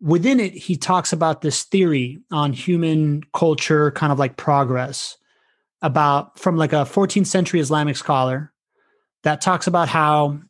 within 0.00 0.40
it, 0.40 0.54
he 0.54 0.78
talks 0.78 1.12
about 1.12 1.42
this 1.42 1.64
theory 1.64 2.22
on 2.30 2.54
human 2.54 3.22
culture, 3.34 3.90
kind 3.90 4.10
of 4.10 4.18
like 4.18 4.38
progress, 4.38 5.18
about 5.82 6.38
from 6.38 6.56
like 6.56 6.72
a 6.72 6.86
14th 6.86 7.26
century 7.26 7.60
Islamic 7.60 7.98
scholar 7.98 8.50
that 9.24 9.42
talks 9.42 9.66
about 9.66 9.90
how 9.90 10.40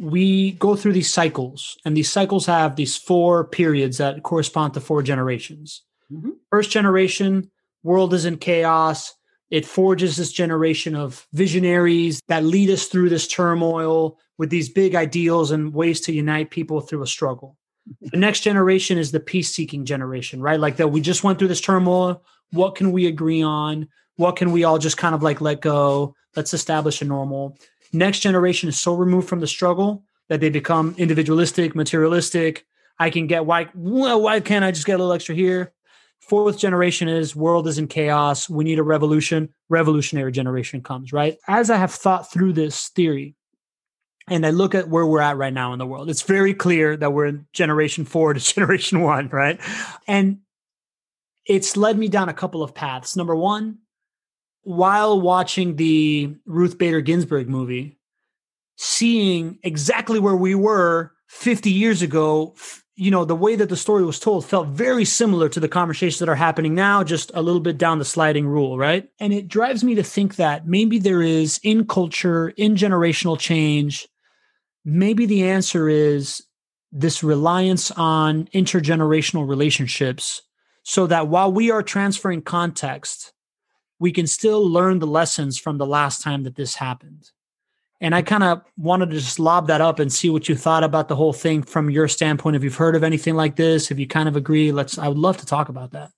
we 0.00 0.50
go 0.54 0.74
through 0.74 0.94
these 0.94 1.14
cycles, 1.14 1.78
and 1.84 1.96
these 1.96 2.10
cycles 2.10 2.46
have 2.46 2.74
these 2.74 2.96
four 2.96 3.44
periods 3.44 3.98
that 3.98 4.24
correspond 4.24 4.74
to 4.74 4.80
four 4.80 5.00
generations. 5.00 5.82
Mm-hmm. 6.12 6.30
First 6.50 6.72
generation, 6.72 7.52
world 7.84 8.14
is 8.14 8.24
in 8.24 8.36
chaos 8.36 9.14
it 9.50 9.66
forges 9.66 10.16
this 10.16 10.32
generation 10.32 10.94
of 10.94 11.26
visionaries 11.32 12.20
that 12.28 12.44
lead 12.44 12.70
us 12.70 12.86
through 12.86 13.08
this 13.08 13.28
turmoil 13.28 14.18
with 14.38 14.50
these 14.50 14.68
big 14.68 14.94
ideals 14.94 15.50
and 15.50 15.72
ways 15.72 16.00
to 16.02 16.12
unite 16.12 16.50
people 16.50 16.80
through 16.80 17.02
a 17.02 17.06
struggle. 17.06 17.56
The 18.00 18.16
next 18.16 18.40
generation 18.40 18.98
is 18.98 19.12
the 19.12 19.20
peace 19.20 19.54
seeking 19.54 19.84
generation, 19.84 20.40
right? 20.40 20.58
Like 20.58 20.76
that 20.76 20.88
we 20.88 21.00
just 21.00 21.22
went 21.22 21.38
through 21.38 21.48
this 21.48 21.60
turmoil. 21.60 22.24
What 22.50 22.74
can 22.74 22.92
we 22.92 23.06
agree 23.06 23.42
on? 23.42 23.88
What 24.16 24.36
can 24.36 24.52
we 24.52 24.64
all 24.64 24.78
just 24.78 24.96
kind 24.96 25.14
of 25.14 25.22
like 25.22 25.40
let 25.40 25.60
go? 25.60 26.14
Let's 26.34 26.54
establish 26.54 27.02
a 27.02 27.04
normal. 27.04 27.58
Next 27.92 28.20
generation 28.20 28.68
is 28.68 28.80
so 28.80 28.94
removed 28.94 29.28
from 29.28 29.40
the 29.40 29.46
struggle 29.46 30.04
that 30.28 30.40
they 30.40 30.48
become 30.48 30.94
individualistic, 30.96 31.74
materialistic. 31.74 32.64
I 32.98 33.10
can 33.10 33.26
get 33.26 33.44
why 33.44 33.68
well, 33.74 34.22
why 34.22 34.40
can't 34.40 34.64
I 34.64 34.70
just 34.70 34.86
get 34.86 34.94
a 34.94 34.98
little 34.98 35.12
extra 35.12 35.34
here? 35.34 35.73
Fourth 36.28 36.58
generation 36.58 37.08
is 37.08 37.36
world 37.36 37.68
is 37.68 37.76
in 37.76 37.86
chaos. 37.86 38.48
We 38.48 38.64
need 38.64 38.78
a 38.78 38.82
revolution. 38.82 39.50
Revolutionary 39.68 40.32
generation 40.32 40.82
comes, 40.82 41.12
right? 41.12 41.36
As 41.48 41.68
I 41.68 41.76
have 41.76 41.90
thought 41.90 42.32
through 42.32 42.54
this 42.54 42.88
theory, 42.88 43.36
and 44.28 44.46
I 44.46 44.50
look 44.50 44.74
at 44.74 44.88
where 44.88 45.04
we're 45.04 45.20
at 45.20 45.36
right 45.36 45.52
now 45.52 45.74
in 45.74 45.78
the 45.78 45.86
world, 45.86 46.08
it's 46.08 46.22
very 46.22 46.54
clear 46.54 46.96
that 46.96 47.12
we're 47.12 47.26
in 47.26 47.46
generation 47.52 48.06
four 48.06 48.32
to 48.32 48.40
generation 48.54 49.00
one, 49.00 49.28
right? 49.28 49.60
And 50.06 50.38
it's 51.46 51.76
led 51.76 51.98
me 51.98 52.08
down 52.08 52.30
a 52.30 52.34
couple 52.34 52.62
of 52.62 52.74
paths. 52.74 53.16
Number 53.16 53.36
one, 53.36 53.80
while 54.62 55.20
watching 55.20 55.76
the 55.76 56.34
Ruth 56.46 56.78
Bader 56.78 57.02
Ginsburg 57.02 57.50
movie, 57.50 57.98
seeing 58.76 59.58
exactly 59.62 60.18
where 60.18 60.36
we 60.36 60.54
were 60.54 61.12
50 61.28 61.70
years 61.70 62.00
ago 62.00 62.54
you 62.96 63.10
know, 63.10 63.24
the 63.24 63.34
way 63.34 63.56
that 63.56 63.68
the 63.68 63.76
story 63.76 64.04
was 64.04 64.20
told 64.20 64.44
felt 64.44 64.68
very 64.68 65.04
similar 65.04 65.48
to 65.48 65.58
the 65.58 65.68
conversations 65.68 66.20
that 66.20 66.28
are 66.28 66.36
happening 66.36 66.74
now, 66.74 67.02
just 67.02 67.32
a 67.34 67.42
little 67.42 67.60
bit 67.60 67.76
down 67.76 67.98
the 67.98 68.04
sliding 68.04 68.46
rule, 68.46 68.78
right? 68.78 69.08
And 69.18 69.32
it 69.32 69.48
drives 69.48 69.82
me 69.82 69.96
to 69.96 70.02
think 70.04 70.36
that 70.36 70.66
maybe 70.66 70.98
there 70.98 71.22
is 71.22 71.58
in 71.64 71.86
culture, 71.86 72.50
in 72.50 72.76
generational 72.76 73.38
change, 73.38 74.06
maybe 74.84 75.26
the 75.26 75.48
answer 75.48 75.88
is 75.88 76.42
this 76.92 77.24
reliance 77.24 77.90
on 77.92 78.46
intergenerational 78.54 79.48
relationships 79.48 80.42
so 80.84 81.06
that 81.08 81.26
while 81.26 81.50
we 81.50 81.72
are 81.72 81.82
transferring 81.82 82.42
context, 82.42 83.32
we 83.98 84.12
can 84.12 84.28
still 84.28 84.68
learn 84.68 85.00
the 85.00 85.06
lessons 85.06 85.58
from 85.58 85.78
the 85.78 85.86
last 85.86 86.22
time 86.22 86.44
that 86.44 86.54
this 86.54 86.76
happened. 86.76 87.30
And 88.00 88.14
I 88.14 88.22
kind 88.22 88.42
of 88.42 88.62
wanted 88.76 89.10
to 89.10 89.16
just 89.16 89.38
lob 89.38 89.66
that 89.68 89.80
up 89.80 89.98
and 89.98 90.12
see 90.12 90.28
what 90.28 90.48
you 90.48 90.56
thought 90.56 90.84
about 90.84 91.08
the 91.08 91.16
whole 91.16 91.32
thing 91.32 91.62
from 91.62 91.90
your 91.90 92.08
standpoint. 92.08 92.56
If 92.56 92.64
you've 92.64 92.76
heard 92.76 92.96
of 92.96 93.04
anything 93.04 93.34
like 93.34 93.56
this, 93.56 93.90
if 93.90 93.98
you 93.98 94.06
kind 94.06 94.28
of 94.28 94.36
agree, 94.36 94.72
let's. 94.72 94.98
I 94.98 95.08
would 95.08 95.18
love 95.18 95.36
to 95.38 95.46
talk 95.46 95.68
about 95.68 95.92
that. 95.92 96.10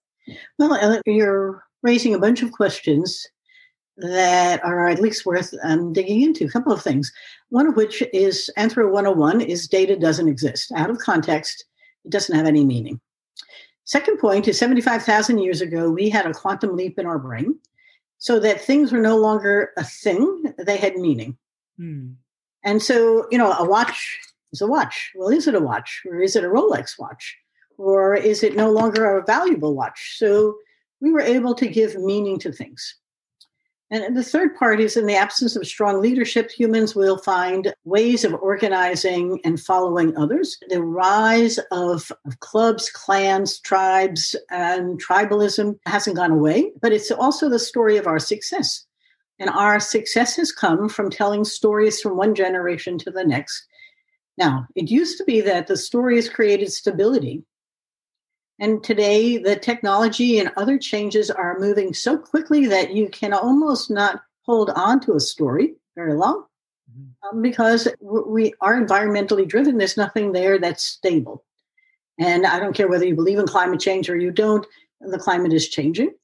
Well, 0.58 1.00
you're 1.06 1.62
raising 1.82 2.14
a 2.14 2.18
bunch 2.18 2.42
of 2.42 2.52
questions 2.52 3.26
that 3.98 4.62
are 4.64 4.88
at 4.88 5.00
least 5.00 5.24
worth 5.24 5.54
um, 5.62 5.92
digging 5.92 6.22
into. 6.22 6.44
A 6.44 6.50
couple 6.50 6.72
of 6.72 6.82
things. 6.82 7.12
One 7.50 7.66
of 7.66 7.76
which 7.76 8.02
is 8.12 8.50
Anthro 8.58 8.90
101 8.90 9.40
is 9.40 9.68
data 9.68 9.96
doesn't 9.96 10.28
exist. 10.28 10.72
Out 10.74 10.90
of 10.90 10.98
context, 10.98 11.64
it 12.04 12.10
doesn't 12.10 12.34
have 12.34 12.46
any 12.46 12.64
meaning. 12.64 13.00
Second 13.84 14.18
point 14.18 14.48
is 14.48 14.58
75,000 14.58 15.38
years 15.38 15.60
ago, 15.60 15.88
we 15.90 16.08
had 16.08 16.26
a 16.26 16.34
quantum 16.34 16.76
leap 16.76 16.98
in 16.98 17.06
our 17.06 17.18
brain 17.18 17.56
so 18.18 18.40
that 18.40 18.60
things 18.60 18.92
were 18.92 19.00
no 19.00 19.16
longer 19.16 19.70
a 19.76 19.84
thing, 19.84 20.52
they 20.58 20.76
had 20.76 20.96
meaning. 20.96 21.36
Hmm. 21.78 22.12
And 22.64 22.82
so, 22.82 23.26
you 23.30 23.38
know, 23.38 23.52
a 23.52 23.64
watch 23.64 24.18
is 24.52 24.60
a 24.60 24.66
watch. 24.66 25.12
Well, 25.14 25.28
is 25.28 25.46
it 25.46 25.54
a 25.54 25.60
watch 25.60 26.02
or 26.06 26.20
is 26.20 26.36
it 26.36 26.44
a 26.44 26.48
Rolex 26.48 26.98
watch? 26.98 27.36
Or 27.78 28.14
is 28.14 28.42
it 28.42 28.56
no 28.56 28.70
longer 28.70 29.18
a 29.18 29.24
valuable 29.24 29.74
watch? 29.74 30.16
So 30.18 30.56
we 31.00 31.12
were 31.12 31.20
able 31.20 31.54
to 31.54 31.68
give 31.68 31.96
meaning 31.96 32.38
to 32.40 32.52
things. 32.52 32.96
And 33.88 34.16
the 34.16 34.24
third 34.24 34.56
part 34.56 34.80
is 34.80 34.96
in 34.96 35.06
the 35.06 35.14
absence 35.14 35.54
of 35.54 35.64
strong 35.64 36.02
leadership, 36.02 36.50
humans 36.50 36.96
will 36.96 37.18
find 37.18 37.72
ways 37.84 38.24
of 38.24 38.34
organizing 38.34 39.40
and 39.44 39.60
following 39.60 40.16
others. 40.16 40.58
The 40.70 40.82
rise 40.82 41.60
of, 41.70 42.10
of, 42.24 42.40
clubs, 42.40 42.90
clans, 42.90 43.60
tribes, 43.60 44.34
and 44.50 45.00
tribalism 45.00 45.78
hasn't 45.86 46.16
gone 46.16 46.32
away, 46.32 46.72
but 46.82 46.92
it's 46.92 47.12
also 47.12 47.48
the 47.48 47.60
story 47.60 47.96
of 47.96 48.08
our 48.08 48.18
success. 48.18 48.84
And 49.38 49.50
our 49.50 49.80
success 49.80 50.36
has 50.36 50.50
come 50.50 50.88
from 50.88 51.10
telling 51.10 51.44
stories 51.44 52.00
from 52.00 52.16
one 52.16 52.34
generation 52.34 52.98
to 52.98 53.10
the 53.10 53.24
next. 53.24 53.66
Now, 54.38 54.66
it 54.74 54.90
used 54.90 55.18
to 55.18 55.24
be 55.24 55.40
that 55.42 55.66
the 55.66 55.76
stories 55.76 56.28
created 56.28 56.72
stability. 56.72 57.44
And 58.58 58.82
today, 58.82 59.36
the 59.36 59.56
technology 59.56 60.38
and 60.38 60.50
other 60.56 60.78
changes 60.78 61.30
are 61.30 61.58
moving 61.58 61.92
so 61.92 62.16
quickly 62.16 62.66
that 62.66 62.94
you 62.94 63.08
can 63.08 63.32
almost 63.32 63.90
not 63.90 64.22
hold 64.42 64.70
on 64.70 65.00
to 65.00 65.14
a 65.14 65.20
story 65.20 65.74
very 65.94 66.14
long 66.14 66.44
mm-hmm. 66.90 67.36
um, 67.36 67.42
because 67.42 67.88
we 68.00 68.54
are 68.60 68.80
environmentally 68.80 69.46
driven. 69.46 69.76
There's 69.76 69.96
nothing 69.96 70.32
there 70.32 70.58
that's 70.58 70.84
stable. 70.84 71.44
And 72.18 72.46
I 72.46 72.58
don't 72.58 72.74
care 72.74 72.88
whether 72.88 73.04
you 73.04 73.14
believe 73.14 73.38
in 73.38 73.46
climate 73.46 73.80
change 73.80 74.08
or 74.08 74.16
you 74.16 74.30
don't, 74.30 74.66
the 75.00 75.18
climate 75.18 75.52
is 75.52 75.68
changing. 75.68 76.14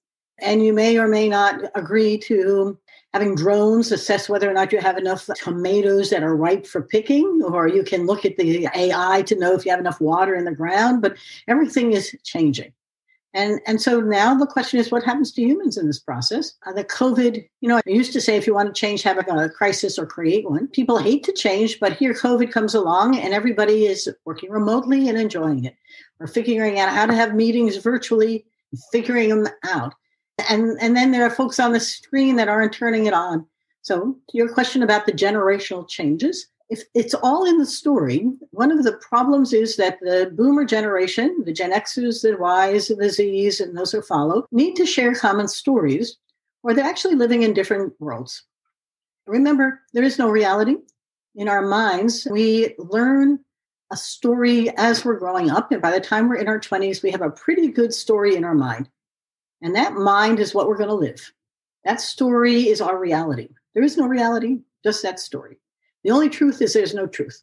And 0.40 0.64
you 0.64 0.72
may 0.72 0.98
or 0.98 1.09
may 1.09 1.29
not 1.29 1.61
agree 1.75 2.18
to 2.18 2.79
having 3.12 3.35
drones 3.35 3.92
assess 3.92 4.29
whether 4.29 4.51
or 4.51 4.55
not 4.55 4.72
you 4.72 4.79
have 4.79 4.96
enough 4.96 5.29
tomatoes 5.37 6.11
that 6.11 6.22
are 6.22 6.37
ripe 6.37 6.66
for 6.66 6.83
picking, 6.83 7.42
or 7.44 7.68
you 7.68 7.83
can 7.83 8.07
look 8.07 8.25
at 8.25 8.37
the 8.37 8.68
AI 8.75 9.22
to 9.22 9.38
know 9.38 9.55
if 9.55 9.64
you 9.64 9.70
have 9.70 9.81
enough 9.81 10.01
water 10.01 10.35
in 10.35 10.44
the 10.44 10.55
ground. 10.55 11.03
But 11.03 11.16
everything 11.46 11.92
is 11.92 12.16
changing. 12.25 12.72
And, 13.35 13.61
and 13.66 13.81
so 13.81 14.01
now 14.01 14.35
the 14.35 14.46
question 14.46 14.79
is 14.79 14.90
what 14.90 15.05
happens 15.05 15.33
to 15.33 15.42
humans 15.42 15.79
in 15.79 15.87
this 15.87 15.98
process? 15.98 16.53
Uh, 16.66 16.72
the 16.72 16.85
COVID, 16.85 17.48
you 17.61 17.68
know, 17.68 17.77
I 17.77 17.83
used 17.87 18.12
to 18.12 18.20
say 18.20 18.37
if 18.37 18.46
you 18.46 18.55
want 18.55 18.75
to 18.75 18.79
change, 18.79 19.03
have 19.03 19.16
a, 19.18 19.48
crisis 19.48 19.98
or 19.98 20.05
create 20.05 20.48
one. 20.48 20.68
People 20.68 20.98
hate 20.98 21.25
to 21.25 21.33
change, 21.33 21.81
but 21.81 21.96
here 21.96 22.12
COVID 22.12 22.53
comes 22.53 22.75
along 22.75 23.18
and 23.18 23.33
everybody 23.33 23.87
is 23.87 24.09
working 24.27 24.51
remotely 24.51 25.09
and 25.09 25.18
enjoying 25.18 25.64
it. 25.64 25.77
We're 26.18 26.27
figuring 26.27 26.79
out 26.79 26.90
how 26.90 27.07
to 27.07 27.14
have 27.14 27.35
meetings 27.35 27.77
virtually, 27.77 28.44
figuring 28.92 29.31
them 29.31 29.48
out 29.64 29.94
and 30.48 30.78
and 30.81 30.96
then 30.96 31.11
there 31.11 31.24
are 31.24 31.31
folks 31.31 31.61
on 31.61 31.72
the 31.72 31.81
screen 31.81 32.37
that 32.37 32.48
aren't 32.48 32.72
turning 32.72 33.07
it 33.07 33.14
on. 33.14 33.46
So 33.83 34.16
your 34.33 34.52
question 34.52 34.83
about 34.83 35.07
the 35.07 35.12
generational 35.12 35.88
changes 35.88 36.46
if 36.72 36.85
it's 36.94 37.12
all 37.12 37.44
in 37.44 37.59
the 37.59 37.66
story 37.66 38.31
one 38.52 38.70
of 38.70 38.83
the 38.83 38.94
problems 38.94 39.52
is 39.52 39.76
that 39.76 39.98
the 40.00 40.33
boomer 40.35 40.64
generation 40.64 41.42
the 41.44 41.52
gen 41.52 41.70
xers 41.70 42.22
the 42.22 42.35
y's 42.38 42.88
the 42.88 43.11
z's 43.11 43.61
and 43.61 43.76
those 43.76 43.92
who 43.92 44.00
follow 44.00 44.46
need 44.50 44.74
to 44.74 44.87
share 44.87 45.14
common 45.14 45.46
stories 45.46 46.16
or 46.62 46.72
they're 46.72 46.85
actually 46.85 47.14
living 47.14 47.42
in 47.42 47.52
different 47.52 47.92
worlds. 48.00 48.44
Remember 49.26 49.81
there 49.92 50.05
is 50.05 50.18
no 50.18 50.31
reality. 50.31 50.76
In 51.35 51.48
our 51.48 51.62
minds 51.62 52.26
we 52.31 52.74
learn 52.78 53.38
a 53.92 53.96
story 53.96 54.70
as 54.78 55.05
we're 55.05 55.18
growing 55.18 55.50
up 55.50 55.72
and 55.72 55.83
by 55.83 55.90
the 55.90 56.00
time 56.00 56.28
we're 56.28 56.37
in 56.37 56.48
our 56.48 56.61
20s 56.61 57.02
we 57.02 57.11
have 57.11 57.20
a 57.20 57.31
pretty 57.31 57.68
good 57.68 57.92
story 57.92 58.35
in 58.35 58.44
our 58.44 58.55
mind 58.55 58.88
And 59.62 59.75
that 59.75 59.94
mind 59.94 60.40
is 60.40 60.55
what 60.55 60.68
we're 60.68 60.77
going 60.77 60.88
to 60.88 60.94
live. 60.94 61.33
That 61.85 62.01
story 62.01 62.68
is 62.68 62.81
our 62.81 62.98
reality. 62.98 63.48
There 63.75 63.83
is 63.83 63.96
no 63.96 64.07
reality, 64.07 64.59
just 64.85 65.03
that 65.03 65.20
story. 65.20 65.59
The 66.05 66.11
only 66.11 66.29
truth 66.29 66.61
is 66.61 66.75
there's 66.75 66.94
no 66.94 67.07
truth. 67.07 67.42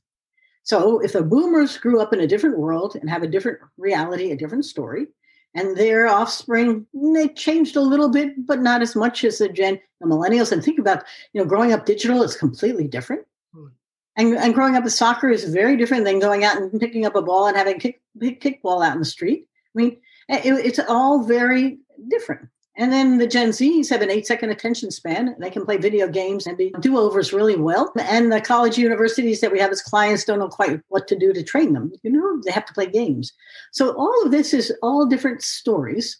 So 0.63 0.99
if 0.99 1.13
the 1.13 1.23
boomers 1.23 1.77
grew 1.77 1.99
up 1.99 2.13
in 2.13 2.19
a 2.19 2.27
different 2.27 2.59
world 2.59 2.95
and 2.95 3.09
have 3.09 3.23
a 3.23 3.27
different 3.27 3.59
reality, 3.77 4.31
a 4.31 4.37
different 4.37 4.65
story, 4.65 5.07
and 5.55 5.75
their 5.75 6.07
offspring 6.07 6.85
they 6.93 7.27
changed 7.29 7.75
a 7.75 7.81
little 7.81 8.09
bit 8.09 8.45
but 8.45 8.59
not 8.59 8.81
as 8.81 8.95
much 8.95 9.23
as 9.23 9.39
the 9.39 9.49
gen 9.49 9.79
the 9.99 10.07
millennials 10.07 10.51
and 10.51 10.63
think 10.63 10.79
about 10.79 11.03
you 11.33 11.41
know 11.41 11.47
growing 11.47 11.73
up 11.73 11.85
digital 11.85 12.21
is 12.23 12.35
completely 12.35 12.87
different 12.87 13.25
hmm. 13.53 13.67
and, 14.15 14.35
and 14.35 14.53
growing 14.53 14.75
up 14.75 14.83
with 14.83 14.93
soccer 14.93 15.29
is 15.29 15.45
very 15.45 15.75
different 15.75 16.05
than 16.05 16.19
going 16.19 16.43
out 16.43 16.57
and 16.57 16.79
picking 16.79 17.05
up 17.05 17.15
a 17.15 17.21
ball 17.21 17.47
and 17.47 17.57
having 17.57 17.75
a 17.75 17.79
kick, 17.79 18.01
kickball 18.21 18.85
out 18.85 18.93
in 18.93 18.99
the 18.99 19.05
street 19.05 19.47
i 19.75 19.77
mean 19.77 19.97
it, 20.29 20.53
it's 20.65 20.79
all 20.87 21.23
very 21.23 21.79
different 22.07 22.49
and 22.79 22.93
then 22.93 23.17
the 23.17 23.27
Gen 23.27 23.49
Zs 23.49 23.89
have 23.89 24.01
an 24.01 24.09
eight 24.09 24.25
second 24.25 24.51
attention 24.51 24.89
span. 24.89 25.35
They 25.37 25.49
can 25.49 25.65
play 25.65 25.75
video 25.75 26.07
games 26.07 26.47
and 26.47 26.57
be 26.57 26.73
do 26.79 26.97
overs 26.97 27.33
really 27.33 27.57
well. 27.57 27.91
And 27.99 28.31
the 28.31 28.39
college 28.39 28.77
universities 28.77 29.41
that 29.41 29.51
we 29.51 29.59
have 29.59 29.69
as 29.69 29.81
clients 29.81 30.23
don't 30.23 30.39
know 30.39 30.47
quite 30.47 30.79
what 30.87 31.05
to 31.09 31.19
do 31.19 31.33
to 31.33 31.43
train 31.43 31.73
them. 31.73 31.91
You 32.03 32.11
know, 32.11 32.41
they 32.45 32.51
have 32.51 32.65
to 32.67 32.73
play 32.73 32.85
games. 32.85 33.33
So 33.73 33.93
all 33.97 34.23
of 34.23 34.31
this 34.31 34.53
is 34.53 34.73
all 34.81 35.05
different 35.05 35.41
stories. 35.41 36.19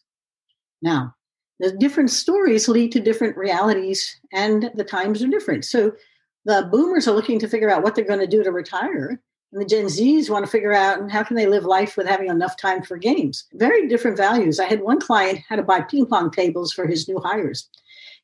Now, 0.82 1.16
the 1.62 1.72
different 1.72 2.10
stories 2.10 2.68
lead 2.68 2.92
to 2.92 3.00
different 3.00 3.38
realities, 3.38 4.20
and 4.34 4.70
the 4.76 4.84
times 4.84 5.24
are 5.24 5.28
different. 5.28 5.64
So 5.64 5.94
the 6.44 6.68
boomers 6.70 7.08
are 7.08 7.16
looking 7.16 7.40
to 7.40 7.48
figure 7.48 7.70
out 7.70 7.84
what 7.84 7.96
they're 7.96 8.04
going 8.04 8.20
to 8.20 8.28
do 8.28 8.44
to 8.44 8.52
retire. 8.52 9.22
And 9.52 9.62
the 9.62 9.66
Gen 9.66 9.86
Zs 9.86 10.30
want 10.30 10.46
to 10.46 10.52
figure 10.52 10.74
out 10.74 11.00
and 11.00 11.12
how 11.12 11.24
can 11.24 11.36
they 11.36 11.48
live 11.48 11.66
life 11.66 11.98
with 11.98 12.08
having 12.08 12.30
enough 12.30 12.56
time 12.56 12.84
for 12.84 12.98
games. 12.98 13.46
Very 13.54 13.88
different 13.88 14.16
values. 14.16 14.60
I 14.60 14.66
had 14.66 14.82
one 14.82 15.00
client 15.00 15.40
had 15.50 15.56
to 15.56 15.64
buy 15.64 15.82
ping 15.82 16.06
pong 16.06 16.30
tables 16.30 16.72
for 16.72 16.86
his 16.86 17.08
new 17.08 17.20
hires. 17.20 17.68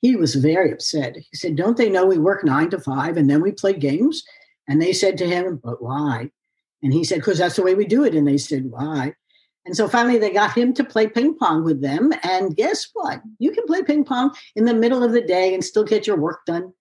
He 0.01 0.15
was 0.15 0.35
very 0.35 0.71
upset. 0.71 1.15
He 1.15 1.35
said, 1.35 1.55
Don't 1.55 1.77
they 1.77 1.89
know 1.89 2.05
we 2.05 2.19
work 2.19 2.43
nine 2.43 2.69
to 2.69 2.79
five 2.79 3.17
and 3.17 3.27
then 3.29 3.41
we 3.41 3.51
play 3.51 3.73
games? 3.73 4.23
And 4.67 4.81
they 4.81 4.93
said 4.93 5.17
to 5.17 5.27
him, 5.27 5.59
But 5.63 5.81
why? 5.81 6.29
And 6.83 6.93
he 6.93 7.03
said, 7.03 7.15
Because 7.15 7.39
that's 7.39 7.55
the 7.55 7.63
way 7.63 7.73
we 7.73 7.85
do 7.85 8.03
it. 8.03 8.13
And 8.13 8.27
they 8.27 8.37
said, 8.37 8.69
Why? 8.69 9.15
And 9.65 9.75
so 9.75 9.87
finally 9.87 10.19
they 10.19 10.29
got 10.29 10.55
him 10.55 10.75
to 10.75 10.83
play 10.83 11.07
ping 11.07 11.35
pong 11.35 11.63
with 11.63 11.81
them. 11.81 12.13
And 12.21 12.55
guess 12.55 12.87
what? 12.93 13.21
You 13.39 13.51
can 13.51 13.65
play 13.65 13.81
ping 13.81 14.05
pong 14.05 14.35
in 14.55 14.65
the 14.65 14.75
middle 14.75 15.03
of 15.03 15.11
the 15.11 15.21
day 15.21 15.55
and 15.55 15.63
still 15.63 15.83
get 15.83 16.05
your 16.05 16.17
work 16.17 16.45
done 16.45 16.71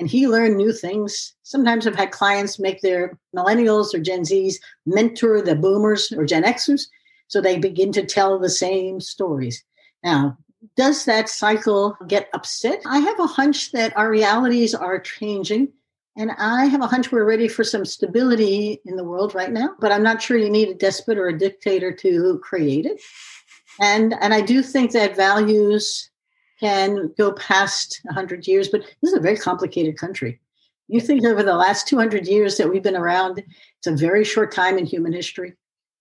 and 0.00 0.08
he 0.08 0.26
learned 0.26 0.56
new 0.56 0.72
things. 0.72 1.34
Sometimes 1.44 1.86
I've 1.86 1.94
had 1.94 2.10
clients 2.10 2.58
make 2.58 2.80
their 2.80 3.18
millennials 3.36 3.94
or 3.94 4.00
Gen 4.00 4.22
Zs 4.22 4.54
mentor 4.86 5.42
the 5.42 5.54
boomers 5.54 6.10
or 6.10 6.24
Gen 6.24 6.42
Xers 6.42 6.86
so 7.28 7.40
they 7.40 7.58
begin 7.58 7.92
to 7.92 8.04
tell 8.04 8.38
the 8.38 8.50
same 8.50 9.00
stories. 9.00 9.62
Now, 10.02 10.36
does 10.76 11.04
that 11.04 11.28
cycle 11.28 11.96
get 12.08 12.28
upset? 12.34 12.82
I 12.86 12.98
have 12.98 13.20
a 13.20 13.26
hunch 13.26 13.70
that 13.72 13.96
our 13.96 14.10
realities 14.10 14.74
are 14.74 14.98
changing. 14.98 15.68
And 16.16 16.32
I 16.32 16.66
have 16.66 16.82
a 16.82 16.88
hunch 16.88 17.12
we're 17.12 17.24
ready 17.24 17.46
for 17.46 17.62
some 17.62 17.84
stability 17.84 18.80
in 18.84 18.96
the 18.96 19.04
world 19.04 19.34
right 19.34 19.52
now, 19.52 19.70
but 19.78 19.92
I'm 19.92 20.02
not 20.02 20.20
sure 20.20 20.36
you 20.36 20.50
need 20.50 20.68
a 20.68 20.74
despot 20.74 21.16
or 21.16 21.28
a 21.28 21.38
dictator 21.38 21.92
to 21.92 22.40
create 22.42 22.84
it. 22.84 23.00
And 23.80 24.14
and 24.20 24.34
I 24.34 24.40
do 24.40 24.60
think 24.60 24.90
that 24.90 25.16
values 25.16 26.09
can 26.60 27.12
go 27.16 27.32
past 27.32 28.00
100 28.04 28.46
years, 28.46 28.68
but 28.68 28.82
this 28.82 29.12
is 29.12 29.14
a 29.14 29.20
very 29.20 29.36
complicated 29.36 29.96
country. 29.98 30.38
You 30.88 31.00
think 31.00 31.24
over 31.24 31.42
the 31.42 31.54
last 31.54 31.88
200 31.88 32.26
years 32.26 32.56
that 32.56 32.68
we've 32.68 32.82
been 32.82 32.96
around, 32.96 33.38
it's 33.78 33.86
a 33.86 33.96
very 33.96 34.24
short 34.24 34.52
time 34.52 34.76
in 34.76 34.86
human 34.86 35.12
history. 35.12 35.54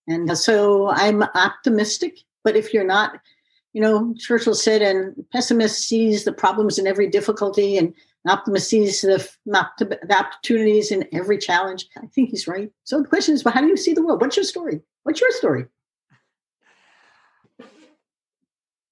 And 0.08 0.36
so 0.38 0.90
I'm 0.90 1.24
optimistic, 1.24 2.18
but 2.44 2.56
if 2.56 2.74
you're 2.74 2.84
not, 2.84 3.20
you 3.74 3.82
know, 3.82 4.16
Churchill 4.18 4.56
said, 4.56 4.82
and 4.82 5.14
pessimist 5.32 5.88
sees 5.88 6.24
the 6.24 6.34
problems 6.34 6.80
in 6.80 6.88
every 6.88 7.08
difficulty, 7.08 7.78
and 7.78 7.94
optimist 8.28 8.68
sees 8.68 9.02
the, 9.02 9.30
the 9.46 10.16
opportunities 10.18 10.92
in 10.92 11.08
every 11.14 11.38
challenge. 11.38 11.88
I 11.98 12.08
think 12.08 12.32
he's 12.32 12.48
right. 12.48 12.72
So 12.84 13.02
the 13.02 13.08
question 13.08 13.36
is, 13.36 13.44
well, 13.44 13.54
how 13.54 13.62
do 13.62 13.68
you 13.68 13.78
see 13.78 13.94
the 13.94 14.04
world? 14.04 14.22
What's 14.22 14.36
your 14.36 14.44
story? 14.44 14.82
What's 15.04 15.22
your 15.22 15.32
story? 15.32 15.66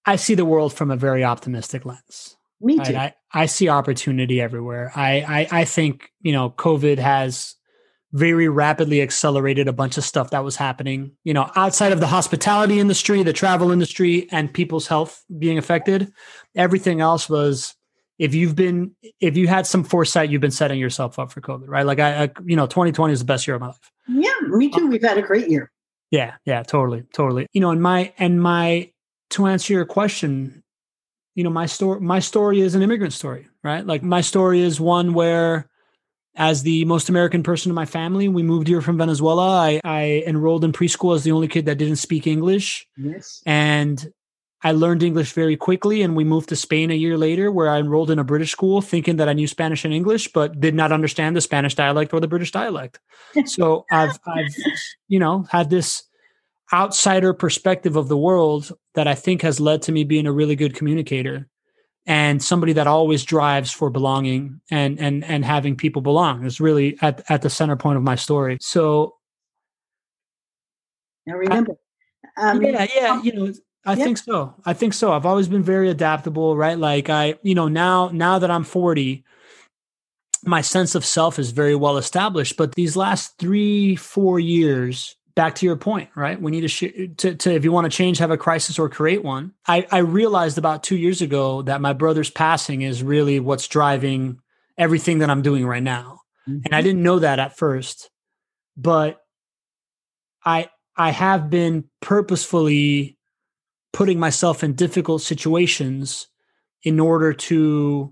I 0.08 0.16
see 0.16 0.34
the 0.36 0.46
world 0.46 0.74
from 0.74 0.90
a 0.90 0.96
very 0.96 1.24
optimistic 1.24 1.86
lens. 1.86 2.38
Me 2.62 2.78
too. 2.78 2.94
Right? 2.94 3.14
I, 3.34 3.44
I 3.44 3.46
see 3.46 3.70
opportunity 3.70 4.42
everywhere. 4.42 4.92
I, 4.96 5.20
I 5.52 5.60
I 5.62 5.66
think 5.66 6.10
you 6.22 6.32
know 6.32 6.50
COVID 6.52 6.98
has 6.98 7.56
very 8.14 8.48
rapidly 8.48 9.02
accelerated 9.02 9.68
a 9.68 9.74
bunch 9.74 9.98
of 9.98 10.04
stuff 10.04 10.32
that 10.32 10.44
was 10.44 10.56
happening. 10.56 11.12
You 11.24 11.34
know, 11.34 11.52
outside 11.56 11.92
of 11.92 12.00
the 12.00 12.08
hospitality 12.08 12.80
industry, 12.80 13.22
the 13.22 13.34
travel 13.34 13.70
industry, 13.70 14.28
and 14.32 14.52
people's 14.52 14.88
health 14.88 15.24
being 15.38 15.58
affected, 15.58 16.12
everything 16.56 17.02
else 17.02 17.30
was. 17.30 17.76
If 18.18 18.34
you've 18.34 18.56
been, 18.56 18.96
if 19.22 19.38
you 19.38 19.48
had 19.48 19.68
some 19.68 19.84
foresight, 19.84 20.32
you've 20.32 20.42
been 20.42 20.50
setting 20.50 20.80
yourself 20.80 21.20
up 21.20 21.32
for 21.32 21.40
COVID, 21.40 21.66
right? 21.68 21.86
Like 21.86 22.00
I, 22.00 22.24
I 22.24 22.30
you 22.44 22.56
know, 22.56 22.66
2020 22.66 23.14
is 23.14 23.20
the 23.20 23.26
best 23.26 23.46
year 23.46 23.54
of 23.54 23.62
my 23.62 23.68
life. 23.68 23.92
Yeah, 24.08 24.32
me 24.48 24.70
too. 24.72 24.86
Uh, 24.86 24.88
We've 24.88 25.04
had 25.04 25.20
a 25.20 25.22
great 25.22 25.50
year. 25.50 25.72
Yeah, 26.10 26.34
yeah, 26.44 26.64
totally, 26.64 27.04
totally. 27.14 27.46
You 27.54 27.62
know, 27.62 27.70
and 27.70 27.80
my 27.80 28.14
and 28.18 28.42
my 28.42 28.90
to 29.32 29.48
answer 29.48 29.74
your 29.74 29.86
question, 29.86 30.64
you 31.36 31.44
know, 31.44 31.50
my 31.50 31.66
story 31.66 32.02
my 32.02 32.20
story 32.20 32.62
is 32.62 32.76
an 32.76 32.82
immigrant 32.82 33.14
story, 33.14 33.48
right? 33.64 33.86
Like 33.86 34.04
my 34.04 34.22
story 34.22 34.62
is 34.62 34.80
one 34.80 35.14
where 35.14 35.70
as 36.38 36.62
the 36.62 36.86
most 36.86 37.10
American 37.10 37.42
person 37.42 37.72
in 37.72 37.76
my 37.76 37.86
family, 37.86 38.28
we 38.28 38.44
moved 38.44 38.68
here 38.68 38.82
from 38.82 38.98
Venezuela. 38.98 39.60
I, 39.60 39.82
I 39.84 40.24
enrolled 40.28 40.64
in 40.64 40.72
preschool 40.72 41.16
as 41.16 41.24
the 41.24 41.32
only 41.32 41.48
kid 41.48 41.66
that 41.66 41.80
didn't 41.80 41.96
speak 41.96 42.28
English. 42.28 42.88
Yes. 42.96 43.42
And 43.46 44.08
I 44.64 44.72
learned 44.72 45.02
English 45.02 45.34
very 45.34 45.58
quickly, 45.58 46.04
and 46.04 46.16
we 46.16 46.24
moved 46.24 46.50
to 46.50 46.56
Spain 46.56 46.92
a 46.92 46.96
year 46.96 47.18
later, 47.18 47.52
where 47.52 47.70
I 47.70 47.80
enrolled 47.80 48.12
in 48.12 48.20
a 48.20 48.24
British 48.24 48.52
school, 48.52 48.82
thinking 48.82 49.18
that 49.18 49.30
I 49.30 49.34
knew 49.34 49.48
Spanish 49.48 49.84
and 49.84 49.94
English, 49.94 50.32
but 50.32 50.60
did 50.60 50.76
not 50.76 50.92
understand 50.92 51.36
the 51.36 51.42
Spanish 51.42 51.74
dialect 51.74 52.14
or 52.14 52.20
the 52.20 52.28
British 52.28 52.52
dialect. 52.52 53.00
so 53.46 53.86
I've, 53.92 54.20
I've, 54.28 54.56
you 55.08 55.20
know, 55.20 55.48
had 55.50 55.70
this 55.70 56.04
outsider 56.72 57.34
perspective 57.34 57.96
of 57.96 58.10
the 58.10 58.18
world 58.18 58.72
that 58.98 59.08
I 59.08 59.14
think 59.14 59.44
has 59.44 59.60
led 59.60 59.84
to 59.84 59.92
me 59.92 60.04
being 60.04 60.26
a 60.26 60.32
really 60.32 60.56
good 60.56 60.74
communicator 60.74 61.48
and 62.08 62.42
somebody 62.42 62.74
that 62.74 62.88
always 62.88 63.24
drives 63.24 63.70
for 63.70 63.92
belonging 63.92 64.60
and 64.72 65.00
and 65.00 65.24
and 65.24 65.46
having 65.46 65.76
people 65.76 66.02
belong 66.02 66.46
is 66.46 66.60
really 66.60 66.98
at 67.02 67.22
at 67.30 67.44
the 67.44 67.50
center 67.50 67.76
point 67.76 67.98
of 67.98 68.02
my 68.04 68.16
story. 68.16 68.58
So 68.60 69.18
I 71.30 71.34
remember. 71.34 71.74
I, 72.38 72.50
um, 72.50 72.64
yeah, 72.64 72.88
yeah, 72.96 73.22
you 73.22 73.34
know, 73.34 73.54
I 73.86 73.94
yeah. 73.94 74.04
think 74.04 74.18
so. 74.18 74.56
I 74.66 74.74
think 74.74 74.94
so. 74.94 75.12
I've 75.12 75.26
always 75.28 75.48
been 75.48 75.64
very 75.64 75.90
adaptable, 75.92 76.58
right? 76.58 76.78
Like 76.78 77.10
I, 77.10 77.36
you 77.44 77.54
know, 77.54 77.68
now 77.68 78.10
now 78.12 78.40
that 78.40 78.50
I'm 78.50 78.64
40, 78.64 79.24
my 80.44 80.62
sense 80.62 80.96
of 80.96 81.06
self 81.06 81.38
is 81.38 81.52
very 81.52 81.76
well 81.76 81.98
established, 81.98 82.58
but 82.58 82.74
these 82.74 82.96
last 82.96 83.38
3 83.38 83.96
4 83.96 84.40
years 84.40 85.17
back 85.38 85.54
to 85.54 85.68
your 85.68 85.76
point, 85.76 86.10
right? 86.16 86.42
We 86.42 86.50
need 86.50 86.62
to, 86.62 86.68
sh- 86.68 87.16
to, 87.18 87.36
to, 87.36 87.54
if 87.54 87.64
you 87.64 87.72
want 87.72 87.86
to 87.86 87.96
change, 87.96 88.18
have 88.18 88.32
a 88.32 88.38
crisis 88.38 88.80
or 88.80 88.90
create 88.90 89.24
one. 89.24 89.54
I, 89.68 89.86
I 89.92 90.00
realized 90.00 90.58
about 90.58 90.82
two 90.82 90.98
years 90.98 91.22
ago 91.22 91.62
that 91.62 91.80
my 91.80 91.94
brother's 91.94 92.32
passing 92.32 92.82
is 92.82 93.04
really 93.04 93.40
what's 93.40 93.68
driving 93.68 94.40
everything 94.80 95.20
that 95.20 95.30
I'm 95.30 95.44
doing 95.44 95.64
right 95.68 95.84
now. 95.84 96.22
Mm-hmm. 96.50 96.62
And 96.66 96.74
I 96.74 96.82
didn't 96.82 97.04
know 97.04 97.20
that 97.20 97.38
at 97.38 97.56
first, 97.56 98.10
but 98.76 99.22
I, 100.44 100.70
I 100.96 101.12
have 101.12 101.52
been 101.52 101.84
purposefully 102.02 103.20
putting 103.94 104.20
myself 104.20 104.64
in 104.64 104.74
difficult 104.74 105.22
situations 105.22 106.30
in 106.82 107.00
order 107.00 107.32
to 107.34 108.12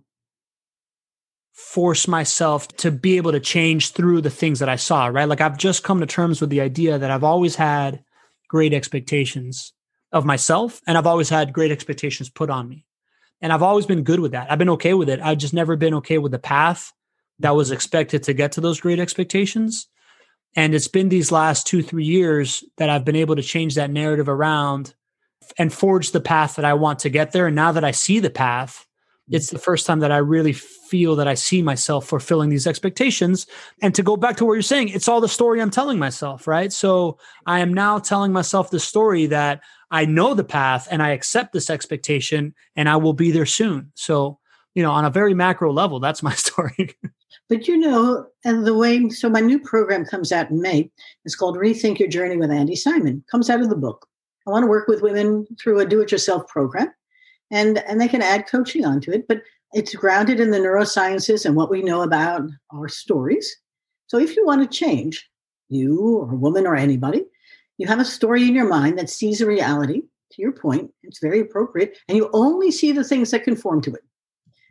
force 1.55 2.05
myself 2.05 2.67
to 2.67 2.91
be 2.91 3.15
able 3.15 3.31
to 3.31 3.39
change 3.39 3.91
through 3.91 4.19
the 4.19 4.29
things 4.29 4.59
that 4.59 4.67
I 4.67 4.75
saw, 4.75 5.07
right? 5.07 5.27
Like 5.27 5.39
I've 5.39 5.57
just 5.57 5.83
come 5.83 6.01
to 6.01 6.05
terms 6.05 6.41
with 6.41 6.49
the 6.49 6.59
idea 6.59 6.97
that 6.99 7.09
I've 7.09 7.23
always 7.23 7.55
had 7.55 8.03
great 8.49 8.73
expectations 8.73 9.71
of 10.11 10.25
myself 10.25 10.81
and 10.85 10.97
I've 10.97 11.07
always 11.07 11.29
had 11.29 11.53
great 11.53 11.71
expectations 11.71 12.29
put 12.29 12.49
on 12.49 12.67
me. 12.67 12.85
And 13.41 13.53
I've 13.53 13.63
always 13.63 13.85
been 13.85 14.03
good 14.03 14.19
with 14.19 14.33
that. 14.33 14.51
I've 14.51 14.59
been 14.59 14.69
okay 14.71 14.93
with 14.93 15.07
it. 15.09 15.21
I've 15.21 15.37
just 15.37 15.53
never 15.53 15.77
been 15.77 15.93
okay 15.95 16.17
with 16.17 16.33
the 16.33 16.39
path 16.39 16.91
that 17.39 17.55
was 17.55 17.71
expected 17.71 18.23
to 18.23 18.33
get 18.33 18.51
to 18.53 18.61
those 18.61 18.81
great 18.81 18.99
expectations. 18.99 19.87
And 20.57 20.75
it's 20.75 20.87
been 20.89 21.09
these 21.09 21.31
last 21.31 21.67
two, 21.67 21.81
three 21.81 22.05
years 22.05 22.65
that 22.77 22.89
I've 22.89 23.05
been 23.05 23.15
able 23.15 23.35
to 23.37 23.41
change 23.41 23.75
that 23.75 23.91
narrative 23.91 24.27
around 24.27 24.93
and 25.57 25.71
forge 25.71 26.11
the 26.11 26.21
path 26.21 26.55
that 26.55 26.65
I 26.65 26.73
want 26.73 26.99
to 26.99 27.09
get 27.09 27.31
there. 27.31 27.47
And 27.47 27.55
now 27.55 27.71
that 27.71 27.83
I 27.83 27.91
see 27.91 28.19
the 28.19 28.29
path, 28.29 28.84
Mm-hmm. 29.25 29.37
it's 29.37 29.49
the 29.49 29.57
first 29.57 29.87
time 29.87 30.01
that 30.01 30.11
I 30.11 30.17
really 30.17 30.53
feel 30.53 31.15
that 31.15 31.27
I 31.27 31.33
see 31.33 31.63
myself 31.63 32.05
fulfilling 32.05 32.49
these 32.49 32.67
expectations. 32.67 33.47
And 33.81 33.95
to 33.95 34.03
go 34.03 34.17
back 34.17 34.37
to 34.37 34.45
what 34.45 34.53
you're 34.53 34.61
saying, 34.61 34.89
it's 34.89 35.07
all 35.07 35.19
the 35.19 35.27
story 35.27 35.59
I'm 35.59 35.71
telling 35.71 35.97
myself, 35.97 36.47
right? 36.47 36.71
So 36.71 37.17
I 37.47 37.59
am 37.59 37.73
now 37.73 37.97
telling 37.97 38.31
myself 38.31 38.69
the 38.69 38.79
story 38.79 39.25
that 39.27 39.61
I 39.89 40.05
know 40.05 40.35
the 40.35 40.43
path 40.43 40.87
and 40.91 41.01
I 41.01 41.09
accept 41.09 41.53
this 41.53 41.71
expectation 41.71 42.53
and 42.75 42.87
I 42.87 42.97
will 42.97 43.13
be 43.13 43.31
there 43.31 43.47
soon. 43.47 43.91
So, 43.95 44.37
you 44.75 44.83
know, 44.83 44.91
on 44.91 45.05
a 45.05 45.09
very 45.09 45.33
macro 45.33 45.73
level, 45.73 45.99
that's 45.99 46.21
my 46.21 46.33
story. 46.35 46.95
but 47.49 47.67
you 47.67 47.77
know, 47.77 48.27
and 48.43 48.67
the 48.67 48.75
way, 48.75 49.09
so 49.09 49.27
my 49.27 49.39
new 49.39 49.57
program 49.57 50.05
comes 50.05 50.31
out 50.31 50.51
in 50.51 50.61
May. 50.61 50.91
It's 51.23 51.35
called 51.35 51.57
Rethink 51.57 51.97
Your 51.97 52.09
Journey 52.09 52.37
with 52.37 52.51
Andi 52.51 52.77
Simon, 52.77 53.23
comes 53.31 53.49
out 53.49 53.61
of 53.61 53.69
the 53.69 53.75
book. 53.75 54.05
I 54.47 54.51
want 54.51 54.61
to 54.61 54.67
work 54.67 54.87
with 54.87 55.01
women 55.01 55.47
through 55.59 55.79
a 55.79 55.85
do 55.85 56.01
it 56.01 56.11
yourself 56.11 56.47
program 56.47 56.93
and 57.51 57.79
and 57.79 57.99
they 57.99 58.07
can 58.07 58.21
add 58.21 58.47
coaching 58.47 58.85
onto 58.85 59.11
it 59.11 59.27
but 59.27 59.41
it's 59.73 59.93
grounded 59.93 60.39
in 60.39 60.51
the 60.51 60.59
neurosciences 60.59 61.45
and 61.45 61.55
what 61.55 61.69
we 61.69 61.81
know 61.81 62.01
about 62.01 62.43
our 62.73 62.87
stories. 62.87 63.53
So 64.07 64.17
if 64.17 64.35
you 64.35 64.45
want 64.45 64.61
to 64.61 64.77
change 64.77 65.29
you 65.67 66.19
or 66.19 66.31
a 66.31 66.35
woman 66.35 66.65
or 66.65 66.75
anybody 66.75 67.25
you 67.77 67.87
have 67.87 67.99
a 67.99 68.05
story 68.05 68.47
in 68.47 68.55
your 68.55 68.67
mind 68.67 68.97
that 68.97 69.09
sees 69.09 69.41
a 69.41 69.45
reality 69.45 70.01
to 70.31 70.41
your 70.41 70.53
point 70.53 70.91
it's 71.03 71.19
very 71.19 71.39
appropriate 71.39 71.97
and 72.07 72.17
you 72.17 72.29
only 72.33 72.71
see 72.71 72.91
the 72.91 73.03
things 73.03 73.31
that 73.31 73.43
conform 73.43 73.81
to 73.81 73.93
it. 73.93 74.03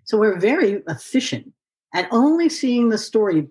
So 0.05 0.19
we're 0.19 0.39
very 0.39 0.83
efficient 0.89 1.53
at 1.95 2.09
only 2.11 2.49
seeing 2.49 2.89
the 2.89 2.99
story. 2.99 3.49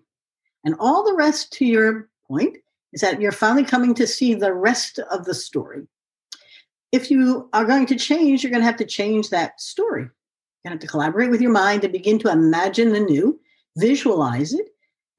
And 0.66 0.76
all 0.80 1.04
the 1.04 1.16
rest 1.16 1.52
to 1.54 1.66
your 1.66 2.10
point 2.28 2.58
is 2.94 3.02
that 3.02 3.20
you're 3.20 3.32
finally 3.32 3.64
coming 3.64 3.94
to 3.96 4.08
see 4.08 4.34
the 4.34 4.54
rest 4.54 5.00
of 5.00 5.26
the 5.26 5.34
story 5.34 5.88
if 6.94 7.10
you 7.10 7.50
are 7.54 7.66
going 7.66 7.88
to 7.88 7.96
change, 7.96 8.44
you're 8.44 8.52
going 8.52 8.62
to 8.62 8.68
have 8.68 8.78
to 8.78 8.86
change 8.86 9.32
that 9.32 9.60
story. 9.60 10.04
You're 10.04 10.70
going 10.70 10.70
to 10.70 10.70
have 10.76 10.80
to 10.80 10.88
collaborate 10.88 11.32
with 11.32 11.42
your 11.42 11.52
mind 11.52 11.82
to 11.82 11.90
begin 11.90 12.20
to 12.20 12.32
imagine 12.32 12.94
the 12.94 13.00
new, 13.00 13.40
visualize 13.78 14.54
it, 14.54 14.68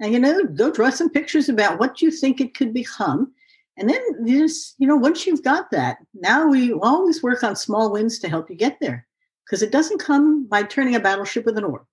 and 0.00 0.12
you 0.12 0.20
know, 0.20 0.44
go 0.44 0.70
draw 0.70 0.90
some 0.90 1.10
pictures 1.10 1.48
about 1.48 1.80
what 1.80 2.00
you 2.00 2.12
think 2.12 2.40
it 2.40 2.54
could 2.54 2.72
become. 2.72 3.32
And 3.76 3.90
then 3.90 4.00
just, 4.24 4.76
you 4.78 4.87
know, 4.87 4.96
once 4.96 5.26
you've 5.26 5.42
got 5.42 5.72
that, 5.72 5.98
now 6.14 6.46
we 6.46 6.72
always 6.72 7.24
work 7.24 7.42
on 7.42 7.56
small 7.56 7.90
wins 7.90 8.20
to 8.20 8.28
help 8.28 8.48
you 8.48 8.54
get 8.54 8.78
there. 8.80 9.04
Because 9.44 9.60
it 9.60 9.72
doesn't 9.72 9.98
come 9.98 10.46
by 10.46 10.62
turning 10.62 10.94
a 10.94 11.00
battleship 11.00 11.44
with 11.44 11.58
an 11.58 11.64
oar. 11.64 11.87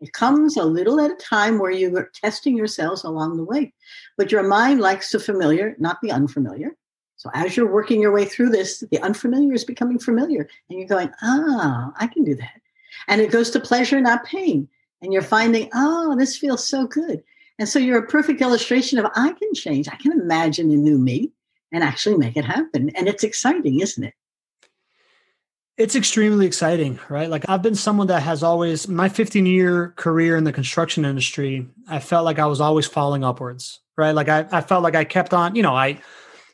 It 0.00 0.12
comes 0.12 0.56
a 0.56 0.64
little 0.64 1.00
at 1.00 1.12
a 1.12 1.14
time 1.14 1.58
where 1.58 1.70
you're 1.70 2.10
testing 2.14 2.56
yourselves 2.56 3.04
along 3.04 3.36
the 3.36 3.44
way. 3.44 3.72
But 4.18 4.32
your 4.32 4.42
mind 4.42 4.80
likes 4.80 5.12
the 5.12 5.20
familiar, 5.20 5.76
not 5.78 5.98
the 6.02 6.10
unfamiliar. 6.10 6.72
So 7.20 7.28
as 7.34 7.54
you're 7.54 7.70
working 7.70 8.00
your 8.00 8.12
way 8.12 8.24
through 8.24 8.48
this, 8.48 8.82
the 8.90 8.98
unfamiliar 9.02 9.52
is 9.52 9.62
becoming 9.62 9.98
familiar, 9.98 10.48
and 10.70 10.78
you're 10.78 10.88
going, 10.88 11.10
ah, 11.20 11.92
I 12.00 12.06
can 12.06 12.24
do 12.24 12.34
that. 12.36 12.62
And 13.08 13.20
it 13.20 13.30
goes 13.30 13.50
to 13.50 13.60
pleasure, 13.60 14.00
not 14.00 14.24
pain. 14.24 14.66
And 15.02 15.12
you're 15.12 15.20
finding, 15.20 15.68
oh, 15.74 16.16
this 16.18 16.38
feels 16.38 16.66
so 16.66 16.86
good. 16.86 17.22
And 17.58 17.68
so 17.68 17.78
you're 17.78 17.98
a 17.98 18.06
perfect 18.06 18.40
illustration 18.40 18.98
of 18.98 19.04
I 19.14 19.32
can 19.32 19.52
change. 19.52 19.86
I 19.86 19.96
can 19.96 20.12
imagine 20.12 20.70
a 20.70 20.76
new 20.76 20.96
me 20.96 21.30
and 21.70 21.84
actually 21.84 22.16
make 22.16 22.38
it 22.38 22.46
happen. 22.46 22.88
And 22.96 23.06
it's 23.06 23.22
exciting, 23.22 23.80
isn't 23.80 24.02
it? 24.02 24.14
It's 25.76 25.94
extremely 25.94 26.46
exciting, 26.46 27.00
right? 27.10 27.28
Like 27.28 27.46
I've 27.50 27.60
been 27.60 27.74
someone 27.74 28.06
that 28.06 28.22
has 28.22 28.42
always 28.42 28.88
my 28.88 29.10
15 29.10 29.44
year 29.44 29.92
career 29.96 30.38
in 30.38 30.44
the 30.44 30.54
construction 30.54 31.04
industry, 31.04 31.66
I 31.86 31.98
felt 31.98 32.24
like 32.24 32.38
I 32.38 32.46
was 32.46 32.62
always 32.62 32.86
falling 32.86 33.24
upwards, 33.24 33.80
right? 33.98 34.12
Like 34.12 34.30
I, 34.30 34.46
I 34.50 34.62
felt 34.62 34.82
like 34.82 34.94
I 34.94 35.04
kept 35.04 35.34
on, 35.34 35.54
you 35.54 35.62
know, 35.62 35.74
I 35.76 36.00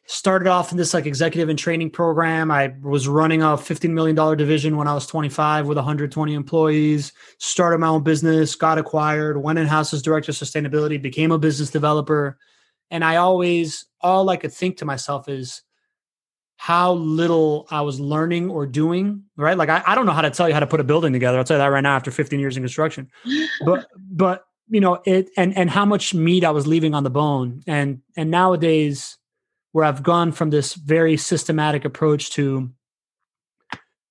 started 0.07 0.49
off 0.49 0.71
in 0.71 0.79
this 0.79 0.95
like 0.95 1.07
executive 1.07 1.49
and 1.49 1.59
training 1.59 1.91
program. 1.91 2.51
I 2.51 2.75
was 2.83 3.09
running 3.09 3.43
a 3.43 3.49
$15 3.49 3.91
million 3.91 4.15
division 4.37 4.77
when 4.77 4.89
I 4.89 4.95
was 4.95 5.07
25 5.07 5.67
with 5.67 5.77
120 5.77 6.35
employees, 6.35 7.13
started 7.39 7.79
my 7.79 7.89
own 7.89 8.03
business, 8.03 8.55
got 8.55 8.79
acquired, 8.79 9.43
went 9.43 9.59
in 9.59 9.67
house 9.67 9.93
as 9.93 10.03
director 10.03 10.31
of 10.31 10.37
sustainability, 10.37 11.01
became 11.01 11.33
a 11.33 11.39
business 11.39 11.71
developer. 11.71 12.39
And 12.91 13.05
I 13.05 13.17
always, 13.17 13.87
all 14.01 14.29
I 14.31 14.37
could 14.37 14.53
think 14.53 14.79
to 14.79 14.85
myself 14.85 15.29
is 15.29 15.63
how 16.57 16.93
little 16.95 17.67
I 17.71 17.83
was 17.83 18.01
learning 18.01 18.49
or 18.49 18.67
doing, 18.67 19.25
right? 19.37 19.59
Like, 19.59 19.69
I, 19.69 19.83
I 19.87 19.95
don't 19.95 20.07
know 20.07 20.13
how 20.13 20.23
to 20.23 20.31
tell 20.31 20.49
you 20.49 20.55
how 20.55 20.61
to 20.61 20.67
put 20.67 20.81
a 20.81 20.85
building 20.85 21.13
together. 21.13 21.37
I'll 21.37 21.45
tell 21.45 21.57
you 21.57 21.63
that 21.63 21.67
right 21.67 21.83
now 21.83 21.97
after 21.97 22.11
15 22.11 22.41
years 22.41 22.57
in 22.57 22.63
construction. 22.63 23.11
But, 23.65 23.89
but, 23.97 24.45
you 24.69 24.81
know, 24.81 25.01
it, 25.05 25.31
and, 25.37 25.57
and 25.57 25.69
how 25.71 25.85
much 25.85 26.15
meat 26.15 26.45
I 26.45 26.51
was 26.51 26.67
leaving 26.67 26.95
on 26.95 27.05
the 27.05 27.11
bone. 27.11 27.63
And, 27.67 28.03
and 28.17 28.31
nowadays, 28.31 29.17
where 29.77 29.85
I've 29.85 30.03
gone 30.03 30.33
from 30.33 30.49
this 30.49 30.73
very 30.73 31.19
systematic 31.19 31.85
approach 31.85 32.31
to 32.31 32.71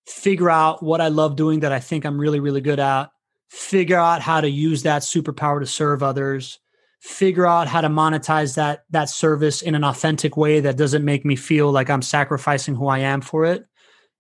figure 0.06 0.52
out 0.52 0.84
what 0.84 1.02
I 1.02 1.08
love 1.08 1.36
doing 1.36 1.62
that 1.62 1.72
I 1.72 1.80
think 1.80 2.06
I'm 2.06 2.20
really, 2.20 2.40
really 2.40 2.62
good 2.62 2.80
at, 2.80 3.10
figure 3.50 3.98
out 3.98 4.22
how 4.22 4.42
to 4.42 4.48
use 4.48 4.84
that 4.84 5.02
superpower 5.02 5.60
to 5.60 5.66
serve 5.66 6.04
others, 6.04 6.60
figure 7.00 7.48
out 7.48 7.68
how 7.68 7.82
to 7.82 7.88
monetize 7.88 8.54
that 8.58 8.84
that 8.92 9.10
service 9.10 9.64
in 9.64 9.74
an 9.74 9.84
authentic 9.84 10.38
way 10.38 10.60
that 10.60 10.78
doesn't 10.78 11.04
make 11.04 11.26
me 11.26 11.36
feel 11.36 11.72
like 11.72 11.90
I'm 11.90 12.04
sacrificing 12.04 12.76
who 12.76 12.86
I 12.86 13.00
am 13.00 13.22
for 13.22 13.46
it. 13.46 13.66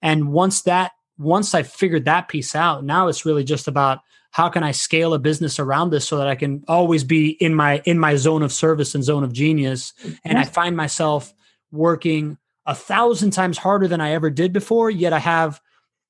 And 0.01 0.31
once 0.31 0.63
that 0.63 0.93
once 1.19 1.53
I 1.53 1.61
figured 1.61 2.05
that 2.05 2.27
piece 2.27 2.55
out, 2.55 2.83
now 2.83 3.07
it's 3.07 3.23
really 3.23 3.43
just 3.43 3.67
about 3.67 3.99
how 4.35 4.49
can 4.49 4.63
I 4.63 4.71
scale 4.71 5.13
a 5.13 5.17
business 5.17 5.59
around 5.59 5.91
this 5.91 6.05
so 6.05 6.17
that 6.17 6.27
I 6.27 6.35
can 6.35 6.61
always 6.67 7.05
be 7.05 7.29
in 7.29 7.55
my 7.55 7.81
in 7.85 7.97
my 7.97 8.17
zone 8.17 8.43
of 8.43 8.51
service 8.51 8.93
and 8.93 9.01
zone 9.01 9.23
of 9.23 9.31
genius. 9.31 9.93
And 10.25 10.37
I 10.37 10.43
find 10.43 10.75
myself 10.75 11.33
working 11.71 12.37
a 12.65 12.75
thousand 12.75 13.31
times 13.31 13.57
harder 13.57 13.87
than 13.87 14.01
I 14.01 14.11
ever 14.11 14.29
did 14.29 14.51
before, 14.51 14.89
yet 14.89 15.13
I 15.13 15.19
have 15.19 15.61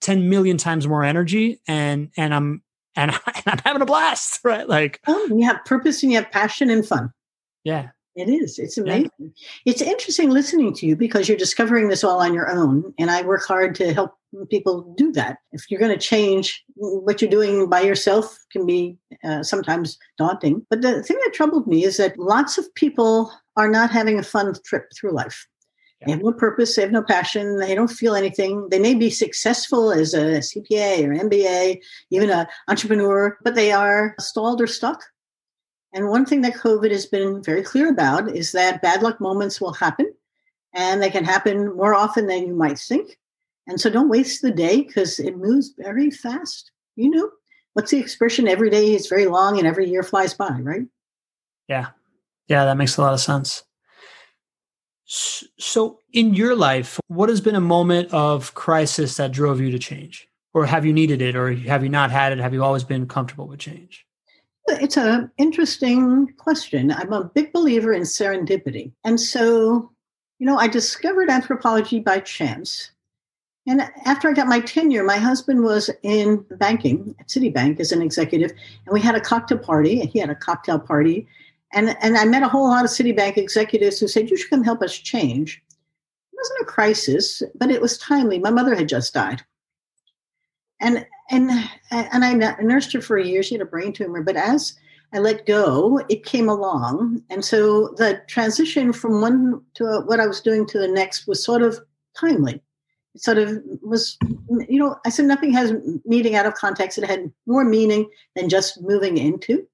10 0.02 0.28
million 0.28 0.58
times 0.58 0.88
more 0.88 1.04
energy 1.04 1.62
and 1.68 2.10
and 2.18 2.34
I'm 2.34 2.64
and, 2.96 3.12
I'm 3.46 3.60
having 3.64 3.84
a 3.84 3.86
blast, 3.86 4.40
right? 4.44 4.68
Like 4.68 5.02
oh, 5.06 5.28
you 5.28 5.46
have 5.46 5.64
purpose 5.64 6.02
and 6.02 6.12
you 6.12 6.18
have 6.18 6.32
passion 6.32 6.72
and 6.72 6.84
fun. 6.84 7.12
Yeah. 7.64 7.90
It 8.15 8.30
is. 8.30 8.58
It's 8.60 8.78
amazing. 8.78 9.10
Yeah. 9.19 9.28
It's 9.65 9.82
interesting 9.82 10.30
listening 10.30 10.73
to 10.75 10.86
you 10.86 10.95
because 10.95 11.28
you're 11.28 11.38
discovering 11.38 11.89
this 11.89 12.04
all 12.04 12.21
on 12.21 12.34
your 12.34 12.49
own. 12.49 12.93
And 12.97 13.12
I 13.12 13.21
work 13.23 13.43
hard 13.45 13.75
to 13.75 13.93
help 13.93 14.13
people 14.49 14.93
do 14.97 15.12
that. 15.13 15.39
If 15.51 15.69
you're 15.69 15.82
going 15.82 15.91
to 15.91 15.97
change 15.97 16.63
what 16.75 17.21
you're 17.21 17.30
doing 17.30 17.69
by 17.69 17.82
yourself 17.82 18.38
can 18.51 18.65
be 18.65 18.97
uh, 19.25 19.43
sometimes 19.43 19.97
daunting. 20.17 20.65
But 20.69 20.82
the 20.82 21.04
thing 21.04 21.17
that 21.25 21.34
troubled 21.34 21.67
me 21.67 21.84
is 21.84 21.97
that 21.97 22.17
lots 22.17 22.58
of 22.58 22.73
people 22.75 23.32
are 23.58 23.69
not 23.69 23.91
having 23.91 24.17
a 24.17 24.23
fun 24.23 24.54
trip 24.65 24.86
through 24.97 25.12
life. 25.12 25.45
They 26.06 26.12
have 26.12 26.21
no 26.21 26.34
purpose, 26.34 26.75
they 26.75 26.84
have 26.84 26.91
no 26.91 27.01
passion, 27.01 27.58
they 27.58 27.73
don't 27.73 27.89
feel 27.89 28.15
anything. 28.15 28.67
They 28.69 28.80
may 28.80 28.93
be 28.93 29.10
successful 29.10 29.91
as 29.91 30.13
a 30.13 30.39
CPA 30.39 31.04
or 31.04 31.15
MBA, 31.15 31.80
even 32.12 32.30
an 32.30 32.45
entrepreneur, 32.67 33.38
but 33.43 33.56
they 33.56 33.71
are 33.71 34.13
stalled 34.19 34.62
or 34.62 34.67
stuck 34.67 35.04
and 35.96 36.10
one 36.10 36.26
thing 36.26 36.42
that 36.42 36.56
COVID 36.56 36.92
has 36.92 37.06
been 37.06 37.42
very 37.42 37.64
clear 37.64 37.90
about 37.90 38.30
is 38.30 38.52
that 38.52 38.82
bad 38.82 39.02
luck 39.02 39.22
moments 39.22 39.62
will 39.62 39.72
happen 39.74 40.14
and 40.74 41.02
they 41.02 41.10
can 41.10 41.24
happen 41.24 41.74
more 41.74 41.96
often 41.96 42.28
than 42.28 42.46
you 42.46 42.54
might 42.54 42.78
think. 42.78 43.18
And 43.66 43.80
so 43.80 43.90
don't 43.90 44.10
waste 44.10 44.42
the 44.42 44.52
day 44.52 44.82
because 44.82 45.20
it 45.20 45.38
moves 45.38 45.74
very 45.78 46.12
fast. 46.12 46.72
You 46.98 47.10
know, 47.10 47.32
what's 47.74 47.92
the 47.92 47.98
expression? 47.98 48.46
Every 48.46 48.70
day 48.70 48.94
is 48.94 49.08
very 49.08 49.26
long 49.26 49.58
and 49.58 49.66
every 49.66 49.90
year 49.90 50.04
flies 50.04 50.34
by, 50.34 50.60
right? 50.60 50.86
Yeah. 51.70 51.88
Yeah, 52.50 52.66
that 52.66 52.78
makes 52.78 52.98
a 52.98 53.02
lot 53.02 53.14
of 53.14 53.22
sense. 53.22 53.64
So, 55.06 56.00
in 56.12 56.34
your 56.34 56.56
life, 56.56 57.00
what 57.08 57.30
has 57.30 57.40
been 57.40 57.56
a 57.56 57.62
moment 57.62 58.12
of 58.12 58.54
crisis 58.54 59.16
that 59.16 59.32
drove 59.32 59.62
you 59.62 59.72
to 59.72 59.80
change? 59.80 60.28
Or 60.54 60.66
have 60.66 60.86
you 60.86 60.92
needed 60.92 61.22
it? 61.22 61.36
Or 61.38 61.54
have 61.54 61.84
you 61.84 61.90
not 61.90 62.12
had 62.12 62.34
it? 62.34 62.40
Have 62.40 62.54
you 62.54 62.64
always 62.64 62.84
been 62.84 63.08
comfortable 63.08 63.48
with 63.48 63.60
change? 63.60 64.05
It's 64.67 64.97
an 64.97 65.32
interesting 65.38 66.34
question. 66.38 66.91
I'm 66.91 67.13
a 67.13 67.23
big 67.23 67.54
believer 67.54 67.93
in 67.93 68.01
serendipity. 68.01 68.91
And 69.04 69.19
so, 69.19 69.91
you 70.39 70.45
know, 70.45 70.58
I 70.58 70.67
discovered 70.67 71.30
anthropology 71.30 71.99
by 71.99 72.19
chance. 72.19 72.91
And 73.67 73.82
after 74.06 74.30
I 74.30 74.34
got 74.34 74.47
my 74.47 74.60
tenure, 74.60 75.04
my 75.04 75.17
husband 75.17 75.63
was 75.63 75.89
in 76.04 76.45
banking 76.58 77.15
at 77.19 77.28
Citibank 77.28 77.80
as 77.80 77.91
an 77.91 78.01
executive, 78.01 78.51
and 78.51 78.93
we 78.93 79.01
had 79.01 79.15
a 79.15 79.21
cocktail 79.21 79.58
party. 79.58 80.06
He 80.06 80.19
had 80.19 80.30
a 80.30 80.36
cocktail 80.36 80.80
party. 80.80 81.28
And, 81.73 81.97
and 82.01 82.15
I 82.17 82.25
met 82.25 82.43
a 82.43 82.47
whole 82.47 82.67
lot 82.67 82.86
of 82.86 82.91
Citibank 82.91 83.38
executives 83.38 83.99
who 83.99 84.08
said, 84.08 84.30
You 84.30 84.38
should 84.38 84.51
come 84.51 84.63
help 84.63 84.82
us 84.82 84.95
change. 84.95 85.62
It 86.32 86.38
wasn't 86.38 86.62
a 86.62 86.65
crisis, 86.65 87.41
but 87.56 87.71
it 87.71 87.82
was 87.82 87.97
timely. 87.97 88.39
My 88.39 88.51
mother 88.51 88.75
had 88.75 88.89
just 88.89 89.13
died. 89.13 89.43
And 90.80 91.06
and 91.30 91.50
and 91.92 92.26
I 92.26 92.34
nursed 92.62 92.94
her 92.94 93.02
for 93.02 93.18
a 93.18 93.26
year. 93.26 93.44
She 93.44 93.56
had 93.56 93.62
a 93.62 93.66
brain 93.66 93.94
tumor, 93.94 94.22
but 94.22 94.36
as 94.36 94.78
I 95.14 95.20
let 95.20 95.46
go, 95.46 96.02
it 96.10 96.26
came 96.26 96.50
along, 96.50 97.24
and 97.30 97.44
so 97.44 97.90
the 97.98 98.22
transition 98.28 98.92
from 98.92 99.22
one 99.22 99.62
to 99.76 100.02
what 100.06 100.20
I 100.20 100.28
was 100.28 100.42
doing 100.42 100.66
to 100.68 100.80
the 100.80 100.88
next 100.88 101.28
was 101.28 101.44
sort 101.44 101.62
of 101.62 101.80
timely. 102.20 102.62
It 103.14 103.22
sort 103.22 103.38
of 103.38 103.62
was, 103.82 104.18
you 104.68 104.78
know, 104.80 104.98
I 105.06 105.10
said 105.10 105.26
nothing 105.26 105.54
has 105.54 105.74
meaning 106.04 106.36
out 106.36 106.46
of 106.46 106.56
context. 106.56 106.98
It 106.98 107.06
had 107.06 107.32
more 107.46 107.64
meaning 107.64 108.10
than 108.36 108.50
just 108.50 108.82
moving 108.82 109.18
into 109.18 109.66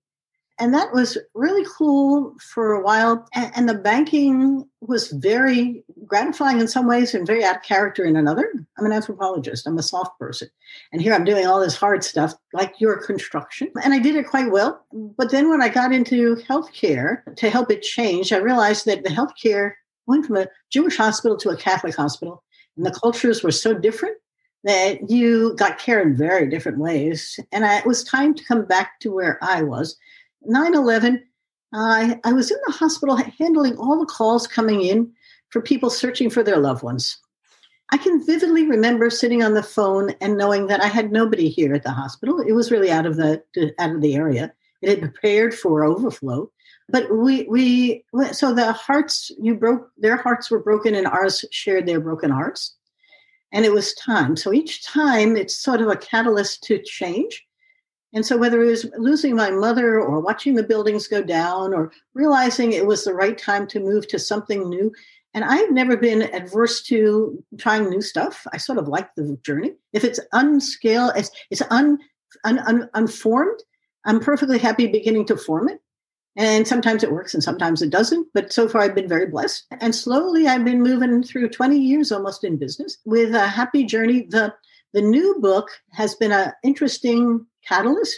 and 0.62 0.76
that 0.76 0.93
was 0.93 1.17
really 1.34 1.65
cool 1.76 2.36
for 2.39 2.74
a 2.74 2.84
while. 2.84 3.28
And, 3.34 3.52
and, 3.56 3.67
the 3.67 3.74
banking 3.74 4.63
was 4.80 5.10
very 5.10 5.84
gratifying 6.06 6.60
in 6.60 6.67
some 6.67 6.88
ways 6.88 7.15
and 7.15 7.26
very 7.26 7.43
out 7.43 7.56
of 7.56 7.63
character 7.63 8.06
in 8.06 8.15
another. 8.15 8.54
I'm 8.78 8.86
an 8.86 8.91
anthropologist, 8.91 9.65
I'm 9.65 9.80
a 9.80 9.84
soft 9.84 10.19
person. 10.19 10.50
And 10.93 11.02
here 11.02 11.15
I'm 11.15 11.24
doing 11.24 11.47
all 11.47 11.60
this 11.60 11.76
hard 11.76 12.04
stuff 12.04 12.36
like 12.54 12.80
your 12.80 13.04
construction. 13.04 13.71
And 13.84 13.91
I 13.91 13.97
did 13.97 14.15
it 14.15 14.28
quite 14.28 14.52
well. 14.52 14.86
But 15.17 15.32
then 15.32 15.50
when 15.50 15.63
I 15.63 15.69
got 15.69 15.93
into 15.93 16.36
healthcare 16.47 17.24
to 17.38 17.50
help 17.50 17.71
it 17.71 17.82
change, 17.82 18.32
I 18.32 18.38
realized 18.38 18.86
that 18.86 19.04
the 19.04 19.10
healthcare 19.10 19.74
went 20.06 20.28
from 20.28 20.38
a 20.38 20.47
Jewish 20.69 20.97
hospital 20.97 21.38
to 21.38 21.50
a 21.50 21.58
Catholic 21.58 21.95
hospital. 21.95 22.43
And 22.78 22.86
the 22.86 22.91
cultures 22.91 23.41
were 23.41 23.52
so 23.52 23.74
different 23.74 24.17
that 24.63 25.10
you 25.10 25.56
got 25.56 25.80
care 25.80 26.04
in 26.04 26.15
very 26.15 26.47
different 26.47 26.78
ways. 26.78 27.39
And 27.52 27.65
I, 27.65 27.80
it 27.80 27.88
was 27.88 28.04
time 28.04 28.36
to 28.36 28.43
come 28.43 28.65
back 28.65 29.00
to 29.00 29.12
where 29.12 29.39
I 29.41 29.63
was 29.63 29.97
9 30.43 30.75
11, 30.75 31.23
I, 31.73 32.19
I 32.23 32.34
was 32.34 32.51
in 32.51 32.58
the 32.65 32.73
hospital 32.73 33.15
handling 33.15 33.77
all 33.77 33.99
the 33.99 34.06
calls 34.06 34.47
coming 34.47 34.82
in 34.82 35.12
for 35.49 35.62
people 35.62 35.89
searching 35.89 36.30
for 36.30 36.43
their 36.43 36.58
loved 36.58 36.84
ones. 36.84 37.17
I 37.91 37.97
can 37.97 38.25
vividly 38.25 38.65
remember 38.65 39.10
sitting 39.10 39.43
on 39.43 39.54
the 39.54 39.63
phone 39.63 40.12
and 40.21 40.38
knowing 40.38 40.67
that 40.67 40.82
I 40.82 40.88
had 40.88 41.12
nobody 41.12 41.49
here 41.49 41.73
at 41.73 41.84
the 41.84 41.91
hospital. 41.91 42.39
It 42.39 42.54
was 42.54 42.71
really 42.71 42.89
out 42.89 43.06
of 43.06 43.17
the 43.17 43.43
out 43.80 43.91
of 43.91 44.01
the 44.01 44.15
area. 44.15 44.54
It 44.82 44.89
had 44.89 45.01
prepared 45.01 45.54
for 45.54 45.84
overflow, 45.84 46.49
but 46.88 47.12
we 47.15 47.43
we 47.49 48.06
so 48.32 48.54
the 48.54 48.71
hearts 48.71 49.30
you 49.39 49.56
broke 49.56 49.91
their 49.97 50.15
hearts 50.15 50.49
were 50.49 50.63
broken 50.63 50.95
and 50.95 51.06
ours 51.06 51.43
shared 51.51 51.86
their 51.86 51.99
broken 51.99 52.32
hearts, 52.32 52.75
and 53.51 53.65
it 53.65 53.73
was 53.73 53.93
time. 53.95 54.38
So 54.38 54.54
each 54.54 54.86
time 54.86 55.36
it's 55.36 55.56
sort 55.56 55.82
of 55.82 55.89
a 55.89 55.97
catalyst 55.97 56.63
to 56.63 56.82
change. 56.82 57.45
And 58.13 58.26
so 58.26 58.38
whether 58.38 58.62
it 58.62 58.67
was 58.67 58.86
losing 58.97 59.36
my 59.36 59.52
mother 59.52 60.00
or 60.00 60.19
watching 60.19 60.56
the 60.56 60.63
buildings 60.63 61.08
go 61.08 61.24
down 61.24 61.74
or 61.74 61.91
realizing 62.13 62.74
it 62.74 62.86
was 62.86 63.06
the 63.06 63.13
right 63.13 63.38
time 63.38 63.67
to 63.67 63.80
move 63.80 64.08
to 64.10 64.19
something 64.19 64.69
new, 64.69 64.91
and 65.34 65.45
I've 65.45 65.71
never 65.71 65.95
been 65.95 66.24
adverse 66.24 66.82
to 66.84 67.41
trying 67.58 67.89
new 67.89 68.02
stuff. 68.02 68.45
I 68.52 68.58
sort 68.58 68.78
of 68.78 68.88
like 68.88 69.15
the 69.15 69.38
journey. 69.43 69.74
If 69.93 70.04
it's 70.04 70.19
unscale, 70.34 71.15
it's, 71.15 71.32
it's 71.50 71.62
un, 71.69 72.00
un, 72.43 72.60
un, 72.60 72.89
unformed, 72.93 73.60
I'm 74.06 74.19
perfectly 74.19 74.58
happy 74.58 74.88
beginning 74.88 75.26
to 75.28 75.38
form 75.38 75.69
it. 75.69 75.80
And 76.38 76.67
sometimes 76.67 77.04
it 77.04 77.12
works 77.12 77.34
and 77.34 77.43
sometimes 77.43 77.82
it 77.82 77.89
doesn't. 77.89 78.28
But 78.34 78.54
so 78.54 78.67
far, 78.67 78.82
I've 78.82 78.95
been 78.95 79.10
very 79.10 79.28
blessed. 79.28 79.65
And 79.80 79.93
slowly, 79.93 80.47
I've 80.47 80.63
been 80.63 80.82
moving 80.82 81.24
through 81.24 81.50
20 81.50 81.78
years 81.78 82.12
almost 82.12 82.43
in 82.43 82.58
business 82.58 82.97
with 83.06 83.36
a 83.36 83.47
happy 83.47 83.84
journey. 83.84 84.28
The, 84.30 84.54
the 84.93 85.02
new 85.02 85.38
book 85.39 85.69
has 85.91 86.15
been 86.15 86.32
an 86.32 86.54
interesting 86.63 87.45
catalyst 87.67 88.17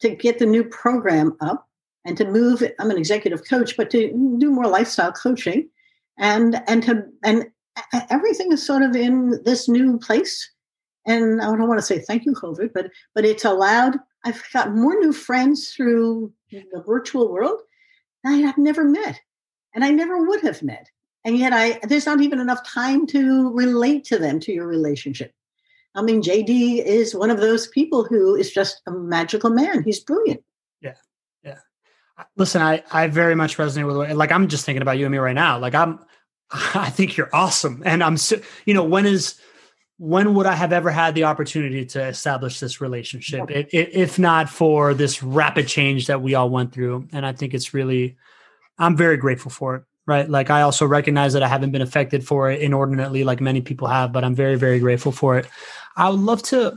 to 0.00 0.10
get 0.10 0.38
the 0.38 0.46
new 0.46 0.64
program 0.64 1.36
up 1.40 1.66
and 2.04 2.16
to 2.16 2.24
move. 2.24 2.62
I'm 2.78 2.90
an 2.90 2.98
executive 2.98 3.48
coach, 3.48 3.76
but 3.76 3.90
to 3.90 4.36
do 4.38 4.50
more 4.50 4.66
lifestyle 4.66 5.12
coaching 5.12 5.68
and 6.18 6.62
and 6.66 6.82
to 6.84 7.04
and 7.24 7.46
everything 8.10 8.52
is 8.52 8.64
sort 8.64 8.82
of 8.82 8.94
in 8.94 9.42
this 9.44 9.68
new 9.68 9.98
place 9.98 10.50
and 11.06 11.40
i 11.40 11.44
don't 11.44 11.68
want 11.68 11.78
to 11.78 11.86
say 11.86 11.98
thank 11.98 12.24
you 12.24 12.32
covid 12.32 12.70
but 12.72 12.90
but 13.14 13.24
it's 13.24 13.44
allowed 13.44 13.98
i've 14.24 14.42
got 14.52 14.74
more 14.74 14.94
new 15.00 15.12
friends 15.12 15.70
through 15.70 16.32
the 16.50 16.82
virtual 16.86 17.32
world 17.32 17.60
that 18.22 18.30
i 18.30 18.36
have 18.36 18.58
never 18.58 18.84
met 18.84 19.18
and 19.74 19.84
i 19.84 19.90
never 19.90 20.24
would 20.26 20.40
have 20.40 20.62
met 20.62 20.88
and 21.24 21.36
yet 21.36 21.52
i 21.52 21.78
there's 21.84 22.06
not 22.06 22.20
even 22.20 22.38
enough 22.38 22.64
time 22.66 23.06
to 23.06 23.52
relate 23.52 24.04
to 24.04 24.18
them 24.18 24.38
to 24.38 24.52
your 24.52 24.66
relationship 24.66 25.32
i 25.94 26.02
mean 26.02 26.22
jd 26.22 26.84
is 26.84 27.14
one 27.14 27.30
of 27.30 27.40
those 27.40 27.66
people 27.68 28.04
who 28.04 28.34
is 28.34 28.52
just 28.52 28.82
a 28.86 28.90
magical 28.90 29.50
man 29.50 29.82
he's 29.82 30.00
brilliant 30.00 30.42
Yeah. 30.80 30.94
Yeah. 31.42 31.58
listen, 32.36 32.62
I 32.62 32.82
I 32.92 33.08
very 33.08 33.34
much 33.34 33.56
resonate 33.56 33.86
with 33.86 34.16
like 34.16 34.32
I'm 34.32 34.48
just 34.48 34.64
thinking 34.64 34.82
about 34.82 34.98
you 34.98 35.06
and 35.06 35.12
me 35.12 35.18
right 35.18 35.34
now. 35.34 35.58
Like 35.58 35.74
I'm, 35.74 35.98
I 36.50 36.90
think 36.90 37.16
you're 37.16 37.30
awesome, 37.32 37.82
and 37.84 38.02
I'm 38.02 38.16
so 38.16 38.36
you 38.66 38.74
know 38.74 38.84
when 38.84 39.06
is 39.06 39.40
when 39.98 40.34
would 40.34 40.46
I 40.46 40.54
have 40.54 40.72
ever 40.72 40.90
had 40.90 41.14
the 41.14 41.24
opportunity 41.24 41.86
to 41.86 42.04
establish 42.04 42.58
this 42.60 42.80
relationship 42.80 43.48
it, 43.50 43.68
if 43.72 44.18
not 44.18 44.48
for 44.48 44.92
this 44.92 45.22
rapid 45.22 45.68
change 45.68 46.08
that 46.08 46.20
we 46.20 46.34
all 46.34 46.50
went 46.50 46.72
through? 46.72 47.08
And 47.12 47.24
I 47.24 47.32
think 47.32 47.54
it's 47.54 47.72
really, 47.72 48.16
I'm 48.76 48.96
very 48.96 49.16
grateful 49.16 49.50
for 49.52 49.76
it. 49.76 49.84
Right. 50.06 50.28
Like 50.28 50.50
I 50.50 50.62
also 50.62 50.84
recognize 50.84 51.32
that 51.32 51.42
I 51.42 51.48
haven't 51.48 51.70
been 51.70 51.80
affected 51.80 52.26
for 52.26 52.50
it 52.50 52.60
inordinately 52.60 53.24
like 53.24 53.40
many 53.40 53.62
people 53.62 53.88
have, 53.88 54.12
but 54.12 54.24
I'm 54.24 54.34
very, 54.34 54.56
very 54.56 54.78
grateful 54.78 55.12
for 55.12 55.38
it. 55.38 55.46
I 55.96 56.08
would 56.08 56.20
love 56.20 56.42
to, 56.44 56.76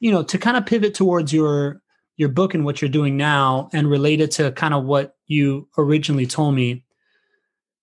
you 0.00 0.10
know, 0.10 0.22
to 0.24 0.38
kind 0.38 0.56
of 0.56 0.66
pivot 0.66 0.94
towards 0.94 1.32
your 1.32 1.80
your 2.16 2.28
book 2.28 2.52
and 2.52 2.64
what 2.64 2.82
you're 2.82 2.88
doing 2.88 3.16
now 3.16 3.70
and 3.72 3.88
relate 3.88 4.20
it 4.20 4.32
to 4.32 4.50
kind 4.52 4.74
of 4.74 4.84
what 4.84 5.14
you 5.28 5.68
originally 5.78 6.26
told 6.26 6.54
me. 6.54 6.84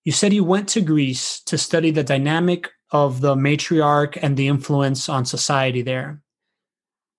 You 0.04 0.12
said 0.12 0.32
you 0.32 0.44
went 0.44 0.68
to 0.70 0.80
Greece 0.82 1.40
to 1.46 1.56
study 1.58 1.90
the 1.90 2.04
dynamic 2.04 2.70
of 2.90 3.20
the 3.20 3.34
matriarch 3.34 4.18
and 4.22 4.36
the 4.36 4.46
influence 4.46 5.08
on 5.08 5.24
society 5.24 5.82
there. 5.82 6.20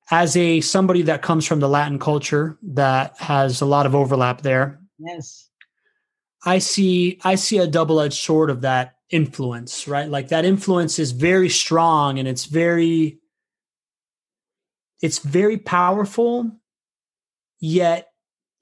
As 0.10 0.38
a 0.38 0.62
somebody 0.62 1.02
that 1.04 1.22
comes 1.22 1.46
from 1.46 1.60
the 1.60 1.68
Latin 1.68 2.00
culture 2.00 2.58
that 2.62 3.18
has 3.18 3.60
a 3.60 3.66
lot 3.66 3.86
of 3.86 3.96
overlap 3.96 4.42
there. 4.42 4.80
Yes. 5.00 5.50
I 6.46 6.60
see 6.60 7.20
I 7.24 7.36
see 7.36 7.58
a 7.58 7.68
double-edged 7.68 8.18
sword 8.18 8.50
of 8.50 8.62
that 8.62 8.94
influence, 9.10 9.88
right? 9.88 10.08
Like 10.08 10.30
that 10.30 10.46
influence 10.46 11.00
is 11.00 11.12
very 11.12 11.50
strong 11.50 12.20
and 12.20 12.28
it's 12.28 12.46
very 12.46 13.20
it's 15.02 15.20
very 15.20 15.58
powerful 15.58 16.52
yet 17.60 18.12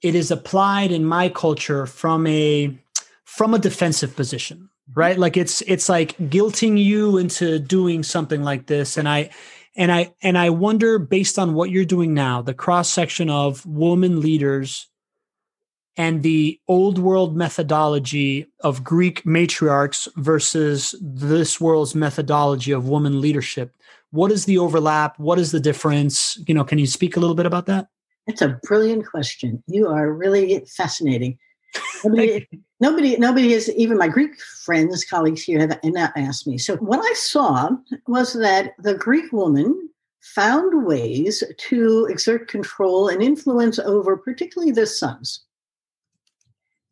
it 0.02 0.14
is 0.14 0.30
applied 0.30 0.92
in 0.92 1.04
my 1.04 1.28
culture 1.28 1.86
from 1.86 2.26
a 2.26 2.76
from 3.24 3.54
a 3.54 3.58
defensive 3.58 4.14
position 4.16 4.58
mm-hmm. 4.58 5.00
right 5.00 5.18
like 5.18 5.36
it's 5.36 5.62
it's 5.62 5.88
like 5.88 6.16
guilting 6.18 6.82
you 6.82 7.18
into 7.18 7.58
doing 7.58 8.02
something 8.02 8.42
like 8.42 8.66
this 8.66 8.96
and 8.96 9.08
i 9.08 9.30
and 9.76 9.92
i 9.92 10.12
and 10.22 10.38
i 10.38 10.50
wonder 10.50 10.98
based 10.98 11.38
on 11.38 11.54
what 11.54 11.70
you're 11.70 11.84
doing 11.84 12.14
now 12.14 12.42
the 12.42 12.54
cross 12.54 12.90
section 12.90 13.30
of 13.30 13.64
woman 13.66 14.20
leaders 14.20 14.88
and 15.98 16.22
the 16.22 16.60
old 16.68 16.98
world 16.98 17.36
methodology 17.36 18.46
of 18.60 18.84
greek 18.84 19.24
matriarchs 19.24 20.08
versus 20.16 20.94
this 21.00 21.60
world's 21.60 21.94
methodology 21.94 22.72
of 22.72 22.88
woman 22.88 23.20
leadership 23.20 23.74
what 24.10 24.30
is 24.30 24.44
the 24.44 24.58
overlap 24.58 25.18
what 25.18 25.38
is 25.38 25.52
the 25.52 25.60
difference 25.60 26.38
you 26.46 26.54
know 26.54 26.64
can 26.64 26.78
you 26.78 26.86
speak 26.86 27.16
a 27.16 27.20
little 27.20 27.34
bit 27.34 27.46
about 27.46 27.66
that 27.66 27.88
it's 28.26 28.42
a 28.42 28.58
brilliant 28.64 29.06
question. 29.06 29.62
You 29.68 29.88
are 29.88 30.12
really 30.12 30.64
fascinating. 30.76 31.38
Nobody, 32.04 32.48
nobody, 32.80 33.16
nobody 33.16 33.52
is 33.52 33.70
even 33.70 33.98
my 33.98 34.08
Greek 34.08 34.40
friends, 34.40 35.04
colleagues 35.04 35.42
here 35.42 35.60
have 35.60 35.78
not 35.84 36.12
asked 36.16 36.46
me. 36.46 36.58
So 36.58 36.76
what 36.76 37.00
I 37.00 37.12
saw 37.14 37.70
was 38.06 38.32
that 38.34 38.74
the 38.78 38.94
Greek 38.94 39.32
woman 39.32 39.90
found 40.20 40.86
ways 40.86 41.44
to 41.56 42.06
exert 42.10 42.48
control 42.48 43.08
and 43.08 43.22
influence 43.22 43.78
over 43.78 44.16
particularly 44.16 44.72
the 44.72 44.86
sons. 44.86 45.44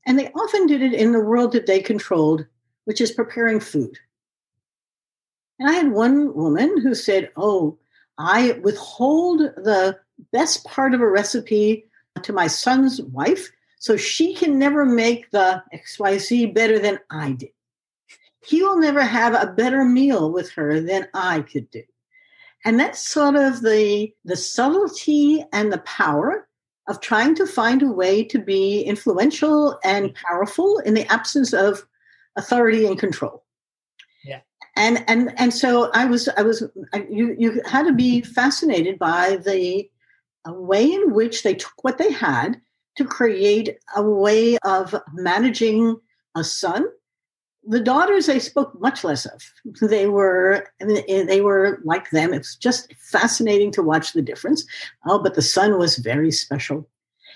And 0.06 0.18
they 0.18 0.30
often 0.32 0.66
did 0.66 0.82
it 0.82 0.92
in 0.92 1.12
the 1.12 1.20
world 1.20 1.52
that 1.52 1.66
they 1.66 1.80
controlled, 1.80 2.46
which 2.84 3.00
is 3.00 3.10
preparing 3.10 3.58
food. 3.58 3.98
And 5.58 5.68
I 5.68 5.72
had 5.72 5.92
one 5.92 6.34
woman 6.34 6.80
who 6.80 6.94
said, 6.94 7.30
Oh, 7.36 7.78
I 8.18 8.52
withhold 8.62 9.40
the 9.40 9.98
best 10.32 10.64
part 10.64 10.94
of 10.94 11.00
a 11.00 11.08
recipe 11.08 11.86
to 12.22 12.32
my 12.32 12.46
son's 12.46 13.00
wife 13.02 13.50
so 13.78 13.96
she 13.96 14.34
can 14.34 14.58
never 14.58 14.84
make 14.84 15.30
the 15.30 15.62
XYZ 15.74 16.54
better 16.54 16.78
than 16.78 16.98
I 17.10 17.32
did. 17.32 17.50
He 18.44 18.62
will 18.62 18.78
never 18.78 19.02
have 19.02 19.34
a 19.34 19.52
better 19.52 19.84
meal 19.84 20.30
with 20.30 20.50
her 20.52 20.80
than 20.80 21.08
I 21.14 21.42
could 21.42 21.70
do. 21.70 21.82
And 22.64 22.80
that's 22.80 23.06
sort 23.06 23.36
of 23.36 23.62
the, 23.62 24.12
the 24.24 24.36
subtlety 24.36 25.44
and 25.52 25.72
the 25.72 25.78
power 25.78 26.48
of 26.88 27.00
trying 27.00 27.34
to 27.36 27.46
find 27.46 27.82
a 27.82 27.92
way 27.92 28.24
to 28.24 28.38
be 28.38 28.82
influential 28.82 29.78
and 29.84 30.14
powerful 30.14 30.78
in 30.80 30.94
the 30.94 31.10
absence 31.12 31.52
of 31.52 31.86
authority 32.36 32.86
and 32.86 32.98
control 32.98 33.43
and 34.76 35.04
and 35.08 35.32
and 35.38 35.54
so 35.54 35.90
i 35.92 36.04
was 36.04 36.28
i 36.36 36.42
was 36.42 36.62
you 37.08 37.34
you 37.38 37.60
had 37.64 37.86
to 37.86 37.92
be 37.92 38.20
fascinated 38.20 38.98
by 38.98 39.36
the 39.36 39.88
way 40.46 40.92
in 40.92 41.12
which 41.12 41.42
they 41.42 41.54
took 41.54 41.82
what 41.82 41.98
they 41.98 42.12
had 42.12 42.60
to 42.96 43.04
create 43.04 43.78
a 43.96 44.02
way 44.02 44.56
of 44.58 44.94
managing 45.12 45.96
a 46.34 46.44
son. 46.44 46.86
The 47.66 47.80
daughters 47.80 48.26
they 48.26 48.38
spoke 48.38 48.78
much 48.80 49.04
less 49.04 49.24
of. 49.24 49.42
They 49.80 50.06
were 50.06 50.66
they 50.80 51.40
were 51.40 51.80
like 51.84 52.10
them. 52.10 52.34
It's 52.34 52.56
just 52.56 52.92
fascinating 52.96 53.72
to 53.72 53.82
watch 53.82 54.12
the 54.12 54.22
difference. 54.22 54.66
Oh 55.06 55.22
but 55.22 55.34
the 55.34 55.42
son 55.42 55.78
was 55.78 55.96
very 55.96 56.30
special 56.30 56.88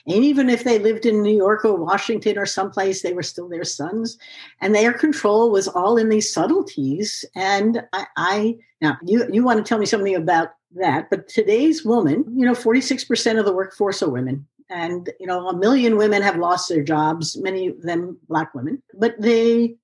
and 0.07 0.25
even 0.25 0.49
if 0.49 0.65
they 0.65 0.79
lived 0.79 1.07
in 1.07 1.23
New 1.23 1.37
York 1.37 1.65
or 1.65 1.77
Washington 1.77 2.39
or 2.39 2.47
someplace, 2.47 3.03
they 3.03 3.13
were 3.13 3.23
still 3.23 3.49
their 3.49 3.65
sons. 3.65 4.19
And 4.61 4.75
their 4.75 4.93
control 4.93 5.51
was 5.51 5.69
all 5.69 5.97
in 5.97 6.09
these 6.09 6.33
subtleties. 6.33 7.25
And 7.35 7.83
I, 7.93 8.07
I 8.17 8.57
now 8.81 8.99
you, 9.05 9.29
you 9.33 9.45
want 9.45 9.59
to 9.59 9.69
tell 9.69 9.79
me 9.79 9.87
something 9.87 10.15
about 10.15 10.51
that, 10.77 11.11
but 11.11 11.29
today's 11.29 11.85
woman, 11.85 12.25
you 12.37 12.45
know, 12.45 12.53
46% 12.53 13.39
of 13.39 13.45
the 13.45 13.53
workforce 13.53 14.03
are 14.03 14.11
women. 14.11 14.47
And, 14.71 15.11
you 15.19 15.27
know, 15.27 15.49
a 15.49 15.57
million 15.57 15.97
women 15.97 16.21
have 16.21 16.37
lost 16.37 16.69
their 16.69 16.83
jobs, 16.83 17.39
many 17.39 17.69
of 17.69 17.83
them 17.83 18.19
black 18.29 18.55
women. 18.55 18.83
But 18.95 19.19
they 19.19 19.77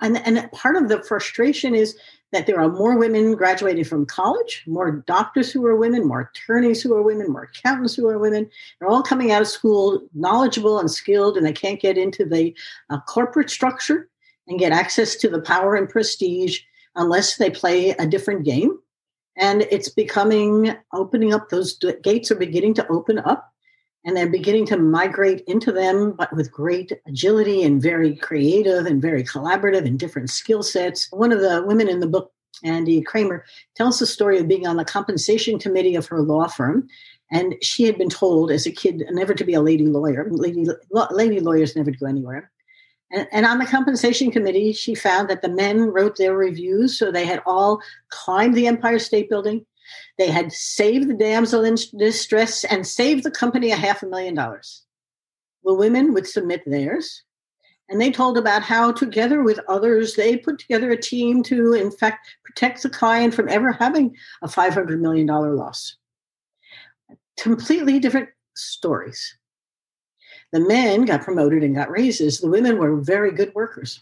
and, 0.00 0.18
and 0.26 0.50
part 0.52 0.76
of 0.76 0.88
the 0.88 1.02
frustration 1.02 1.74
is 1.74 1.96
that 2.32 2.46
there 2.46 2.60
are 2.60 2.68
more 2.68 2.96
women 2.96 3.34
graduating 3.34 3.84
from 3.84 4.06
college, 4.06 4.62
more 4.66 5.02
doctors 5.06 5.52
who 5.52 5.64
are 5.66 5.76
women, 5.76 6.06
more 6.06 6.30
attorneys 6.34 6.82
who 6.82 6.94
are 6.94 7.02
women, 7.02 7.30
more 7.30 7.42
accountants 7.42 7.94
who 7.94 8.08
are 8.08 8.18
women. 8.18 8.48
They're 8.78 8.88
all 8.88 9.02
coming 9.02 9.32
out 9.32 9.42
of 9.42 9.48
school 9.48 10.02
knowledgeable 10.14 10.78
and 10.78 10.90
skilled, 10.90 11.36
and 11.36 11.44
they 11.44 11.52
can't 11.52 11.80
get 11.80 11.98
into 11.98 12.24
the 12.24 12.56
uh, 12.90 13.00
corporate 13.00 13.50
structure 13.50 14.08
and 14.48 14.58
get 14.58 14.72
access 14.72 15.14
to 15.16 15.28
the 15.28 15.42
power 15.42 15.76
and 15.76 15.88
prestige 15.88 16.60
unless 16.96 17.36
they 17.36 17.50
play 17.50 17.90
a 17.90 18.06
different 18.06 18.44
game. 18.44 18.78
And 19.36 19.62
it's 19.70 19.88
becoming 19.88 20.74
opening 20.92 21.32
up, 21.32 21.48
those 21.48 21.78
gates 22.02 22.30
are 22.30 22.36
beginning 22.36 22.74
to 22.74 22.88
open 22.88 23.18
up 23.18 23.51
and 24.04 24.16
they're 24.16 24.28
beginning 24.28 24.66
to 24.66 24.76
migrate 24.76 25.42
into 25.46 25.72
them, 25.72 26.12
but 26.12 26.34
with 26.34 26.50
great 26.50 26.92
agility 27.06 27.62
and 27.62 27.80
very 27.80 28.16
creative 28.16 28.86
and 28.86 29.00
very 29.00 29.22
collaborative 29.22 29.86
and 29.86 29.98
different 29.98 30.30
skill 30.30 30.62
sets. 30.62 31.08
One 31.12 31.32
of 31.32 31.40
the 31.40 31.62
women 31.64 31.88
in 31.88 32.00
the 32.00 32.08
book 32.08 32.32
Andie 32.64 33.02
Kramer, 33.02 33.44
tells 33.74 33.98
the 33.98 34.06
story 34.06 34.38
of 34.38 34.48
being 34.48 34.66
on 34.66 34.76
the 34.76 34.84
compensation 34.84 35.58
committee 35.58 35.94
of 35.94 36.06
her 36.06 36.20
law 36.20 36.48
firm. 36.48 36.88
And 37.30 37.54
she 37.62 37.84
had 37.84 37.96
been 37.96 38.10
told 38.10 38.50
as 38.50 38.66
a 38.66 38.70
kid 38.70 39.04
never 39.10 39.34
to 39.34 39.44
be 39.44 39.54
a 39.54 39.62
lady 39.62 39.86
lawyer. 39.86 40.28
Lady, 40.30 40.66
lady 41.10 41.40
lawyers 41.40 41.74
never 41.74 41.90
go 41.90 42.06
anywhere. 42.06 42.50
And, 43.10 43.26
and 43.32 43.46
on 43.46 43.58
the 43.58 43.66
compensation 43.66 44.30
committee, 44.30 44.72
she 44.72 44.94
found 44.94 45.30
that 45.30 45.42
the 45.42 45.48
men 45.48 45.86
wrote 45.86 46.16
their 46.16 46.36
reviews. 46.36 46.98
So 46.98 47.10
they 47.10 47.24
had 47.24 47.42
all 47.46 47.80
climbed 48.10 48.54
the 48.54 48.66
Empire 48.66 48.98
State 48.98 49.30
Building. 49.30 49.64
They 50.18 50.30
had 50.30 50.52
saved 50.52 51.08
the 51.08 51.14
damsel 51.14 51.64
in 51.64 51.76
distress 51.96 52.64
and 52.64 52.86
saved 52.86 53.24
the 53.24 53.30
company 53.30 53.70
a 53.70 53.76
half 53.76 54.02
a 54.02 54.06
million 54.06 54.34
dollars. 54.34 54.84
The 55.64 55.74
women 55.74 56.12
would 56.12 56.26
submit 56.26 56.62
theirs. 56.66 57.22
And 57.88 58.00
they 58.00 58.10
told 58.10 58.38
about 58.38 58.62
how, 58.62 58.92
together 58.92 59.42
with 59.42 59.60
others, 59.68 60.14
they 60.14 60.36
put 60.36 60.58
together 60.58 60.90
a 60.90 61.00
team 61.00 61.42
to, 61.44 61.74
in 61.74 61.90
fact, 61.90 62.26
protect 62.44 62.82
the 62.82 62.88
client 62.88 63.34
from 63.34 63.48
ever 63.48 63.72
having 63.72 64.16
a 64.42 64.48
$500 64.48 64.98
million 65.00 65.26
loss. 65.26 65.96
Completely 67.38 67.98
different 67.98 68.30
stories. 68.54 69.36
The 70.52 70.60
men 70.60 71.04
got 71.04 71.22
promoted 71.22 71.62
and 71.62 71.74
got 71.74 71.90
raises. 71.90 72.40
The 72.40 72.48
women 72.48 72.78
were 72.78 72.96
very 73.00 73.32
good 73.32 73.54
workers. 73.54 74.00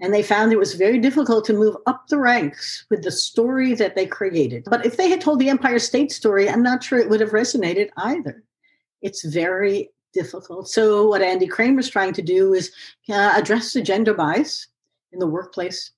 And 0.00 0.12
they 0.12 0.22
found 0.22 0.52
it 0.52 0.58
was 0.58 0.74
very 0.74 0.98
difficult 0.98 1.44
to 1.46 1.52
move 1.52 1.76
up 1.86 2.08
the 2.08 2.18
ranks 2.18 2.84
with 2.90 3.04
the 3.04 3.12
story 3.12 3.74
that 3.74 3.94
they 3.94 4.06
created. 4.06 4.64
But 4.68 4.84
if 4.84 4.96
they 4.96 5.08
had 5.08 5.20
told 5.20 5.38
the 5.38 5.48
Empire 5.48 5.78
State 5.78 6.10
story, 6.10 6.48
I'm 6.48 6.62
not 6.62 6.82
sure 6.82 6.98
it 6.98 7.08
would 7.08 7.20
have 7.20 7.30
resonated 7.30 7.90
either. 7.96 8.42
It's 9.02 9.24
very 9.24 9.90
difficult. 10.12 10.68
So, 10.68 11.06
what 11.06 11.22
Andie 11.22 11.46
Kramer 11.46 11.80
is 11.80 11.90
trying 11.90 12.12
to 12.14 12.22
do 12.22 12.54
is 12.54 12.72
uh, 13.08 13.34
address 13.36 13.72
the 13.72 13.82
gender 13.82 14.14
bias 14.14 14.66
in 15.12 15.18
the 15.18 15.26
workplace 15.26 15.92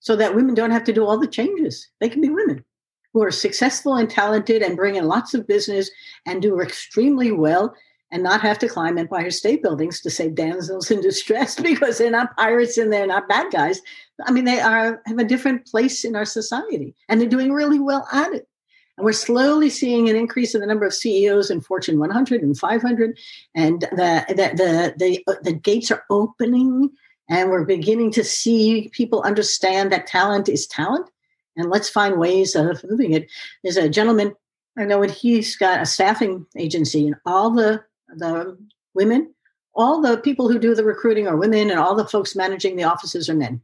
so 0.00 0.16
that 0.16 0.34
women 0.34 0.54
don't 0.54 0.70
have 0.70 0.84
to 0.84 0.92
do 0.92 1.04
all 1.04 1.18
the 1.18 1.26
changes. 1.26 1.88
They 2.00 2.08
can 2.08 2.20
be 2.20 2.30
women 2.30 2.64
who 3.12 3.22
are 3.22 3.30
successful 3.30 3.94
and 3.94 4.10
talented 4.10 4.62
and 4.62 4.76
bring 4.76 4.96
in 4.96 5.06
lots 5.06 5.34
of 5.34 5.46
business 5.46 5.90
and 6.26 6.42
do 6.42 6.60
extremely 6.60 7.32
well 7.32 7.74
and 8.10 8.22
not 8.22 8.40
have 8.40 8.58
to 8.60 8.68
climb 8.68 8.98
Empire 8.98 9.30
State 9.30 9.62
Buildings 9.62 10.00
to 10.00 10.10
save 10.10 10.34
damsels 10.34 10.90
in 10.90 11.00
distress 11.00 11.56
because 11.60 11.98
they're 11.98 12.10
not 12.10 12.36
pirates 12.36 12.78
and 12.78 12.92
they're 12.92 13.06
not 13.06 13.28
bad 13.28 13.52
guys. 13.52 13.80
I 14.24 14.32
mean, 14.32 14.44
they 14.44 14.60
are 14.60 15.02
have 15.06 15.18
a 15.18 15.24
different 15.24 15.66
place 15.66 16.04
in 16.04 16.16
our 16.16 16.24
society 16.24 16.94
and 17.08 17.20
they're 17.20 17.28
doing 17.28 17.52
really 17.52 17.80
well 17.80 18.06
at 18.12 18.32
it. 18.32 18.48
And 18.96 19.04
we're 19.04 19.12
slowly 19.12 19.68
seeing 19.68 20.08
an 20.08 20.16
increase 20.16 20.54
in 20.54 20.60
the 20.60 20.66
number 20.66 20.86
of 20.86 20.94
CEOs 20.94 21.50
in 21.50 21.60
Fortune 21.60 21.98
100 21.98 22.42
and 22.42 22.58
500, 22.58 23.18
and 23.54 23.82
the 23.82 24.24
the 24.28 24.94
the 24.96 25.22
the, 25.26 25.38
the 25.42 25.52
gates 25.52 25.90
are 25.90 26.02
opening, 26.08 26.90
and 27.28 27.50
we're 27.50 27.66
beginning 27.66 28.10
to 28.12 28.24
see 28.24 28.88
people 28.94 29.20
understand 29.20 29.92
that 29.92 30.06
talent 30.06 30.48
is 30.48 30.66
talent, 30.66 31.10
and 31.58 31.68
let's 31.68 31.90
find 31.90 32.18
ways 32.18 32.54
of 32.54 32.82
moving 32.88 33.12
it. 33.12 33.30
There's 33.62 33.76
a 33.76 33.86
gentleman 33.86 34.34
I 34.78 34.84
know, 34.84 35.02
and 35.02 35.12
he's 35.12 35.56
got 35.56 35.80
a 35.80 35.86
staffing 35.86 36.46
agency, 36.56 37.06
and 37.06 37.16
all 37.24 37.50
the 37.50 37.82
the 38.08 38.56
women, 38.94 39.34
all 39.74 40.00
the 40.00 40.18
people 40.18 40.48
who 40.48 40.58
do 40.58 40.74
the 40.74 40.84
recruiting 40.84 41.26
are 41.26 41.36
women, 41.36 41.70
and 41.70 41.78
all 41.78 41.94
the 41.94 42.06
folks 42.06 42.34
managing 42.34 42.76
the 42.76 42.84
offices 42.84 43.28
are 43.28 43.34
men. 43.34 43.60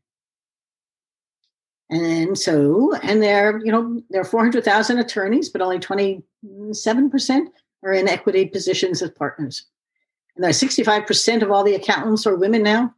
And 1.90 2.38
so, 2.38 2.94
and 3.02 3.22
there, 3.22 3.60
you 3.64 3.70
know, 3.70 4.02
there 4.10 4.22
are 4.22 4.24
400,000 4.24 4.98
attorneys, 4.98 5.50
but 5.50 5.60
only 5.60 5.78
27% 5.78 6.22
are 7.82 7.92
in 7.92 8.08
equity 8.08 8.46
positions 8.46 9.02
as 9.02 9.10
partners. 9.10 9.66
And 10.34 10.42
there 10.42 10.50
are 10.50 10.54
65% 10.54 11.42
of 11.42 11.50
all 11.50 11.64
the 11.64 11.74
accountants 11.74 12.26
are 12.26 12.36
women 12.36 12.62
now. 12.62 12.94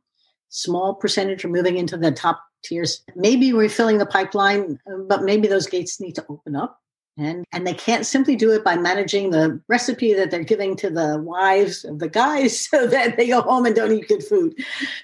Small 0.51 0.95
percentage 0.95 1.45
are 1.45 1.49
moving 1.49 1.76
into 1.76 1.97
the 1.97 2.12
top 2.12 2.40
tiers. 2.62 3.03
Maybe 3.16 3.53
we're 3.53 3.68
filling 3.68 3.99
the 3.99 4.07
pipeline, 4.07 4.78
but 5.09 5.24
maybe 5.24 5.49
those 5.49 5.66
gates 5.66 6.01
need 6.01 6.14
to 6.14 6.26
open 6.28 6.55
up 6.55 6.80
and 7.17 7.45
and 7.53 7.67
they 7.67 7.75
can't 7.75 8.07
simply 8.07 8.37
do 8.37 8.53
it 8.53 8.65
by 8.65 8.77
managing 8.77 9.31
the 9.31 9.61
recipe 9.69 10.15
that 10.15 10.31
they're 10.31 10.43
giving 10.43 10.77
to 10.77 10.91
the 10.91 11.19
wives 11.21 11.85
of 11.85 11.99
the 11.99 12.09
guys 12.09 12.59
so 12.69 12.87
that 12.87 13.17
they 13.17 13.29
go 13.29 13.43
home 13.43 13.67
and 13.67 13.77
don't 13.77 13.93
eat 13.93 14.09
good 14.09 14.25
food. 14.25 14.55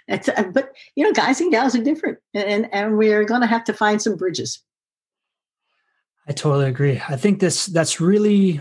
Uh, 0.08 0.42
but 0.52 0.72
you 0.96 1.04
know 1.04 1.12
guys 1.12 1.40
and 1.40 1.50
gals 1.50 1.74
are 1.74 1.84
different 1.84 2.18
and 2.34 2.72
and 2.72 2.96
we're 2.96 3.24
going 3.24 3.40
to 3.40 3.46
have 3.46 3.64
to 3.64 3.72
find 3.72 4.02
some 4.02 4.16
bridges. 4.16 4.62
I 6.28 6.32
totally 6.32 6.68
agree. 6.68 7.00
I 7.08 7.16
think 7.16 7.40
this 7.40 7.66
that's 7.66 8.00
really 8.00 8.60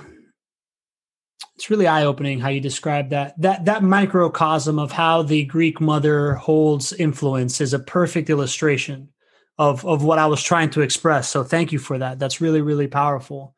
it's 1.56 1.70
really 1.70 1.88
eye-opening 1.88 2.40
how 2.40 2.50
you 2.50 2.62
describe 2.62 3.10
that 3.10 3.40
that 3.42 3.66
that 3.66 3.84
microcosm 3.84 4.80
of 4.80 4.92
how 4.92 5.24
the 5.24 5.44
greek 5.46 5.82
mother 5.82 6.36
holds 6.36 6.94
influence 6.94 7.60
is 7.60 7.74
a 7.74 7.80
perfect 7.80 8.30
illustration 8.30 9.10
of 9.60 9.86
of 9.86 10.04
what 10.04 10.18
I 10.18 10.26
was 10.26 10.42
trying 10.42 10.72
to 10.72 10.82
express. 10.82 11.30
So 11.30 11.44
thank 11.44 11.72
you 11.72 11.78
for 11.78 12.00
that. 12.00 12.18
That's 12.18 12.42
really 12.42 12.62
really 12.62 12.88
powerful. 12.88 13.54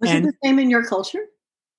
Was 0.00 0.10
and, 0.10 0.24
it 0.24 0.28
the 0.28 0.48
same 0.48 0.58
in 0.60 0.70
your 0.70 0.84
culture? 0.84 1.24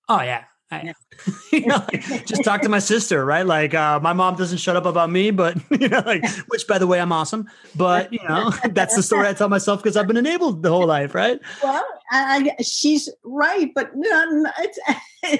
Oh 0.10 0.22
yeah. 0.22 0.44
I, 0.70 0.82
yeah. 0.82 0.94
you 1.54 1.66
know, 1.66 1.82
like, 1.88 2.26
just 2.26 2.44
talk 2.44 2.62
to 2.64 2.70
my 2.70 2.80
sister, 2.80 3.24
right? 3.24 3.46
Like, 3.46 3.74
uh, 3.74 4.02
my 4.02 4.12
mom 4.12 4.36
doesn't 4.36 4.58
shut 4.58 4.76
up 4.76 4.86
about 4.86 5.10
me, 5.10 5.32
but 5.32 5.58
you 5.80 5.88
know, 5.88 6.04
like, 6.06 6.28
which 6.48 6.68
by 6.68 6.78
the 6.78 6.88
way, 6.88 7.00
I'm 7.00 7.14
awesome. 7.14 7.50
But 7.76 8.12
you 8.12 8.20
know, 8.28 8.52
that's 8.72 8.96
the 8.96 9.04
story 9.04 9.28
I 9.28 9.34
tell 9.34 9.48
myself 9.48 9.82
because 9.82 9.96
I've 9.96 10.08
been 10.08 10.18
enabled 10.18 10.64
the 10.64 10.70
whole 10.70 10.86
life, 10.86 11.16
right? 11.16 11.40
Well, 11.64 11.86
I, 12.10 12.56
she's 12.62 13.10
right, 13.24 13.72
but 13.74 13.92
no, 13.96 14.46
it's 14.60 14.80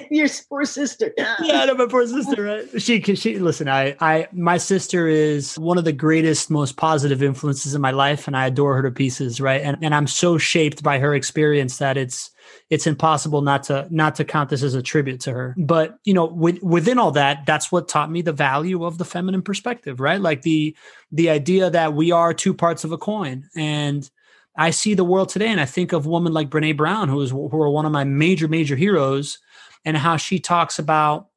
your 0.10 0.28
poor 0.48 0.64
sister. 0.64 1.12
yeah, 1.16 1.64
no, 1.64 1.74
my 1.74 1.86
poor 1.86 2.06
sister, 2.06 2.42
right? 2.42 2.68
She, 2.80 3.00
can 3.00 3.16
she, 3.16 3.38
listen, 3.38 3.68
I, 3.68 3.96
I, 4.00 4.28
my 4.32 4.56
sister 4.56 5.08
is 5.08 5.58
one 5.58 5.78
of 5.78 5.84
the 5.84 5.92
greatest, 5.92 6.50
most 6.50 6.76
positive 6.76 7.22
influences 7.22 7.74
in 7.74 7.80
my 7.80 7.90
life, 7.90 8.26
and 8.26 8.36
I 8.36 8.46
adore 8.46 8.76
her 8.76 8.82
to 8.82 8.90
pieces, 8.90 9.40
right? 9.40 9.60
And 9.62 9.76
and 9.82 9.94
I'm 9.94 10.06
so 10.06 10.38
shaped 10.38 10.82
by 10.82 10.98
her 10.98 11.14
experience 11.14 11.78
that 11.78 11.96
it's 11.96 12.30
it's 12.70 12.86
impossible 12.86 13.42
not 13.42 13.62
to 13.64 13.86
not 13.90 14.14
to 14.16 14.24
count 14.24 14.50
this 14.50 14.62
as 14.62 14.74
a 14.74 14.82
tribute 14.82 15.20
to 15.20 15.32
her. 15.32 15.54
But 15.58 15.98
you 16.04 16.14
know, 16.14 16.26
with, 16.26 16.62
within 16.62 16.98
all 16.98 17.12
that, 17.12 17.46
that's 17.46 17.72
what 17.72 17.88
taught 17.88 18.10
me 18.10 18.22
the 18.22 18.32
value 18.32 18.84
of 18.84 18.98
the 18.98 19.04
feminine 19.04 19.42
perspective, 19.42 20.00
right? 20.00 20.20
Like 20.20 20.42
the 20.42 20.76
the 21.12 21.30
idea 21.30 21.70
that 21.70 21.94
we 21.94 22.12
are 22.12 22.34
two 22.34 22.54
parts 22.54 22.84
of 22.84 22.92
a 22.92 22.98
coin, 22.98 23.48
and 23.56 24.08
I 24.58 24.70
see 24.70 24.94
the 24.94 25.04
world 25.04 25.28
today, 25.28 25.48
and 25.48 25.60
I 25.60 25.64
think 25.64 25.92
of 25.92 26.04
women 26.04 26.32
like 26.32 26.50
Brene 26.50 26.76
Brown, 26.76 27.08
who 27.08 27.20
is 27.22 27.30
who 27.30 27.62
are 27.62 27.70
one 27.70 27.86
of 27.86 27.92
my 27.92 28.04
major 28.04 28.48
major 28.48 28.76
heroes, 28.76 29.38
and 29.84 29.96
how 29.96 30.16
she 30.16 30.40
talks 30.40 30.78
about 30.78 31.28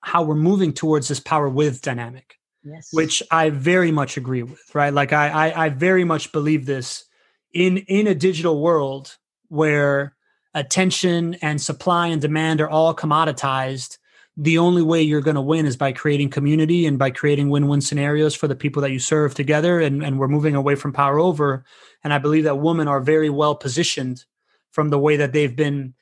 how 0.00 0.22
we're 0.22 0.36
moving 0.36 0.72
towards 0.72 1.08
this 1.08 1.20
power 1.20 1.48
with 1.48 1.82
dynamic. 1.82 2.36
Yes. 2.62 2.88
Which 2.92 3.22
I 3.30 3.50
very 3.50 3.90
much 3.92 4.16
agree 4.16 4.42
with, 4.42 4.62
right? 4.74 4.92
Like 4.92 5.12
I, 5.12 5.28
I, 5.28 5.66
I 5.66 5.68
very 5.68 6.04
much 6.04 6.32
believe 6.32 6.66
this 6.66 7.04
in 7.52 7.78
in 7.78 8.06
a 8.06 8.14
digital 8.14 8.60
world 8.60 9.16
where 9.48 10.14
attention 10.54 11.34
and 11.42 11.60
supply 11.60 12.08
and 12.08 12.20
demand 12.20 12.60
are 12.60 12.68
all 12.68 12.94
commoditized, 12.94 13.98
the 14.36 14.58
only 14.58 14.82
way 14.82 15.02
you're 15.02 15.20
going 15.20 15.34
to 15.34 15.40
win 15.40 15.66
is 15.66 15.76
by 15.76 15.92
creating 15.92 16.30
community 16.30 16.86
and 16.86 16.98
by 16.98 17.10
creating 17.10 17.48
win-win 17.48 17.80
scenarios 17.80 18.34
for 18.34 18.46
the 18.46 18.54
people 18.56 18.82
that 18.82 18.92
you 18.92 18.98
serve 18.98 19.34
together. 19.34 19.80
And, 19.80 20.02
and 20.02 20.18
we're 20.18 20.28
moving 20.28 20.54
away 20.54 20.74
from 20.76 20.92
power 20.92 21.18
over. 21.18 21.64
And 22.04 22.12
I 22.12 22.18
believe 22.18 22.44
that 22.44 22.58
women 22.58 22.88
are 22.88 23.00
very 23.00 23.30
well 23.30 23.54
positioned 23.54 24.24
from 24.70 24.90
the 24.90 24.98
way 24.98 25.16
that 25.16 25.32
they've 25.32 25.54
been 25.54 25.94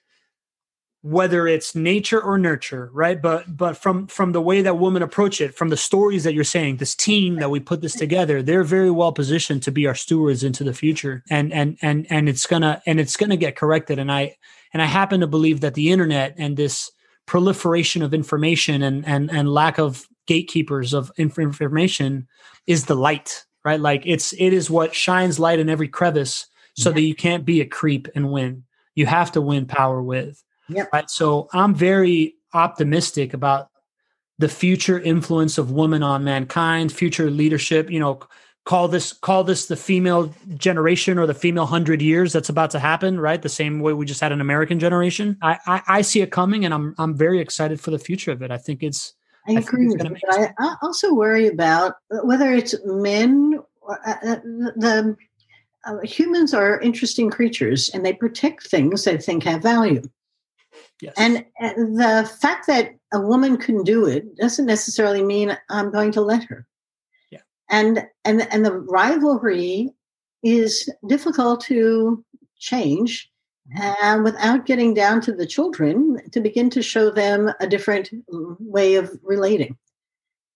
whether 1.03 1.47
it's 1.47 1.77
nature 1.77 2.21
or 2.21 2.37
nurture 2.37 2.91
right? 2.93 3.23
But 3.23 3.57
but 3.57 3.77
from 3.77 4.09
from 4.09 4.33
the 4.33 4.41
way 4.41 4.63
that 4.63 4.79
women 4.79 5.03
approach 5.03 5.41
it 5.41 5.55
from 5.55 5.69
the 5.69 5.77
stories 5.77 6.25
that 6.25 6.35
you're 6.35 6.43
saying 6.43 6.79
this 6.79 6.97
team 6.97 7.37
that 7.37 7.51
we 7.51 7.61
put 7.61 7.81
this 7.81 7.95
together 7.95 8.43
they're 8.43 8.65
very 8.65 8.91
well 8.91 9.13
positioned 9.13 9.63
to 9.63 9.71
be 9.71 9.87
our 9.87 9.95
stewards 9.95 10.43
into 10.43 10.65
the 10.65 10.75
future. 10.75 11.23
And 11.31 11.53
and 11.53 11.79
and 11.81 12.09
and 12.11 12.29
it's 12.29 12.47
gonna 12.47 12.83
and 12.87 12.99
it's 12.99 13.17
gonna 13.17 13.37
get 13.37 13.55
corrected. 13.55 14.01
And 14.01 14.11
i 14.11 14.37
and 14.73 14.83
i 14.83 14.87
happen 14.87 15.21
to 15.21 15.29
believe 15.29 15.61
that 15.61 15.75
the 15.75 15.93
internet 15.93 16.35
and 16.39 16.57
this 16.57 16.91
proliferation 17.27 18.03
of 18.03 18.13
information 18.13 18.83
and 18.83 19.07
and 19.07 19.31
and 19.31 19.49
lack 19.49 19.79
of 19.79 20.09
gatekeepers 20.27 20.93
of 20.93 21.13
information 21.19 22.27
is 22.67 22.87
the 22.87 22.97
light 22.97 23.45
right 23.67 23.81
like 23.81 24.03
it's 24.07 24.33
it 24.35 24.53
is 24.53 24.71
what 24.71 24.95
shines 24.95 25.39
light 25.39 25.59
in 25.59 25.69
every 25.69 25.89
crevice 25.89 26.47
so 26.75 26.89
yeah. 26.91 26.95
that 26.95 27.03
you 27.03 27.15
can't 27.15 27.45
be 27.45 27.61
a 27.61 27.67
creep 27.67 28.09
and 28.15 28.31
win 28.31 28.63
you 28.95 29.05
have 29.07 29.31
to 29.33 29.41
win 29.41 29.67
power 29.67 30.03
with 30.03 30.43
Yeah. 30.69 30.87
Right. 30.93 31.09
So 31.09 31.49
I'm 31.53 31.75
very 31.75 32.35
optimistic 32.53 33.35
about 33.35 33.69
the 34.39 34.49
future 34.49 34.99
influence 34.99 35.59
of 35.59 35.71
women 35.71 36.03
on 36.03 36.25
mankind, 36.25 36.93
future 36.93 37.31
leadership. 37.31 37.91
You 37.91 38.01
know, 38.01 38.21
call 38.65 38.89
this 38.89 39.13
call 39.13 39.45
this 39.45 39.67
the 39.67 39.77
female 39.77 40.35
generation 40.57 41.19
or 41.19 41.27
the 41.27 41.35
female 41.35 41.67
hundred 41.67 42.03
years 42.03 42.33
that's 42.33 42.49
about 42.49 42.71
to 42.71 42.79
happen. 42.79 43.21
Right, 43.21 43.41
the 43.41 43.49
same 43.49 43.81
way 43.81 43.93
we 43.93 44.07
just 44.07 44.21
had 44.21 44.33
an 44.33 44.41
American 44.41 44.79
generation. 44.79 45.37
I 45.43 45.59
I, 45.67 45.83
I 45.87 46.03
see 46.03 46.23
it 46.23 46.33
coming, 46.33 46.65
and 46.65 46.75
I'm 46.75 46.95
I'm 46.99 47.17
very 47.17 47.41
excited 47.41 47.81
for 47.81 47.91
the 47.91 47.99
future 47.99 48.33
of 48.33 48.43
it. 48.43 48.51
I 48.51 48.59
think 48.59 48.83
it's. 48.83 49.15
I, 49.49 49.55
I 49.55 49.59
agree 49.61 49.89
with 49.89 50.03
you, 50.03 50.17
but 50.29 50.53
I, 50.59 50.77
also 50.83 51.15
worry 51.15 51.47
about 51.47 51.95
whether 52.25 52.53
it's 52.53 52.75
men. 52.85 53.61
Or, 53.81 53.99
uh, 54.07 54.15
uh 54.27 54.37
the 54.77 55.17
uh, 55.85 56.01
humans 56.01 56.53
are 56.53 56.81
interesting 56.81 57.31
creatures, 57.31 57.89
and 57.91 58.05
they 58.05 58.13
protect 58.13 58.67
things 58.67 59.05
they 59.05 59.17
think 59.19 59.45
have 59.45 59.63
value. 59.63 60.03
Yes. 61.01 61.15
And 61.17 61.45
the 61.61 62.31
fact 62.41 62.67
that 62.67 62.95
a 63.13 63.21
woman 63.21 63.57
can 63.57 63.83
do 63.85 64.07
it 64.07 64.37
doesn't 64.37 64.67
necessarily 64.67 65.23
mean 65.23 65.57
I'm 65.69 65.93
going 65.93 66.13
to 66.13 66.21
let 66.21 66.45
her. 66.45 66.67
Yeah. 67.31 67.41
And 67.71 68.07
and 68.25 68.49
and 68.53 68.65
the 68.65 68.73
rivalry 68.73 69.93
is 70.43 70.91
difficult 71.07 71.61
to 71.63 72.25
change 72.59 73.31
and 73.75 74.25
without 74.25 74.67
getting 74.67 74.95
down 74.95 75.21
to 75.23 75.33
the 75.33 75.47
children 75.47 76.21
to 76.31 76.41
begin 76.41 76.71
to 76.71 76.83
show 76.83 77.11
them 77.11 77.53
a 77.61 77.67
different 77.67 78.11
way 78.61 78.95
of 78.95 79.19
relating. 79.23 79.77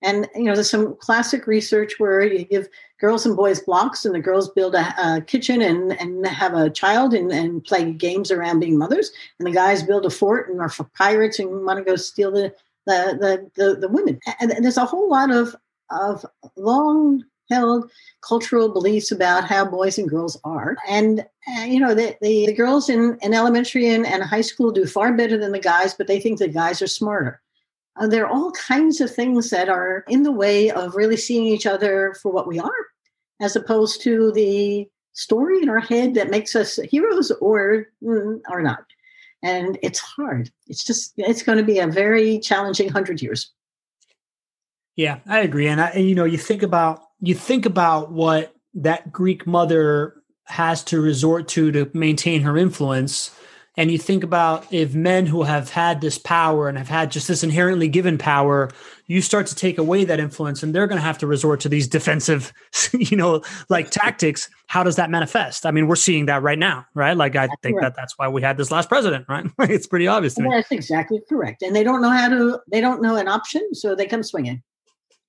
And 0.03 0.29
you 0.35 0.45
know, 0.45 0.55
there's 0.55 0.71
some 0.71 0.97
classic 0.97 1.47
research 1.47 1.99
where 1.99 2.23
you 2.23 2.45
give 2.45 2.69
girls 3.01 3.27
and 3.27 3.37
boys 3.37 3.61
blocks, 3.61 4.05
and 4.05 4.15
the 4.15 4.21
girls 4.21 4.49
build 4.51 4.75
a, 4.75 4.95
a 4.99 5.21
kitchen 5.21 5.61
and 5.61 5.93
and 6.01 6.27
have 6.27 6.55
a 6.55 6.71
child 6.71 7.13
and, 7.13 7.31
and 7.31 7.63
play 7.65 7.93
games 7.93 8.31
around 8.31 8.61
being 8.61 8.79
mothers, 8.79 9.11
and 9.39 9.47
the 9.47 9.53
guys 9.53 9.83
build 9.83 10.07
a 10.07 10.11
fort 10.11 10.49
and 10.49 10.61
are 10.61 10.71
for 10.71 10.85
pirates 10.97 11.39
and 11.39 11.67
want 11.67 11.79
to 11.79 11.85
go 11.85 11.97
steal 11.97 12.31
the 12.31 12.55
the 12.87 13.51
the 13.57 13.63
the, 13.63 13.75
the 13.77 13.89
women. 13.89 14.19
And 14.41 14.65
there's 14.65 14.79
a 14.79 14.87
whole 14.87 15.11
lot 15.11 15.31
of 15.31 15.55
of 15.91 16.25
long 16.57 17.25
held 17.51 17.91
cultural 18.23 18.69
beliefs 18.69 19.11
about 19.11 19.45
how 19.45 19.65
boys 19.65 19.99
and 19.99 20.09
girls 20.09 20.39
are. 20.45 20.77
And, 20.89 21.21
uh, 21.21 21.63
you 21.63 21.81
know, 21.81 21.95
the, 21.95 22.17
the, 22.21 22.47
the, 22.47 22.53
girls 22.53 22.89
in, 22.89 23.19
in 23.23 23.35
elementary 23.35 23.89
and, 23.89 24.07
and 24.07 24.23
high 24.23 24.43
school 24.43 24.71
do 24.71 24.87
far 24.87 25.13
better 25.15 25.39
than 25.39 25.53
the 25.53 25.59
guys, 25.59 25.95
but 25.95 26.07
they 26.07 26.21
think 26.21 26.39
the 26.39 26.49
guys 26.49 26.83
are 26.83 26.87
smarter. 26.87 27.41
Uh, 27.99 28.07
there 28.07 28.27
are 28.27 28.33
all 28.33 28.53
kinds 28.53 29.01
of 29.01 29.13
things 29.13 29.51
that 29.51 29.69
are 29.69 30.05
in 30.09 30.23
the 30.23 30.33
way 30.33 30.71
of 30.71 30.95
really 30.95 31.17
seeing 31.17 31.47
each 31.47 31.67
other 31.67 32.15
for 32.23 32.31
what 32.33 32.47
we 32.47 32.59
are, 32.59 32.87
as 33.41 33.57
opposed 33.57 34.03
to 34.03 34.33
the 34.33 34.89
story 35.13 35.63
in 35.63 35.69
our 35.69 35.81
head 35.81 36.15
that 36.15 36.31
makes 36.31 36.55
us 36.55 36.77
heroes 36.77 37.31
or 37.41 37.87
mm, 38.03 38.41
or 38.49 38.63
not. 38.63 38.85
And 39.43 39.79
it's 39.83 39.99
hard. 39.99 40.51
It's 40.67 40.85
just 40.85 41.15
it's 41.17 41.43
going 41.43 41.59
to 41.59 41.65
be 41.65 41.79
a 41.79 41.87
very 41.87 42.39
challenging 42.39 42.89
hundred 42.89 43.21
years. 43.21 43.51
Yeah, 44.97 45.21
I 45.27 45.41
agree. 45.41 45.67
And 45.67 45.81
I, 45.81 45.89
and, 45.89 46.09
you 46.09 46.15
know, 46.15 46.25
you 46.25 46.39
think 46.39 46.63
about 46.63 47.10
you 47.21 47.35
think 47.35 47.67
about 47.67 48.11
what 48.13 48.55
that 48.75 49.13
Greek 49.13 49.47
mother 49.47 50.23
has 50.45 50.83
to 50.85 51.01
resort 51.01 51.49
to 51.49 51.71
to 51.73 51.91
maintain 51.95 52.43
her 52.43 52.57
influence 52.57 53.31
and 53.77 53.91
you 53.91 53.99
think 53.99 54.25
about 54.25 54.71
if 54.73 54.95
men 54.95 55.27
who 55.27 55.45
have 55.45 55.71
had 55.71 56.01
this 56.01 56.19
power 56.19 56.69
and 56.69 56.77
have 56.77 56.89
had 56.89 57.11
just 57.11 57.29
this 57.29 57.45
inherently 57.45 57.89
given 57.89 58.19
power 58.19 58.69
you 59.07 59.23
start 59.23 59.47
to 59.47 59.55
take 59.55 59.79
away 59.79 60.05
that 60.05 60.19
influence 60.19 60.63
and 60.63 60.75
they're 60.75 60.89
going 60.89 60.99
to 60.99 61.03
have 61.05 61.19
to 61.19 61.27
resort 61.27 61.61
to 61.61 61.69
these 61.69 61.87
defensive 61.87 62.53
you 62.93 63.17
know 63.17 63.43
like 63.69 63.91
tactics. 63.91 64.51
How 64.67 64.83
does 64.83 64.97
that 64.97 65.09
manifest? 65.09 65.67
I 65.67 65.71
mean 65.71 65.87
we're 65.87 65.97
seeing 65.97 66.27
that 66.27 66.43
right 66.43 66.59
now 66.59 66.85
right? 66.95 67.17
Like 67.17 67.37
i 67.37 67.49
think 67.63 67.81
that 67.81 67.95
that's 67.95 68.19
why 68.19 68.29
we 68.29 68.43
had 68.43 68.57
this 68.57 68.71
last 68.71 68.89
president 68.89 69.27
right? 69.29 69.47
It's 69.61 69.87
pretty 69.87 70.09
obvious 70.09 70.35
that's 70.35 70.73
exactly 70.73 71.21
correct 71.29 71.63
and 71.63 71.75
they 71.77 71.85
don't 71.85 72.03
know 72.03 72.11
how 72.11 72.29
to 72.29 72.59
they 72.71 72.81
don't 72.81 73.01
know 73.01 73.15
an 73.17 73.29
option 73.29 73.73
so 73.73 73.95
they 73.95 74.07
come 74.07 74.25
swinging. 74.25 74.63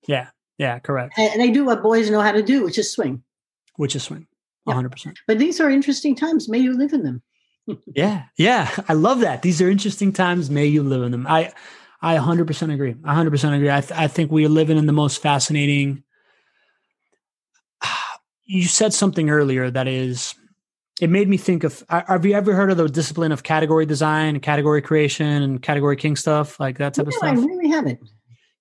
Yeah 0.07 0.29
yeah 0.61 0.79
correct 0.79 1.13
and 1.17 1.41
they 1.41 1.51
do 1.51 1.65
what 1.65 1.83
boys 1.83 2.09
know 2.09 2.21
how 2.21 2.31
to 2.31 2.41
do 2.43 2.63
which 2.63 2.77
is 2.77 2.91
swing 2.91 3.21
which 3.75 3.95
is 3.95 4.03
swing 4.03 4.25
100% 4.67 5.05
yeah. 5.05 5.11
but 5.27 5.39
these 5.39 5.59
are 5.59 5.69
interesting 5.69 6.15
times 6.15 6.47
may 6.47 6.59
you 6.59 6.77
live 6.77 6.93
in 6.93 7.03
them 7.03 7.21
yeah, 7.95 8.23
yeah, 8.37 8.69
I 8.87 8.93
love 8.93 9.19
that. 9.21 9.41
These 9.41 9.61
are 9.61 9.69
interesting 9.69 10.13
times. 10.13 10.49
May 10.49 10.65
you 10.65 10.83
live 10.83 11.03
in 11.03 11.11
them. 11.11 11.27
I, 11.27 11.51
I 12.01 12.17
100% 12.17 12.73
agree. 12.73 12.93
100% 12.93 13.55
agree. 13.55 13.71
I, 13.71 13.81
th- 13.81 13.99
I 13.99 14.07
think 14.07 14.31
we 14.31 14.45
are 14.45 14.49
living 14.49 14.77
in 14.77 14.85
the 14.85 14.93
most 14.93 15.21
fascinating. 15.21 16.03
You 18.43 18.65
said 18.65 18.93
something 18.93 19.29
earlier 19.29 19.71
that 19.71 19.87
is, 19.87 20.35
it 20.99 21.09
made 21.09 21.29
me 21.29 21.37
think 21.37 21.63
of. 21.63 21.85
Have 21.87 22.25
you 22.25 22.33
ever 22.33 22.53
heard 22.53 22.69
of 22.69 22.75
the 22.75 22.89
discipline 22.89 23.31
of 23.31 23.43
category 23.43 23.85
design 23.85 24.35
and 24.35 24.41
category 24.41 24.81
creation 24.81 25.41
and 25.41 25.61
category 25.61 25.95
king 25.95 26.17
stuff 26.17 26.59
like 26.59 26.77
that 26.79 26.93
type 26.93 27.05
no, 27.05 27.09
of 27.09 27.13
stuff? 27.13 27.29
I 27.29 27.39
really 27.39 27.69
haven't. 27.69 28.01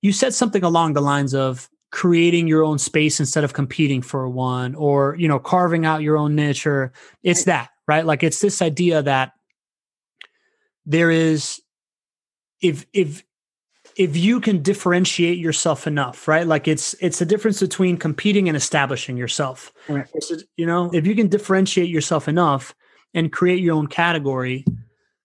You 0.01 0.13
said 0.13 0.33
something 0.33 0.63
along 0.63 0.93
the 0.93 1.01
lines 1.01 1.35
of 1.35 1.69
creating 1.91 2.47
your 2.47 2.65
own 2.65 2.79
space 2.79 3.19
instead 3.21 3.45
of 3.45 3.53
competing 3.53 4.03
for 4.03 4.29
one, 4.29 4.75
or 4.75 5.17
you 5.17 5.29
know, 5.29 5.39
carving 5.39 5.85
out 5.85 6.03
your 6.03 6.17
own 6.17 6.35
niche, 6.35 6.67
or 6.67 6.93
it's 7.23 7.45
that 7.45 7.71
right? 7.91 8.07
Like 8.07 8.23
it's 8.23 8.41
this 8.41 8.63
idea 8.63 9.03
that 9.03 9.33
there 10.87 11.11
is 11.11 11.61
if 12.63 12.87
if 12.93 13.25
if 13.97 14.17
you 14.17 14.41
can 14.41 14.63
differentiate 14.63 15.39
yourself 15.39 15.89
enough, 15.89 16.29
right? 16.29 16.47
Like 16.47 16.69
it's 16.69 16.95
it's 17.01 17.19
the 17.19 17.27
difference 17.27 17.59
between 17.59 17.97
competing 17.97 18.47
and 18.47 18.57
establishing 18.57 19.17
yourself. 19.17 19.73
Right. 19.89 20.07
You 20.57 20.67
know, 20.67 20.89
if 20.95 21.05
you 21.05 21.17
can 21.17 21.27
differentiate 21.27 21.89
yourself 21.89 22.29
enough 22.29 22.77
and 23.13 23.33
create 23.33 23.59
your 23.59 23.75
own 23.75 23.89
category 23.89 24.65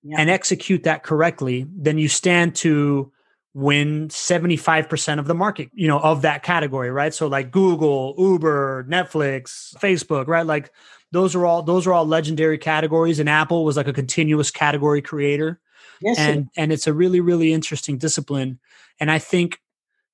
yeah. 0.01 0.15
and 0.17 0.27
execute 0.27 0.81
that 0.85 1.03
correctly, 1.03 1.67
then 1.71 1.99
you 1.99 2.07
stand 2.07 2.55
to 2.55 3.11
win 3.55 4.09
75% 4.09 5.17
of 5.17 5.25
the 5.25 5.33
market, 5.33 5.71
you 5.73 5.87
know, 5.87 5.99
of 5.99 6.21
that 6.21 6.43
category, 6.43 6.91
right? 6.91 7.13
So 7.13 7.25
like 7.25 7.49
Google, 7.49 8.13
Uber, 8.17 8.85
Netflix, 8.87 9.73
Facebook, 9.77 10.27
right? 10.27 10.45
Like 10.45 10.71
those 11.11 11.33
are 11.33 11.45
all 11.45 11.63
those 11.63 11.87
are 11.87 11.93
all 11.93 12.05
legendary 12.05 12.57
categories 12.57 13.19
and 13.19 13.29
apple 13.29 13.63
was 13.63 13.77
like 13.77 13.87
a 13.87 13.93
continuous 13.93 14.51
category 14.51 15.01
creator 15.01 15.61
yes, 16.01 16.19
and 16.19 16.49
and 16.57 16.73
it's 16.73 16.87
a 16.87 16.93
really 16.93 17.21
really 17.21 17.53
interesting 17.53 17.97
discipline 17.97 18.59
and 18.99 19.09
i 19.09 19.17
think 19.17 19.61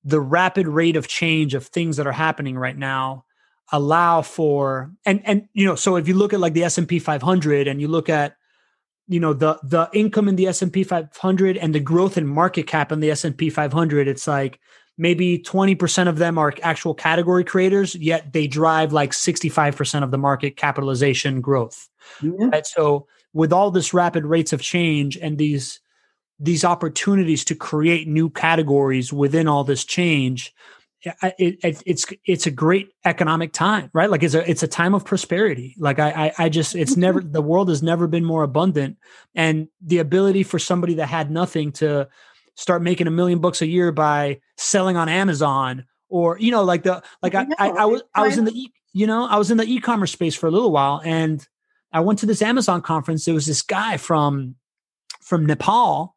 the 0.04 0.20
rapid 0.20 0.68
rate 0.68 0.96
of 0.96 1.08
change 1.08 1.54
of 1.54 1.66
things 1.66 1.96
that 1.96 2.06
are 2.06 2.12
happening 2.12 2.56
right 2.56 2.78
now 2.78 3.24
allow 3.72 4.22
for 4.22 4.92
and 5.04 5.20
and 5.24 5.48
you 5.54 5.66
know 5.66 5.74
so 5.74 5.96
if 5.96 6.06
you 6.06 6.14
look 6.14 6.32
at 6.32 6.40
like 6.40 6.52
the 6.52 6.64
S&P 6.64 6.98
500 6.98 7.66
and 7.66 7.80
you 7.80 7.88
look 7.88 8.08
at 8.08 8.36
you 9.12 9.20
know 9.20 9.32
the 9.32 9.58
the 9.62 9.88
income 9.92 10.28
in 10.28 10.36
the 10.36 10.46
S&P 10.46 10.84
500 10.84 11.56
and 11.56 11.74
the 11.74 11.80
growth 11.80 12.16
in 12.16 12.26
market 12.26 12.66
cap 12.66 12.92
in 12.92 13.00
the 13.00 13.10
S&P 13.10 13.50
500 13.50 14.08
it's 14.08 14.26
like 14.26 14.58
maybe 14.98 15.38
20% 15.38 16.08
of 16.08 16.18
them 16.18 16.38
are 16.38 16.54
actual 16.62 16.94
category 16.94 17.44
creators, 17.44 17.94
yet 17.94 18.32
they 18.32 18.46
drive 18.46 18.92
like 18.92 19.12
65% 19.12 20.02
of 20.02 20.10
the 20.10 20.18
market 20.18 20.56
capitalization 20.56 21.40
growth. 21.40 21.88
Mm-hmm. 22.20 22.50
Right. 22.50 22.66
So 22.66 23.06
with 23.32 23.52
all 23.52 23.70
this 23.70 23.94
rapid 23.94 24.26
rates 24.26 24.52
of 24.52 24.60
change 24.60 25.16
and 25.16 25.38
these 25.38 25.80
these 26.38 26.64
opportunities 26.64 27.44
to 27.44 27.54
create 27.54 28.08
new 28.08 28.28
categories 28.28 29.12
within 29.12 29.46
all 29.46 29.62
this 29.62 29.84
change, 29.84 30.52
it, 31.04 31.58
it, 31.62 31.82
it's 31.86 32.06
it's 32.24 32.46
a 32.46 32.50
great 32.50 32.92
economic 33.04 33.52
time, 33.52 33.90
right? 33.92 34.10
Like 34.10 34.22
it's 34.22 34.34
a 34.34 34.48
it's 34.48 34.62
a 34.62 34.68
time 34.68 34.94
of 34.94 35.04
prosperity. 35.04 35.74
Like 35.78 35.98
I 35.98 36.10
I, 36.10 36.44
I 36.44 36.48
just 36.48 36.74
it's 36.74 36.96
never 36.96 37.20
the 37.20 37.42
world 37.42 37.68
has 37.68 37.82
never 37.82 38.06
been 38.06 38.24
more 38.24 38.42
abundant, 38.42 38.98
and 39.34 39.68
the 39.80 39.98
ability 39.98 40.42
for 40.44 40.58
somebody 40.58 40.94
that 40.94 41.06
had 41.06 41.30
nothing 41.30 41.72
to 41.72 42.08
start 42.54 42.82
making 42.82 43.06
a 43.06 43.10
million 43.10 43.40
bucks 43.40 43.62
a 43.62 43.66
year 43.66 43.92
by 43.92 44.40
selling 44.56 44.96
on 44.96 45.08
Amazon 45.08 45.84
or 46.08 46.38
you 46.38 46.50
know 46.50 46.62
like 46.62 46.82
the 46.82 47.02
like 47.22 47.34
I, 47.34 47.46
I, 47.58 47.68
I, 47.70 47.84
was 47.86 48.02
I 48.14 48.26
was 48.26 48.38
in 48.38 48.44
the 48.44 48.52
e, 48.52 48.72
you 48.92 49.06
know 49.06 49.26
I 49.26 49.36
was 49.38 49.50
in 49.50 49.56
the 49.56 49.64
e-commerce 49.64 50.12
space 50.12 50.34
for 50.34 50.46
a 50.46 50.50
little 50.50 50.70
while 50.70 51.00
and 51.04 51.46
I 51.92 52.00
went 52.00 52.18
to 52.20 52.26
this 52.26 52.42
Amazon 52.42 52.82
conference 52.82 53.24
there 53.24 53.34
was 53.34 53.46
this 53.46 53.62
guy 53.62 53.96
from 53.96 54.56
from 55.22 55.46
Nepal 55.46 56.14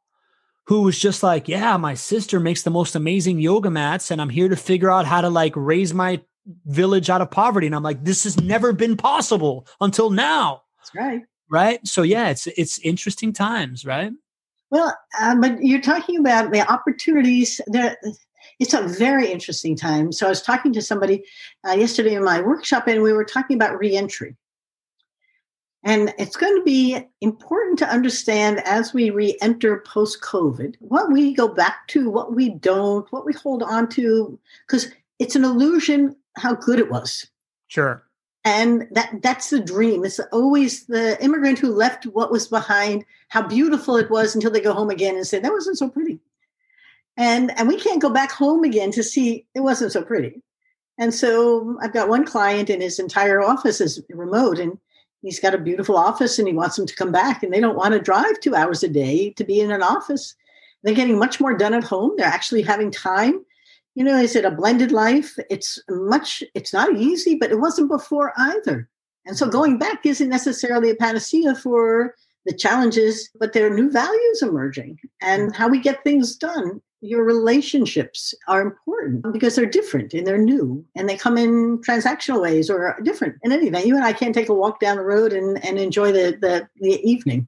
who 0.67 0.81
was 0.81 0.97
just 0.97 1.23
like 1.23 1.47
yeah 1.47 1.77
my 1.77 1.93
sister 1.93 2.39
makes 2.39 2.63
the 2.63 2.69
most 2.69 2.95
amazing 2.95 3.39
yoga 3.39 3.69
mats 3.69 4.11
and 4.11 4.21
I'm 4.21 4.29
here 4.29 4.49
to 4.49 4.55
figure 4.55 4.91
out 4.91 5.05
how 5.05 5.21
to 5.21 5.29
like 5.29 5.53
raise 5.55 5.93
my 5.93 6.21
village 6.65 7.09
out 7.09 7.21
of 7.21 7.31
poverty 7.31 7.67
and 7.67 7.75
I'm 7.75 7.83
like 7.83 8.03
this 8.03 8.23
has 8.23 8.39
never 8.39 8.73
been 8.73 8.97
possible 8.97 9.67
until 9.81 10.09
now 10.09 10.63
that's 10.77 10.95
right 10.95 11.21
right 11.49 11.85
so 11.87 12.01
yeah 12.01 12.29
it's 12.29 12.47
it's 12.47 12.79
interesting 12.79 13.33
times 13.33 13.85
right 13.85 14.11
well, 14.71 14.97
uh, 15.19 15.35
but 15.39 15.61
you're 15.61 15.81
talking 15.81 16.17
about 16.19 16.51
the 16.51 16.69
opportunities. 16.69 17.61
There, 17.67 17.95
it's 18.59 18.73
a 18.73 18.81
very 18.81 19.31
interesting 19.31 19.75
time. 19.75 20.11
So 20.11 20.25
I 20.25 20.29
was 20.29 20.41
talking 20.41 20.73
to 20.73 20.81
somebody 20.81 21.23
uh, 21.67 21.73
yesterday 21.73 22.15
in 22.15 22.23
my 22.23 22.41
workshop, 22.41 22.87
and 22.87 23.01
we 23.01 23.13
were 23.13 23.25
talking 23.25 23.55
about 23.55 23.77
reentry. 23.79 24.35
And 25.85 26.15
it's 26.17 26.35
going 26.35 26.55
to 26.55 26.63
be 26.63 26.99
important 27.21 27.77
to 27.79 27.87
understand 27.87 28.59
as 28.65 28.91
we 28.91 29.11
re 29.11 29.37
enter 29.39 29.83
post 29.85 30.19
COVID 30.21 30.75
what 30.79 31.11
we 31.11 31.33
go 31.33 31.47
back 31.47 31.87
to, 31.89 32.09
what 32.09 32.33
we 32.33 32.49
don't, 32.49 33.09
what 33.13 33.23
we 33.23 33.33
hold 33.33 33.61
on 33.61 33.87
to, 33.89 34.37
because 34.65 34.91
it's 35.19 35.35
an 35.35 35.45
illusion 35.45 36.15
how 36.37 36.55
good 36.55 36.79
it 36.79 36.89
was. 36.89 37.27
Sure. 37.67 38.03
And 38.43 38.87
that 38.91 39.21
that's 39.21 39.51
the 39.51 39.59
dream. 39.59 40.03
It's 40.03 40.19
always 40.31 40.87
the 40.87 41.23
immigrant 41.23 41.59
who 41.59 41.71
left 41.71 42.05
what 42.05 42.31
was 42.31 42.47
behind 42.47 43.05
how 43.29 43.47
beautiful 43.47 43.95
it 43.97 44.09
was 44.09 44.33
until 44.33 44.51
they 44.51 44.61
go 44.61 44.73
home 44.73 44.89
again 44.89 45.15
and 45.15 45.25
say 45.25 45.39
that 45.39 45.51
wasn't 45.51 45.77
so 45.77 45.89
pretty. 45.89 46.19
And 47.15 47.57
and 47.59 47.67
we 47.67 47.79
can't 47.79 48.01
go 48.01 48.09
back 48.09 48.31
home 48.31 48.63
again 48.63 48.91
to 48.91 49.03
see 49.03 49.45
it 49.53 49.61
wasn't 49.61 49.91
so 49.91 50.03
pretty. 50.03 50.41
And 50.97 51.13
so 51.13 51.77
i've 51.81 51.93
got 51.93 52.09
one 52.09 52.25
client 52.25 52.69
and 52.69 52.81
his 52.81 52.99
entire 52.99 53.41
office 53.41 53.81
is 53.81 54.01
remote 54.09 54.59
and 54.59 54.79
he's 55.25 55.39
got 55.39 55.55
a 55.55 55.57
beautiful 55.59 55.97
office 55.97 56.39
and 56.39 56.47
he 56.47 56.53
wants 56.53 56.75
them 56.75 56.85
to 56.85 56.95
come 56.95 57.11
back 57.11 57.43
and 57.43 57.51
they 57.51 57.59
don't 57.59 57.75
want 57.75 57.93
to 57.93 57.99
drive 57.99 58.39
two 58.39 58.55
hours 58.55 58.83
a 58.83 58.87
day 58.87 59.31
to 59.31 59.43
be 59.43 59.59
in 59.59 59.71
an 59.71 59.83
office 59.83 60.35
they're 60.83 60.93
getting 60.93 61.19
much 61.19 61.39
more 61.39 61.57
done 61.57 61.73
at 61.73 61.83
home 61.83 62.13
they're 62.15 62.25
actually 62.25 62.61
having 62.61 62.91
time 62.91 63.43
you 63.95 64.03
know, 64.03 64.17
is 64.17 64.35
it 64.35 64.45
a 64.45 64.51
blended 64.51 64.91
life? 64.91 65.37
It's 65.49 65.81
much, 65.89 66.43
it's 66.53 66.73
not 66.73 66.95
easy, 66.95 67.35
but 67.35 67.51
it 67.51 67.59
wasn't 67.59 67.89
before 67.89 68.33
either. 68.37 68.89
And 69.25 69.37
so 69.37 69.47
going 69.47 69.79
back 69.79 70.05
isn't 70.05 70.29
necessarily 70.29 70.89
a 70.89 70.95
panacea 70.95 71.55
for 71.55 72.13
the 72.45 72.53
challenges, 72.53 73.29
but 73.39 73.53
there 73.53 73.65
are 73.65 73.73
new 73.73 73.89
values 73.89 74.41
emerging. 74.41 74.99
And 75.21 75.55
how 75.55 75.69
we 75.69 75.79
get 75.79 76.03
things 76.03 76.35
done 76.35 76.81
your 77.01 77.23
relationships 77.23 78.33
are 78.47 78.61
important 78.61 79.31
because 79.31 79.55
they're 79.55 79.65
different 79.65 80.13
and 80.13 80.25
they're 80.25 80.37
new 80.37 80.83
and 80.95 81.07
they 81.07 81.17
come 81.17 81.37
in 81.37 81.79
transactional 81.79 82.41
ways 82.41 82.69
or 82.69 82.97
different. 83.03 83.35
In 83.43 83.51
any 83.51 83.67
event, 83.67 83.85
you 83.85 83.95
and 83.95 84.05
I 84.05 84.13
can't 84.13 84.33
take 84.33 84.49
a 84.49 84.53
walk 84.53 84.79
down 84.79 84.97
the 84.97 85.03
road 85.03 85.33
and, 85.33 85.63
and 85.63 85.77
enjoy 85.77 86.11
the, 86.11 86.37
the, 86.39 86.67
the 86.77 86.99
evening. 87.07 87.47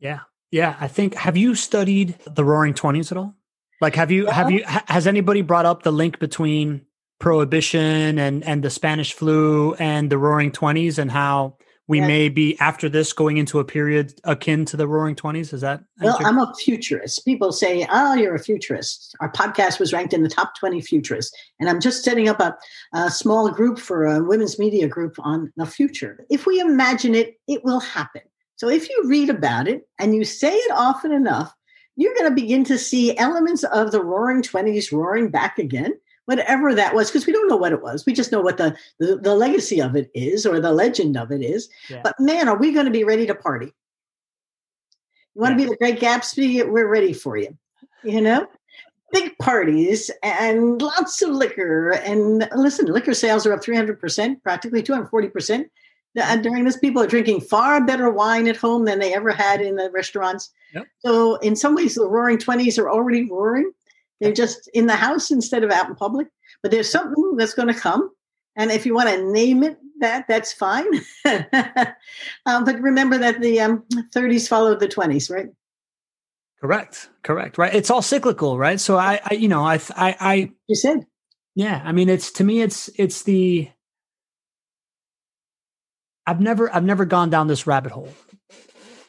Yeah. 0.00 0.20
Yeah. 0.50 0.76
I 0.80 0.88
think, 0.88 1.14
have 1.14 1.36
you 1.36 1.54
studied 1.54 2.18
the 2.26 2.44
roaring 2.44 2.74
20s 2.74 3.10
at 3.12 3.18
all? 3.18 3.34
Like, 3.80 3.94
have 3.94 4.10
you, 4.10 4.26
have 4.26 4.50
you, 4.50 4.64
has 4.66 5.06
anybody 5.06 5.42
brought 5.42 5.66
up 5.66 5.82
the 5.82 5.92
link 5.92 6.18
between 6.18 6.84
prohibition 7.20 8.18
and, 8.18 8.44
and 8.44 8.62
the 8.62 8.70
Spanish 8.70 9.12
flu 9.12 9.74
and 9.74 10.10
the 10.10 10.18
roaring 10.18 10.50
20s 10.50 10.98
and 10.98 11.10
how 11.10 11.56
we 11.88 12.00
may 12.02 12.28
be 12.28 12.58
after 12.60 12.88
this 12.88 13.14
going 13.14 13.38
into 13.38 13.58
a 13.58 13.64
period 13.64 14.20
akin 14.24 14.64
to 14.66 14.76
the 14.76 14.86
roaring 14.86 15.16
20s 15.16 15.52
is 15.52 15.62
that 15.62 15.82
well 16.00 16.18
i'm 16.24 16.38
a 16.38 16.54
futurist. 16.54 17.24
People 17.24 17.50
say 17.50 17.86
oh 17.90 18.14
you're 18.14 18.34
a 18.34 18.38
futurist. 18.38 19.16
Our 19.20 19.32
podcast 19.32 19.80
was 19.80 19.92
ranked 19.92 20.12
in 20.12 20.22
the 20.22 20.28
top 20.28 20.54
20 20.56 20.80
futurists. 20.82 21.36
And 21.58 21.68
i'm 21.68 21.80
just 21.80 22.04
setting 22.04 22.28
up 22.28 22.40
a, 22.40 22.56
a 22.92 23.10
small 23.10 23.50
group 23.50 23.78
for 23.78 24.06
a 24.06 24.22
women's 24.22 24.58
media 24.58 24.86
group 24.86 25.16
on 25.18 25.52
the 25.56 25.66
future. 25.66 26.24
If 26.30 26.46
we 26.46 26.60
imagine 26.60 27.14
it 27.14 27.40
it 27.48 27.64
will 27.64 27.80
happen. 27.80 28.22
So 28.56 28.68
if 28.68 28.88
you 28.88 29.04
read 29.06 29.30
about 29.30 29.66
it 29.68 29.88
and 29.98 30.14
you 30.14 30.24
say 30.24 30.52
it 30.52 30.72
often 30.72 31.12
enough 31.12 31.52
you're 31.96 32.14
going 32.14 32.28
to 32.28 32.42
begin 32.42 32.62
to 32.62 32.78
see 32.78 33.16
elements 33.18 33.64
of 33.64 33.90
the 33.90 34.02
roaring 34.02 34.40
20s 34.40 34.92
roaring 34.92 35.30
back 35.30 35.58
again 35.58 35.92
whatever 36.28 36.74
that 36.74 36.94
was, 36.94 37.08
because 37.08 37.26
we 37.26 37.32
don't 37.32 37.48
know 37.48 37.56
what 37.56 37.72
it 37.72 37.80
was. 37.80 38.04
We 38.04 38.12
just 38.12 38.30
know 38.30 38.42
what 38.42 38.58
the, 38.58 38.76
the, 38.98 39.16
the 39.16 39.34
legacy 39.34 39.80
of 39.80 39.96
it 39.96 40.10
is 40.12 40.44
or 40.44 40.60
the 40.60 40.72
legend 40.72 41.16
of 41.16 41.32
it 41.32 41.40
is. 41.40 41.70
Yeah. 41.88 42.02
But 42.04 42.20
man, 42.20 42.50
are 42.50 42.56
we 42.58 42.70
going 42.70 42.84
to 42.84 42.92
be 42.92 43.02
ready 43.02 43.26
to 43.26 43.34
party? 43.34 43.72
You 45.34 45.40
want 45.40 45.58
yeah. 45.58 45.64
to 45.64 45.70
be 45.70 45.70
the 45.70 45.76
great 45.78 46.00
Gatsby? 46.00 46.68
We're 46.68 46.86
ready 46.86 47.14
for 47.14 47.38
you. 47.38 47.56
You 48.04 48.20
know? 48.20 48.46
Big 49.10 49.38
parties 49.38 50.10
and 50.22 50.82
lots 50.82 51.22
of 51.22 51.30
liquor. 51.30 51.92
And 51.92 52.46
listen, 52.54 52.84
liquor 52.92 53.14
sales 53.14 53.46
are 53.46 53.54
up 53.54 53.64
300%, 53.64 54.42
practically 54.42 54.82
240%. 54.82 55.50
And 55.50 55.70
uh, 56.18 56.20
mm-hmm. 56.20 56.42
during 56.42 56.64
this, 56.64 56.76
people 56.76 57.02
are 57.02 57.06
drinking 57.06 57.40
far 57.40 57.82
better 57.82 58.10
wine 58.10 58.48
at 58.48 58.56
home 58.58 58.84
than 58.84 58.98
they 58.98 59.14
ever 59.14 59.30
had 59.30 59.62
in 59.62 59.76
the 59.76 59.90
restaurants. 59.92 60.50
Yep. 60.74 60.86
So, 60.98 61.36
in 61.36 61.56
some 61.56 61.74
ways, 61.74 61.94
the 61.94 62.06
roaring 62.06 62.36
20s 62.36 62.78
are 62.78 62.90
already 62.90 63.30
roaring. 63.30 63.72
They're 64.20 64.32
just 64.32 64.68
in 64.74 64.86
the 64.86 64.96
house 64.96 65.30
instead 65.30 65.64
of 65.64 65.70
out 65.70 65.88
in 65.88 65.94
public. 65.94 66.28
But 66.62 66.72
there's 66.72 66.90
something 66.90 67.36
that's 67.36 67.54
going 67.54 67.72
to 67.72 67.78
come. 67.78 68.10
And 68.56 68.72
if 68.72 68.84
you 68.84 68.94
want 68.94 69.08
to 69.08 69.32
name 69.32 69.62
it 69.62 69.78
that, 70.00 70.26
that's 70.28 70.52
fine. 70.52 70.86
um, 72.46 72.64
but 72.64 72.80
remember 72.80 73.18
that 73.18 73.40
the 73.40 73.60
um, 73.60 73.84
30s 74.14 74.48
followed 74.48 74.80
the 74.80 74.88
20s, 74.88 75.30
right? 75.30 75.48
Correct. 76.60 77.08
Correct. 77.22 77.58
Right. 77.58 77.74
It's 77.74 77.90
all 77.90 78.02
cyclical, 78.02 78.58
right? 78.58 78.80
So 78.80 78.96
I, 78.96 79.20
I 79.24 79.34
you 79.34 79.48
know, 79.48 79.64
I, 79.64 79.80
I, 79.90 80.16
I, 80.18 80.52
you 80.66 80.74
said, 80.74 81.06
yeah. 81.54 81.80
I 81.84 81.92
mean, 81.92 82.08
it's 82.08 82.32
to 82.32 82.44
me, 82.44 82.60
it's, 82.62 82.88
it's 82.96 83.22
the. 83.22 83.70
I've 86.26 86.40
never, 86.40 86.74
I've 86.74 86.84
never 86.84 87.06
gone 87.06 87.30
down 87.30 87.46
this 87.46 87.66
rabbit 87.66 87.90
hole, 87.90 88.12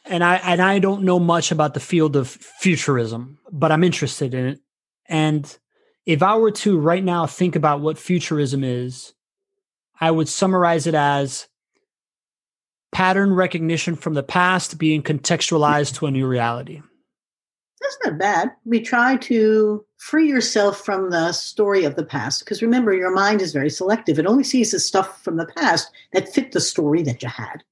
and 0.06 0.24
I, 0.24 0.36
and 0.38 0.62
I 0.62 0.80
don't 0.80 1.04
know 1.04 1.20
much 1.20 1.52
about 1.52 1.74
the 1.74 1.82
field 1.82 2.16
of 2.16 2.30
futurism, 2.30 3.40
but 3.52 3.74
I'm 3.74 3.84
interested 3.84 4.34
in 4.34 4.46
it 4.46 4.60
and 5.10 5.58
if 6.06 6.24
I 6.24 6.38
were 6.38 6.52
to 6.52 6.80
right 6.80 7.04
now 7.04 7.26
think 7.26 7.56
about 7.56 7.82
what 7.82 7.98
futurism 7.98 8.64
is, 8.64 9.14
I 10.00 10.12
would 10.12 10.30
summarize 10.30 10.88
it 10.88 10.96
as 10.96 11.48
pattern 12.92 13.34
recognition 13.34 13.96
from 13.96 14.14
the 14.14 14.24
past 14.24 14.78
being 14.78 15.04
contextualized 15.04 15.96
to 15.96 16.06
a 16.06 16.12
new 16.12 16.26
reality. 16.26 16.82
That's 17.82 17.98
not 18.06 18.18
bad. 18.18 18.52
We 18.66 18.82
try 18.82 19.18
to 19.18 19.86
free 19.98 20.28
yourself 20.28 20.84
from 20.84 21.10
the 21.10 21.32
story 21.32 21.86
of 21.86 21.96
the 21.96 22.04
past 22.04 22.40
because 22.40 22.62
remember, 22.62 22.94
your 22.94 23.14
mind 23.14 23.42
is 23.42 23.54
very 23.54 23.70
selective. 23.70 24.20
It 24.20 24.26
only 24.26 24.44
sees 24.44 24.72
the 24.72 24.80
stuff 24.80 25.22
from 25.24 25.38
the 25.38 25.46
past 25.46 25.90
that 26.14 26.30
fit 26.30 26.52
the 26.52 26.62
story 26.62 27.04
that 27.04 27.24
you 27.24 27.30
had. 27.30 27.64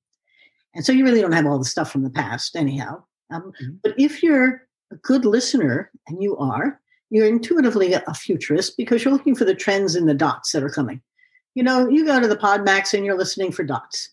And 0.76 0.86
so 0.86 0.92
you 0.92 1.04
really 1.04 1.22
don't 1.22 1.34
have 1.34 1.46
all 1.46 1.60
the 1.60 1.66
stuff 1.66 1.92
from 1.92 2.04
the 2.04 2.10
past, 2.10 2.56
anyhow. 2.56 3.04
Um, 3.32 3.52
mm-hmm. 3.62 3.76
But 3.84 3.96
if 3.98 4.24
you're 4.24 4.62
a 4.92 4.96
good 4.96 5.26
listener, 5.26 5.92
and 6.08 6.22
you 6.22 6.38
are, 6.38 6.80
you're 7.10 7.28
intuitively 7.28 7.94
a 7.94 8.14
futurist 8.14 8.78
because 8.78 9.04
you're 9.04 9.14
looking 9.14 9.36
for 9.36 9.46
the 9.46 9.56
trends 9.56 9.96
in 9.96 10.06
the 10.06 10.14
dots 10.14 10.52
that 10.52 10.64
are 10.64 10.70
coming. 10.70 11.02
You 11.56 11.64
know, 11.64 11.90
you 11.90 12.06
go 12.06 12.20
to 12.20 12.28
the 12.28 12.36
Podmax 12.36 12.94
and 12.94 13.06
you're 13.06 13.18
listening 13.18 13.52
for 13.52 13.64
dots. 13.64 14.10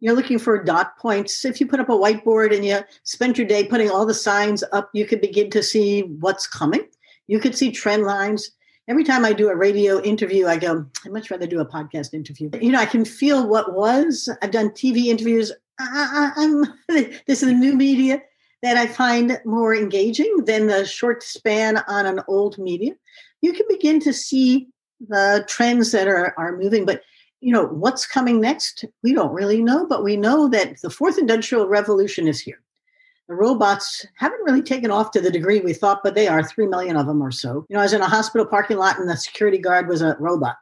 You're 0.00 0.14
looking 0.14 0.38
for 0.38 0.62
dot 0.62 0.96
points. 0.98 1.44
If 1.44 1.60
you 1.60 1.66
put 1.66 1.80
up 1.80 1.88
a 1.88 1.92
whiteboard 1.92 2.54
and 2.54 2.64
you 2.64 2.80
spend 3.02 3.36
your 3.36 3.48
day 3.48 3.64
putting 3.64 3.90
all 3.90 4.06
the 4.06 4.14
signs 4.14 4.62
up, 4.72 4.90
you 4.92 5.04
could 5.04 5.20
begin 5.20 5.50
to 5.50 5.62
see 5.62 6.02
what's 6.20 6.46
coming. 6.46 6.86
You 7.26 7.40
could 7.40 7.56
see 7.56 7.72
trend 7.72 8.04
lines. 8.04 8.50
Every 8.86 9.04
time 9.04 9.24
I 9.24 9.32
do 9.32 9.48
a 9.48 9.56
radio 9.56 10.00
interview, 10.02 10.46
I 10.46 10.56
go, 10.56 10.86
I'd 11.04 11.12
much 11.12 11.30
rather 11.30 11.46
do 11.46 11.60
a 11.60 11.66
podcast 11.66 12.14
interview. 12.14 12.48
You 12.60 12.72
know, 12.72 12.78
I 12.78 12.86
can 12.86 13.04
feel 13.04 13.46
what 13.46 13.74
was. 13.74 14.28
I've 14.40 14.52
done 14.52 14.70
TV 14.70 15.06
interviews. 15.06 15.50
I, 15.80 16.32
I'm, 16.36 16.64
this 17.26 17.42
is 17.42 17.48
the 17.48 17.52
new 17.52 17.74
media 17.74 18.22
that 18.62 18.76
I 18.76 18.86
find 18.86 19.40
more 19.44 19.74
engaging 19.74 20.44
than 20.44 20.66
the 20.66 20.84
short 20.84 21.22
span 21.22 21.78
on 21.88 22.06
an 22.06 22.20
old 22.28 22.58
media. 22.58 22.94
You 23.40 23.52
can 23.52 23.66
begin 23.68 24.00
to 24.00 24.12
see 24.12 24.68
the 25.06 25.44
trends 25.48 25.92
that 25.92 26.08
are, 26.08 26.34
are 26.36 26.56
moving, 26.56 26.84
but 26.84 27.02
you 27.40 27.52
know 27.52 27.66
what's 27.66 28.06
coming 28.06 28.40
next 28.40 28.84
we 29.04 29.12
don't 29.12 29.32
really 29.32 29.62
know 29.62 29.86
but 29.86 30.02
we 30.02 30.16
know 30.16 30.48
that 30.48 30.80
the 30.82 30.90
fourth 30.90 31.18
industrial 31.18 31.68
revolution 31.68 32.26
is 32.26 32.40
here. 32.40 32.60
The 33.28 33.34
robots 33.34 34.06
haven't 34.16 34.42
really 34.44 34.62
taken 34.62 34.90
off 34.90 35.10
to 35.12 35.20
the 35.20 35.30
degree 35.30 35.60
we 35.60 35.72
thought 35.72 36.02
but 36.02 36.14
they 36.14 36.26
are 36.26 36.42
3 36.42 36.66
million 36.66 36.96
of 36.96 37.06
them 37.06 37.22
or 37.22 37.30
so. 37.30 37.64
You 37.68 37.74
know 37.74 37.80
i 37.80 37.84
was 37.84 37.92
in 37.92 38.00
a 38.00 38.08
hospital 38.08 38.46
parking 38.46 38.78
lot 38.78 38.98
and 38.98 39.08
the 39.08 39.16
security 39.16 39.58
guard 39.58 39.86
was 39.86 40.02
a 40.02 40.16
robot. 40.18 40.56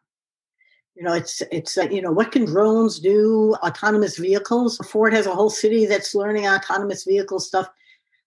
You 0.94 1.04
know 1.04 1.14
it's 1.14 1.42
it's 1.50 1.78
uh, 1.78 1.88
you 1.90 2.02
know 2.02 2.12
what 2.12 2.32
can 2.32 2.44
drones 2.44 3.00
do? 3.00 3.54
Autonomous 3.62 4.18
vehicles? 4.18 4.76
Ford 4.78 5.14
has 5.14 5.26
a 5.26 5.34
whole 5.34 5.50
city 5.50 5.86
that's 5.86 6.14
learning 6.14 6.46
autonomous 6.46 7.04
vehicle 7.04 7.40
stuff 7.40 7.70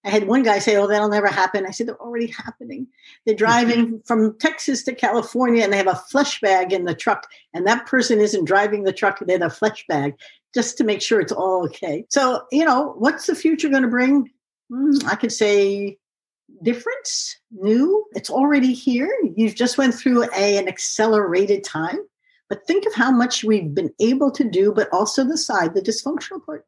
I 0.06 0.10
had 0.10 0.28
one 0.28 0.44
guy 0.44 0.60
say, 0.60 0.78
"Oh, 0.78 0.88
that'll 0.88 1.10
never 1.10 1.28
happen." 1.28 1.66
I 1.66 1.72
said, 1.72 1.88
"They're 1.88 2.02
already 2.02 2.28
happening. 2.28 2.88
They're 3.26 3.36
driving 3.36 4.02
from 4.06 4.38
Texas 4.40 4.84
to 4.84 4.96
California, 4.96 5.64
and 5.64 5.74
they 5.74 5.78
have 5.78 5.88
a 5.88 5.96
flesh 5.96 6.40
bag 6.40 6.72
in 6.72 6.86
the 6.86 6.96
truck, 6.96 7.28
and 7.54 7.68
that 7.68 7.86
person 7.86 8.20
isn't 8.20 8.46
driving 8.46 8.84
the 8.84 8.94
truck; 8.94 9.20
they're 9.20 9.38
the 9.38 9.50
flesh 9.50 9.86
bag, 9.90 10.16
just 10.54 10.78
to 10.78 10.86
make 10.86 11.02
sure 11.02 11.20
it's 11.20 11.34
all 11.34 11.66
okay." 11.66 12.06
So, 12.10 12.44
you 12.52 12.64
know, 12.64 12.96
what's 12.98 13.28
the 13.28 13.36
future 13.36 13.68
going 13.68 13.84
to 13.84 13.90
bring? 13.90 14.32
Mm, 14.72 15.04
I 15.06 15.16
could 15.16 15.34
say 15.34 15.98
difference, 16.64 17.38
new. 17.52 18.06
It's 18.14 18.30
already 18.30 18.74
here. 18.74 19.12
You've 19.36 19.56
just 19.56 19.78
went 19.78 19.96
through 19.96 20.24
a, 20.34 20.58
an 20.58 20.70
accelerated 20.70 21.66
time, 21.66 22.00
but 22.48 22.66
think 22.66 22.86
of 22.86 22.94
how 22.94 23.12
much 23.12 23.44
we've 23.44 23.74
been 23.76 23.94
able 24.00 24.32
to 24.32 24.46
do, 24.46 24.72
but 24.72 24.88
also 24.94 25.26
the 25.26 25.38
side, 25.38 25.74
the 25.74 25.82
dysfunctional 25.82 26.44
part. 26.46 26.66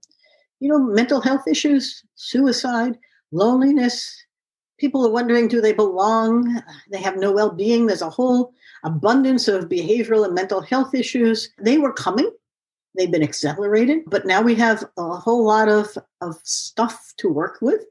You 0.59 0.69
know, 0.69 0.79
mental 0.79 1.21
health 1.21 1.47
issues, 1.47 2.03
suicide 2.15 2.97
loneliness. 3.31 4.25
People 4.77 5.05
are 5.05 5.11
wondering 5.11 5.47
do 5.47 5.61
they 5.61 5.73
belong? 5.73 6.61
They 6.89 7.01
have 7.01 7.17
no 7.17 7.31
well 7.31 7.51
being. 7.51 7.85
There's 7.85 8.01
a 8.01 8.09
whole 8.09 8.53
abundance 8.83 9.47
of 9.47 9.69
behavioral 9.69 10.25
and 10.25 10.33
mental 10.33 10.61
health 10.61 10.95
issues. 10.95 11.49
They 11.59 11.77
were 11.77 11.93
coming, 11.93 12.29
they've 12.97 13.11
been 13.11 13.23
accelerated, 13.23 14.01
but 14.07 14.25
now 14.25 14.41
we 14.41 14.55
have 14.55 14.83
a 14.97 15.15
whole 15.17 15.45
lot 15.45 15.69
of, 15.69 15.97
of 16.21 16.39
stuff 16.43 17.13
to 17.17 17.29
work 17.29 17.59
with 17.61 17.81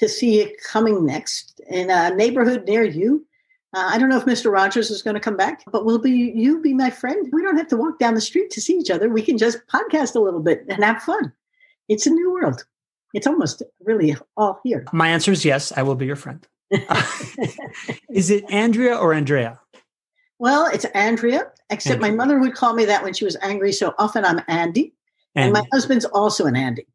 to 0.00 0.08
see 0.08 0.40
it 0.40 0.60
coming 0.64 1.06
next 1.06 1.60
in 1.68 1.90
a 1.90 2.14
neighborhood 2.14 2.64
near 2.66 2.82
you. 2.82 3.24
Uh, 3.74 3.88
I 3.92 3.98
don't 3.98 4.08
know 4.08 4.18
if 4.18 4.26
Mr. 4.26 4.52
Rogers 4.52 4.90
is 4.90 5.00
going 5.00 5.14
to 5.14 5.20
come 5.20 5.36
back, 5.36 5.62
but 5.70 5.86
will 5.86 5.98
be 5.98 6.32
you 6.34 6.60
be 6.60 6.74
my 6.74 6.90
friend? 6.90 7.28
We 7.32 7.42
don't 7.42 7.56
have 7.56 7.68
to 7.68 7.76
walk 7.76 7.98
down 7.98 8.14
the 8.14 8.20
street 8.20 8.50
to 8.50 8.60
see 8.60 8.74
each 8.74 8.90
other. 8.90 9.08
We 9.08 9.22
can 9.22 9.38
just 9.38 9.66
podcast 9.68 10.14
a 10.14 10.20
little 10.20 10.40
bit 10.40 10.64
and 10.68 10.82
have 10.84 11.02
fun. 11.02 11.32
It's 11.88 12.06
a 12.06 12.10
new 12.10 12.32
world 12.32 12.64
it's 13.12 13.26
almost 13.26 13.62
really 13.84 14.16
all 14.36 14.60
here. 14.64 14.84
My 14.92 15.08
answer 15.08 15.32
is 15.32 15.44
yes, 15.44 15.72
I 15.76 15.82
will 15.82 15.94
be 15.94 16.06
your 16.06 16.16
friend. 16.16 16.46
is 18.10 18.30
it 18.30 18.44
Andrea 18.50 18.96
or 18.96 19.12
Andrea? 19.12 19.60
Well, 20.38 20.66
it's 20.66 20.84
Andrea, 20.86 21.52
except 21.70 21.96
Andrea. 21.96 22.10
my 22.12 22.16
mother 22.16 22.38
would 22.40 22.54
call 22.54 22.74
me 22.74 22.84
that 22.86 23.04
when 23.04 23.14
she 23.14 23.24
was 23.24 23.36
angry. 23.42 23.72
So 23.72 23.94
often 23.98 24.24
I'm 24.24 24.38
Andi. 24.40 24.46
Andi. 24.46 24.92
And 25.36 25.52
my 25.52 25.64
husband's 25.72 26.04
also 26.06 26.46
an 26.46 26.56
Andy. 26.56 26.86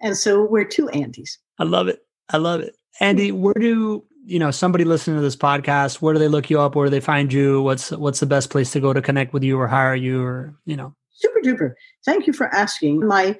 And 0.00 0.16
so 0.16 0.44
we're 0.44 0.64
two 0.64 0.86
Andys. 0.86 1.38
I 1.58 1.64
love 1.64 1.88
it. 1.88 2.00
I 2.30 2.38
love 2.38 2.60
it. 2.60 2.74
Andi, 3.00 3.32
where 3.32 3.54
do 3.54 4.04
you 4.24 4.38
know 4.40 4.50
somebody 4.50 4.84
listening 4.84 5.16
to 5.16 5.22
this 5.22 5.36
podcast, 5.36 6.02
where 6.02 6.12
do 6.12 6.18
they 6.18 6.28
look 6.28 6.50
you 6.50 6.60
up? 6.60 6.74
Where 6.74 6.86
do 6.86 6.90
they 6.90 7.00
find 7.00 7.32
you? 7.32 7.62
What's 7.62 7.92
what's 7.92 8.20
the 8.20 8.26
best 8.26 8.50
place 8.50 8.72
to 8.72 8.80
go 8.80 8.92
to 8.92 9.00
connect 9.00 9.32
with 9.32 9.44
you 9.44 9.58
or 9.58 9.68
hire 9.68 9.94
you 9.94 10.22
or 10.22 10.54
you 10.64 10.76
know? 10.76 10.94
Super 11.18 11.40
duper. 11.40 11.74
Thank 12.04 12.26
you 12.26 12.34
for 12.34 12.54
asking. 12.54 13.06
My 13.06 13.38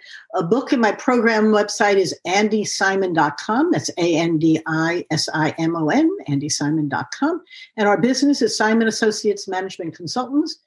book 0.49 0.73
and 0.73 0.81
my 0.81 0.93
program 0.93 1.49
website 1.49 1.97
is 1.97 2.19
andisimon.com. 2.27 3.71
That's 3.71 3.91
A 3.99 4.17
N 4.17 4.39
D 4.39 4.59
I 4.67 5.05
S 5.11 5.29
I 5.35 5.51
M 5.59 5.77
O 5.77 5.91
N, 5.91 6.11
andisimon.com. 6.27 7.43
And 7.77 7.87
our 7.87 8.01
business 8.01 8.41
is 8.41 8.57
Simon 8.57 8.89
Associates 8.89 9.47
Management 9.47 9.95
Consultants. 9.95 10.59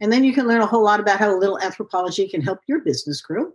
And 0.00 0.12
then 0.12 0.22
you 0.22 0.32
can 0.32 0.46
learn 0.46 0.60
a 0.60 0.66
whole 0.66 0.84
lot 0.84 1.00
about 1.00 1.18
how 1.18 1.34
a 1.34 1.38
little 1.38 1.58
anthropology 1.58 2.28
can 2.28 2.40
help 2.40 2.60
your 2.68 2.80
business 2.82 3.20
grow. 3.20 3.50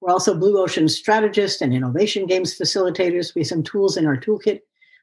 We're 0.00 0.12
also 0.12 0.38
Blue 0.38 0.58
Ocean 0.58 0.88
strategists 0.88 1.60
and 1.60 1.74
innovation 1.74 2.26
games 2.26 2.56
facilitators. 2.56 3.34
We 3.34 3.40
have 3.40 3.48
some 3.48 3.64
tools 3.64 3.96
in 3.96 4.06
our 4.06 4.16
toolkit. 4.16 4.60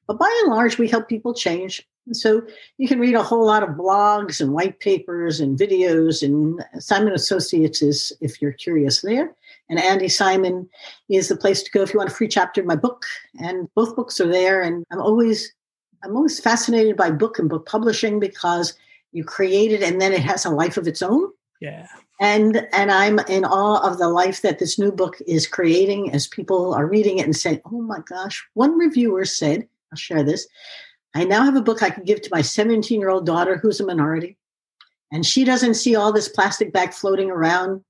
But 0.08 0.20
by 0.20 0.42
and 0.44 0.54
large, 0.54 0.78
we 0.78 0.88
help 0.88 1.10
people 1.10 1.34
change. 1.34 1.86
And 2.08 2.18
so 2.18 2.42
you 2.78 2.88
can 2.88 3.00
read 3.00 3.16
a 3.16 3.24
whole 3.24 3.46
lot 3.46 3.64
of 3.64 3.70
blogs 3.70 4.42
and 4.42 4.54
white 4.54 4.80
papers 4.80 5.40
and 5.40 5.58
videos. 5.58 6.24
And 6.24 6.64
Simon 6.80 7.14
Associates 7.14 7.82
is, 7.82 8.12
if 8.22 8.42
you're 8.42 8.54
curious 8.54 9.02
there. 9.02 9.36
And 9.70 9.80
Andi 9.80 10.12
Simon 10.12 10.68
is 11.10 11.28
the 11.28 11.38
place 11.38 11.64
to 11.64 11.72
go 11.72 11.82
if 11.82 11.94
you 11.94 12.00
want 12.00 12.10
a 12.10 12.14
free 12.14 12.28
chapter 12.28 12.62
in 12.62 12.68
my 12.68 12.76
book. 12.76 13.06
And 13.40 13.70
both 13.76 13.96
books 13.96 14.20
are 14.20 14.28
there. 14.28 14.62
And 14.62 14.86
I'm 14.92 15.02
always 15.02 15.54
I'm 16.04 16.16
always 16.16 16.40
fascinated 16.40 16.98
by 16.98 17.12
book 17.12 17.38
and 17.38 17.50
book 17.50 17.68
publishing 17.68 18.20
because 18.20 18.74
you 19.12 19.24
create 19.24 19.72
it 19.72 19.84
and 19.84 20.02
then 20.02 20.14
it 20.14 20.22
has 20.22 20.46
a 20.46 20.50
life 20.50 20.78
of 20.78 20.88
its 20.88 21.02
own. 21.02 21.30
Yeah. 21.60 21.88
And 22.20 22.68
and 22.74 22.92
I'm 22.92 23.20
in 23.20 23.46
awe 23.46 23.88
of 23.88 23.98
the 23.98 24.10
life 24.10 24.42
that 24.42 24.60
this 24.60 24.80
new 24.80 24.92
book 24.92 25.18
is 25.28 25.48
creating 25.48 26.12
as 26.12 26.28
people 26.28 26.74
are 26.74 26.88
reading 26.88 27.20
it 27.20 27.26
and 27.26 27.36
saying, 27.36 27.62
"Oh 27.66 27.82
my 27.82 28.00
gosh!" 28.08 28.48
One 28.54 28.78
reviewer 28.78 29.26
said, 29.26 29.68
"I'll 29.92 29.98
share 29.98 30.24
this. 30.24 30.48
I 31.14 31.24
now 31.26 31.44
have 31.44 31.56
a 31.56 31.62
book 31.62 31.84
I 31.84 31.90
can 31.90 32.04
give 32.04 32.22
to 32.22 32.30
my 32.32 32.42
17 32.42 33.00
year 33.00 33.10
old 33.10 33.26
daughter 33.26 33.58
who's 33.58 33.80
a 33.80 33.86
minority, 33.86 34.38
and 35.12 35.26
she 35.26 35.44
doesn't 35.44 35.76
see 35.76 35.96
all 35.96 36.12
this 36.12 36.30
plastic 36.30 36.72
bag 36.72 36.94
floating 36.94 37.30
around 37.30 37.84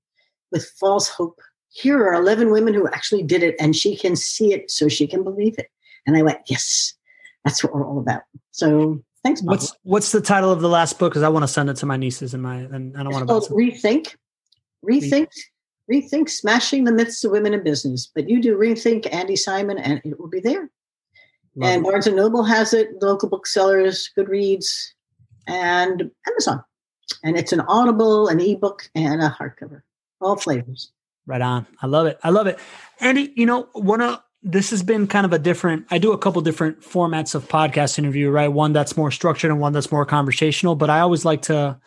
with 0.50 0.68
false 0.80 1.08
hope. 1.08 1.40
Here 1.70 1.98
are 2.04 2.14
11 2.14 2.50
women 2.50 2.74
who 2.74 2.86
actually 2.88 3.22
did 3.22 3.42
it, 3.42 3.54
and 3.58 3.74
she 3.74 3.96
can 3.96 4.16
see 4.16 4.52
it, 4.52 4.70
so 4.70 4.88
she 4.88 5.06
can 5.06 5.22
believe 5.22 5.58
it." 5.58 5.68
And 6.06 6.16
I 6.16 6.22
went, 6.22 6.40
"Yes, 6.46 6.94
that's 7.44 7.62
what 7.62 7.74
we're 7.74 7.86
all 7.86 7.98
about." 7.98 8.22
So 8.50 9.02
Thanks. 9.24 9.42
What's 9.42 9.72
what's 9.84 10.12
the 10.12 10.20
title 10.20 10.50
of 10.50 10.60
the 10.60 10.68
last 10.68 10.98
book? 10.98 11.12
Because 11.12 11.22
I 11.22 11.28
want 11.28 11.44
to 11.44 11.48
send 11.48 11.70
it 11.70 11.76
to 11.76 11.86
my 11.86 11.96
nieces 11.96 12.34
and 12.34 12.42
my 12.42 12.56
and 12.56 12.96
I 12.96 13.04
don't 13.04 13.12
want 13.12 13.44
to. 13.44 13.52
rethink, 13.52 14.16
rethink, 14.84 15.28
rethink, 15.90 16.28
smashing 16.28 16.84
the 16.84 16.92
myths 16.92 17.22
of 17.22 17.30
women 17.30 17.54
in 17.54 17.62
business. 17.62 18.10
But 18.12 18.28
you 18.28 18.42
do 18.42 18.56
rethink 18.56 19.04
Andi 19.10 19.38
Simon, 19.38 19.78
and 19.78 20.00
it 20.04 20.18
will 20.18 20.28
be 20.28 20.40
there. 20.40 20.68
Love 21.56 21.70
and 21.70 21.80
it. 21.80 21.90
Barnes 21.90 22.06
and 22.06 22.16
Noble 22.16 22.44
has 22.44 22.72
it. 22.72 22.90
Local 23.02 23.28
booksellers, 23.28 24.10
Goodreads, 24.16 24.88
and 25.46 26.10
Amazon. 26.28 26.64
And 27.22 27.36
it's 27.36 27.52
an 27.52 27.60
Audible, 27.60 28.28
an 28.28 28.40
ebook, 28.40 28.90
and 28.94 29.22
a 29.22 29.28
hardcover, 29.28 29.82
all 30.20 30.36
flavors. 30.36 30.92
Right 31.26 31.42
on. 31.42 31.66
I 31.80 31.86
love 31.86 32.06
it. 32.06 32.18
I 32.22 32.30
love 32.30 32.46
it. 32.46 32.58
Andi, 33.00 33.32
you 33.36 33.46
know, 33.46 33.68
one 33.74 34.00
of 34.00 34.20
this 34.42 34.70
has 34.70 34.82
been 34.82 35.06
kind 35.06 35.24
of 35.24 35.32
a 35.32 35.38
different 35.38 35.86
i 35.90 35.98
do 35.98 36.12
a 36.12 36.18
couple 36.18 36.42
different 36.42 36.80
formats 36.80 37.34
of 37.34 37.46
podcast 37.48 37.98
interview 37.98 38.28
right 38.28 38.48
one 38.48 38.72
that's 38.72 38.96
more 38.96 39.10
structured 39.10 39.50
and 39.50 39.60
one 39.60 39.72
that's 39.72 39.92
more 39.92 40.04
conversational 40.04 40.74
but 40.74 40.90
i 40.90 41.00
always 41.00 41.24
like 41.24 41.42
to 41.42 41.78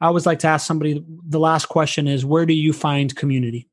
i 0.00 0.06
always 0.06 0.24
like 0.24 0.38
to 0.38 0.46
ask 0.46 0.66
somebody 0.66 1.04
the 1.28 1.40
last 1.40 1.66
question 1.66 2.06
is 2.06 2.24
where 2.24 2.46
do 2.46 2.54
you 2.54 2.72
find 2.72 3.16
community 3.16 3.68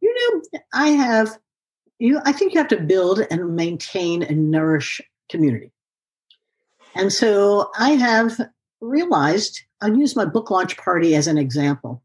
you 0.00 0.14
know 0.52 0.60
i 0.74 0.88
have 0.88 1.38
you 1.98 2.20
i 2.24 2.32
think 2.32 2.52
you 2.52 2.58
have 2.58 2.68
to 2.68 2.80
build 2.80 3.20
and 3.30 3.56
maintain 3.56 4.22
and 4.22 4.50
nourish 4.50 5.00
community 5.28 5.72
and 6.94 7.12
so 7.12 7.70
i 7.78 7.90
have 7.90 8.40
realized 8.80 9.62
i'll 9.80 9.96
use 9.96 10.16
my 10.16 10.24
book 10.24 10.50
launch 10.50 10.76
party 10.76 11.14
as 11.14 11.26
an 11.26 11.38
example 11.38 12.02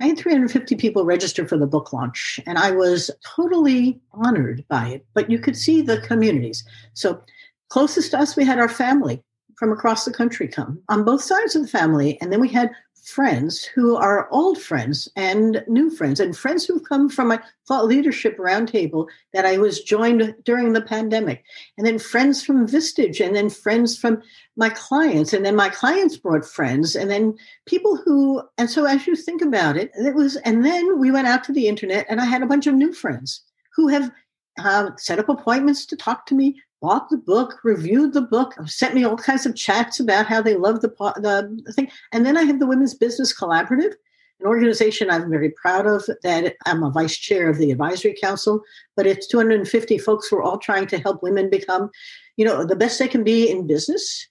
I 0.00 0.06
had 0.06 0.18
350 0.18 0.74
people 0.76 1.04
register 1.04 1.46
for 1.46 1.56
the 1.56 1.66
book 1.66 1.92
launch, 1.92 2.40
and 2.44 2.58
I 2.58 2.72
was 2.72 3.08
totally 3.24 4.00
honored 4.10 4.64
by 4.68 4.88
it. 4.88 5.06
But 5.14 5.30
you 5.30 5.38
could 5.38 5.56
see 5.56 5.80
the 5.80 6.00
communities. 6.00 6.64
So, 6.92 7.22
closest 7.68 8.10
to 8.10 8.18
us, 8.18 8.34
we 8.34 8.44
had 8.44 8.58
our 8.58 8.68
family 8.68 9.22
from 9.62 9.70
across 9.70 10.04
the 10.04 10.12
country 10.12 10.48
come 10.48 10.82
on 10.88 11.04
both 11.04 11.22
sides 11.22 11.54
of 11.54 11.62
the 11.62 11.68
family. 11.68 12.20
And 12.20 12.32
then 12.32 12.40
we 12.40 12.48
had 12.48 12.72
friends 13.02 13.64
who 13.64 13.96
are 13.96 14.30
old 14.30 14.60
friends 14.60 15.08
and 15.16 15.64
new 15.66 15.90
friends, 15.90 16.20
and 16.20 16.36
friends 16.36 16.64
who've 16.64 16.88
come 16.88 17.08
from 17.08 17.28
my 17.28 17.40
thought 17.66 17.86
leadership 17.86 18.36
roundtable 18.38 19.08
that 19.32 19.44
I 19.44 19.58
was 19.58 19.82
joined 19.82 20.34
during 20.44 20.72
the 20.72 20.80
pandemic, 20.80 21.44
and 21.76 21.86
then 21.86 21.98
friends 21.98 22.44
from 22.44 22.66
Vistage, 22.66 23.24
and 23.24 23.34
then 23.34 23.50
friends 23.50 23.98
from 23.98 24.22
my 24.56 24.68
clients, 24.68 25.32
and 25.32 25.44
then 25.44 25.56
my 25.56 25.68
clients 25.68 26.16
brought 26.16 26.44
friends, 26.44 26.94
and 26.94 27.10
then 27.10 27.36
people 27.66 27.96
who, 27.96 28.42
and 28.56 28.70
so 28.70 28.84
as 28.84 29.06
you 29.06 29.16
think 29.16 29.42
about 29.42 29.76
it, 29.76 29.90
it 29.94 30.14
was, 30.14 30.36
and 30.36 30.64
then 30.64 30.98
we 30.98 31.10
went 31.10 31.26
out 31.26 31.42
to 31.44 31.52
the 31.52 31.68
internet, 31.68 32.06
and 32.08 32.20
I 32.20 32.24
had 32.24 32.42
a 32.42 32.46
bunch 32.46 32.66
of 32.66 32.74
new 32.74 32.92
friends 32.92 33.42
who 33.74 33.88
have 33.88 34.10
uh, 34.58 34.90
set 34.96 35.18
up 35.18 35.28
appointments 35.28 35.86
to 35.86 35.96
talk 35.96 36.26
to 36.26 36.34
me 36.34 36.60
bought 36.82 37.08
the 37.08 37.16
book, 37.16 37.60
reviewed 37.62 38.12
the 38.12 38.20
book, 38.20 38.54
sent 38.66 38.94
me 38.94 39.04
all 39.04 39.16
kinds 39.16 39.46
of 39.46 39.54
chats 39.54 40.00
about 40.00 40.26
how 40.26 40.42
they 40.42 40.56
love 40.56 40.82
the, 40.82 40.88
the 40.88 41.72
thing. 41.72 41.88
And 42.10 42.26
then 42.26 42.36
I 42.36 42.42
have 42.42 42.58
the 42.58 42.66
Women's 42.66 42.94
Business 42.94 43.34
Collaborative, 43.34 43.94
an 44.40 44.46
organization 44.46 45.08
I'm 45.08 45.30
very 45.30 45.50
proud 45.50 45.86
of 45.86 46.04
that 46.24 46.56
I'm 46.66 46.82
a 46.82 46.90
vice 46.90 47.16
chair 47.16 47.48
of 47.48 47.58
the 47.58 47.70
advisory 47.70 48.16
council, 48.20 48.62
but 48.96 49.06
it's 49.06 49.28
250 49.28 49.96
folks 49.98 50.26
who 50.26 50.36
are 50.36 50.42
all 50.42 50.58
trying 50.58 50.88
to 50.88 50.98
help 50.98 51.22
women 51.22 51.48
become, 51.48 51.88
you 52.36 52.44
know, 52.44 52.64
the 52.64 52.76
best 52.76 52.98
they 52.98 53.08
can 53.08 53.22
be 53.22 53.48
in 53.48 53.68
business. 53.68 54.28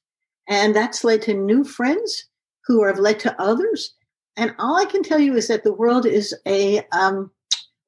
And 0.49 0.75
that's 0.75 1.05
led 1.05 1.21
to 1.23 1.33
new 1.33 1.63
friends 1.63 2.25
who 2.65 2.83
have 2.83 2.99
led 2.99 3.19
to 3.21 3.41
others. 3.41 3.95
And 4.35 4.53
all 4.59 4.75
I 4.75 4.85
can 4.85 5.03
tell 5.03 5.19
you 5.19 5.35
is 5.35 5.47
that 5.47 5.63
the 5.63 5.73
world 5.73 6.05
is 6.05 6.35
a 6.45 6.85
um, 6.91 7.31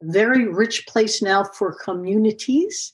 very 0.04 0.48
rich 0.48 0.88
place 0.88 1.22
now 1.22 1.44
for 1.44 1.74
communities 1.74 2.94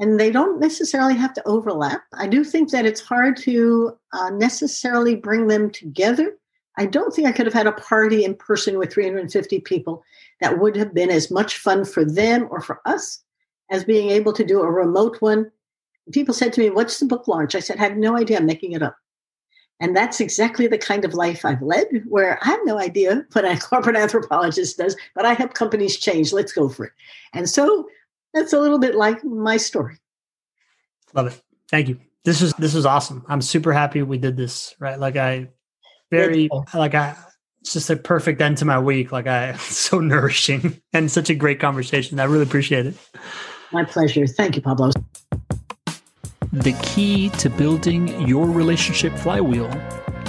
and 0.00 0.18
they 0.18 0.30
don't 0.30 0.60
necessarily 0.60 1.14
have 1.14 1.34
to 1.34 1.46
overlap. 1.46 2.02
I 2.14 2.26
do 2.26 2.44
think 2.44 2.70
that 2.70 2.86
it's 2.86 3.00
hard 3.00 3.36
to 3.38 3.96
uh, 4.12 4.30
necessarily 4.30 5.14
bring 5.14 5.46
them 5.46 5.70
together. 5.70 6.36
I 6.76 6.86
don't 6.86 7.14
think 7.14 7.28
I 7.28 7.32
could 7.32 7.46
have 7.46 7.54
had 7.54 7.68
a 7.68 7.72
party 7.72 8.24
in 8.24 8.34
person 8.34 8.78
with 8.78 8.92
350 8.92 9.60
people 9.60 10.02
that 10.40 10.58
would 10.58 10.76
have 10.76 10.92
been 10.92 11.10
as 11.10 11.30
much 11.30 11.58
fun 11.58 11.84
for 11.84 12.04
them 12.04 12.48
or 12.50 12.60
for 12.60 12.80
us 12.84 13.22
as 13.70 13.84
being 13.84 14.10
able 14.10 14.32
to 14.32 14.44
do 14.44 14.60
a 14.60 14.70
remote 14.70 15.18
one. 15.20 15.50
People 16.12 16.34
said 16.34 16.52
to 16.54 16.60
me, 16.60 16.70
What's 16.70 16.98
the 16.98 17.06
book 17.06 17.28
launch? 17.28 17.54
I 17.54 17.60
said, 17.60 17.78
I 17.78 17.84
have 17.84 17.96
no 17.96 18.16
idea. 18.16 18.38
I'm 18.38 18.46
making 18.46 18.72
it 18.72 18.82
up. 18.82 18.96
And 19.80 19.96
that's 19.96 20.20
exactly 20.20 20.66
the 20.66 20.78
kind 20.78 21.04
of 21.04 21.14
life 21.14 21.44
I've 21.44 21.62
led, 21.62 21.86
where 22.08 22.38
I 22.42 22.46
have 22.46 22.60
no 22.64 22.78
idea 22.78 23.24
what 23.32 23.44
a 23.44 23.56
corporate 23.58 23.96
anthropologist 24.04 24.78
does, 24.78 24.96
but 25.14 25.24
I 25.24 25.34
help 25.34 25.54
companies 25.54 25.96
change. 25.96 26.32
Let's 26.32 26.52
go 26.52 26.68
for 26.68 26.86
it. 26.86 26.92
And 27.32 27.48
so 27.48 27.88
that's 28.34 28.52
a 28.52 28.60
little 28.60 28.78
bit 28.78 28.94
like 28.94 29.24
my 29.24 29.56
story. 29.56 29.96
Love 31.14 31.28
it. 31.28 31.40
Thank 31.70 31.88
you. 31.88 31.98
This 32.24 32.42
is 32.42 32.52
this 32.54 32.74
is 32.74 32.84
awesome. 32.84 33.24
I'm 33.28 33.40
super 33.40 33.72
happy 33.72 34.02
we 34.02 34.18
did 34.18 34.36
this. 34.36 34.74
Right, 34.78 34.98
like 34.98 35.16
I 35.16 35.48
very 36.10 36.50
like 36.74 36.94
I. 36.94 37.16
It's 37.60 37.72
just 37.72 37.88
a 37.88 37.96
perfect 37.96 38.42
end 38.42 38.58
to 38.58 38.66
my 38.66 38.78
week. 38.78 39.12
Like 39.12 39.26
I, 39.26 39.54
so 39.56 40.00
nourishing 40.00 40.82
and 40.92 41.10
such 41.10 41.30
a 41.30 41.34
great 41.34 41.60
conversation. 41.60 42.20
I 42.20 42.24
really 42.24 42.42
appreciate 42.42 42.86
it. 42.86 42.94
My 43.72 43.84
pleasure. 43.84 44.26
Thank 44.26 44.56
you, 44.56 44.62
Pablo. 44.62 44.90
The 46.52 46.78
key 46.82 47.30
to 47.30 47.48
building 47.48 48.28
your 48.28 48.46
relationship 48.46 49.12
flywheel 49.14 49.70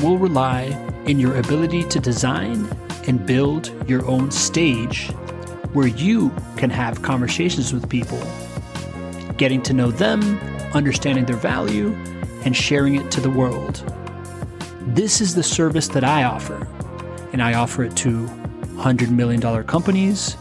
will 0.01 0.17
rely 0.17 0.63
in 1.05 1.19
your 1.19 1.37
ability 1.37 1.83
to 1.83 1.99
design 1.99 2.67
and 3.07 3.25
build 3.25 3.71
your 3.87 4.05
own 4.07 4.31
stage 4.31 5.11
where 5.75 5.87
you 5.87 6.31
can 6.55 6.69
have 6.69 7.01
conversations 7.01 7.73
with 7.73 7.89
people, 7.89 8.21
getting 9.35 9.61
to 9.61 9.73
know 9.73 9.91
them, 9.91 10.39
understanding 10.73 11.25
their 11.25 11.35
value, 11.35 11.93
and 12.45 12.55
sharing 12.55 12.95
it 12.95 13.11
to 13.11 13.19
the 13.19 13.29
world. 13.29 13.83
This 14.87 15.19
is 15.19 15.35
the 15.35 15.43
service 15.43 15.89
that 15.89 16.05
I 16.05 16.23
offer, 16.23 16.65
and 17.33 17.43
I 17.43 17.55
offer 17.55 17.83
it 17.83 17.93
to 17.97 18.25
$100 18.77 19.09
million 19.09 19.41
companies 19.65 20.35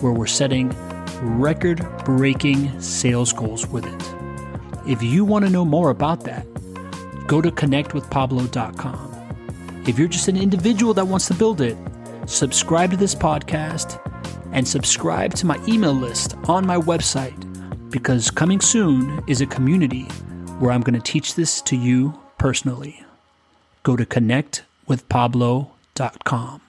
where 0.00 0.12
we're 0.12 0.26
setting 0.26 0.74
record 1.20 1.86
breaking 2.04 2.80
sales 2.80 3.32
goals 3.32 3.68
with 3.68 3.86
it. 3.86 4.90
If 4.90 5.04
you 5.04 5.24
want 5.24 5.44
to 5.44 5.52
know 5.52 5.64
more 5.64 5.90
about 5.90 6.24
that, 6.24 6.44
go 7.28 7.40
to 7.40 7.52
connectwithpablo.com. 7.52 9.84
If 9.86 10.00
you're 10.00 10.08
just 10.08 10.26
an 10.26 10.36
individual 10.36 10.94
that 10.94 11.06
wants 11.06 11.28
to 11.28 11.34
build 11.34 11.60
it, 11.60 11.76
subscribe 12.26 12.90
to 12.90 12.96
this 12.96 13.14
podcast 13.14 14.00
and 14.52 14.66
subscribe 14.66 15.34
to 15.34 15.46
my 15.46 15.60
email 15.66 15.92
list 15.92 16.34
on 16.48 16.66
my 16.66 16.76
website 16.76 17.46
because 17.90 18.30
coming 18.30 18.60
soon 18.60 19.22
is 19.26 19.40
a 19.40 19.46
community 19.46 20.04
where 20.58 20.72
I'm 20.72 20.82
going 20.82 21.00
to 21.00 21.00
teach 21.00 21.34
this 21.34 21.62
to 21.62 21.74
you 21.76 22.16
personally. 22.38 23.02
Go 23.82 23.96
to 23.96 24.06
connectwithpablo.com. 24.06 26.60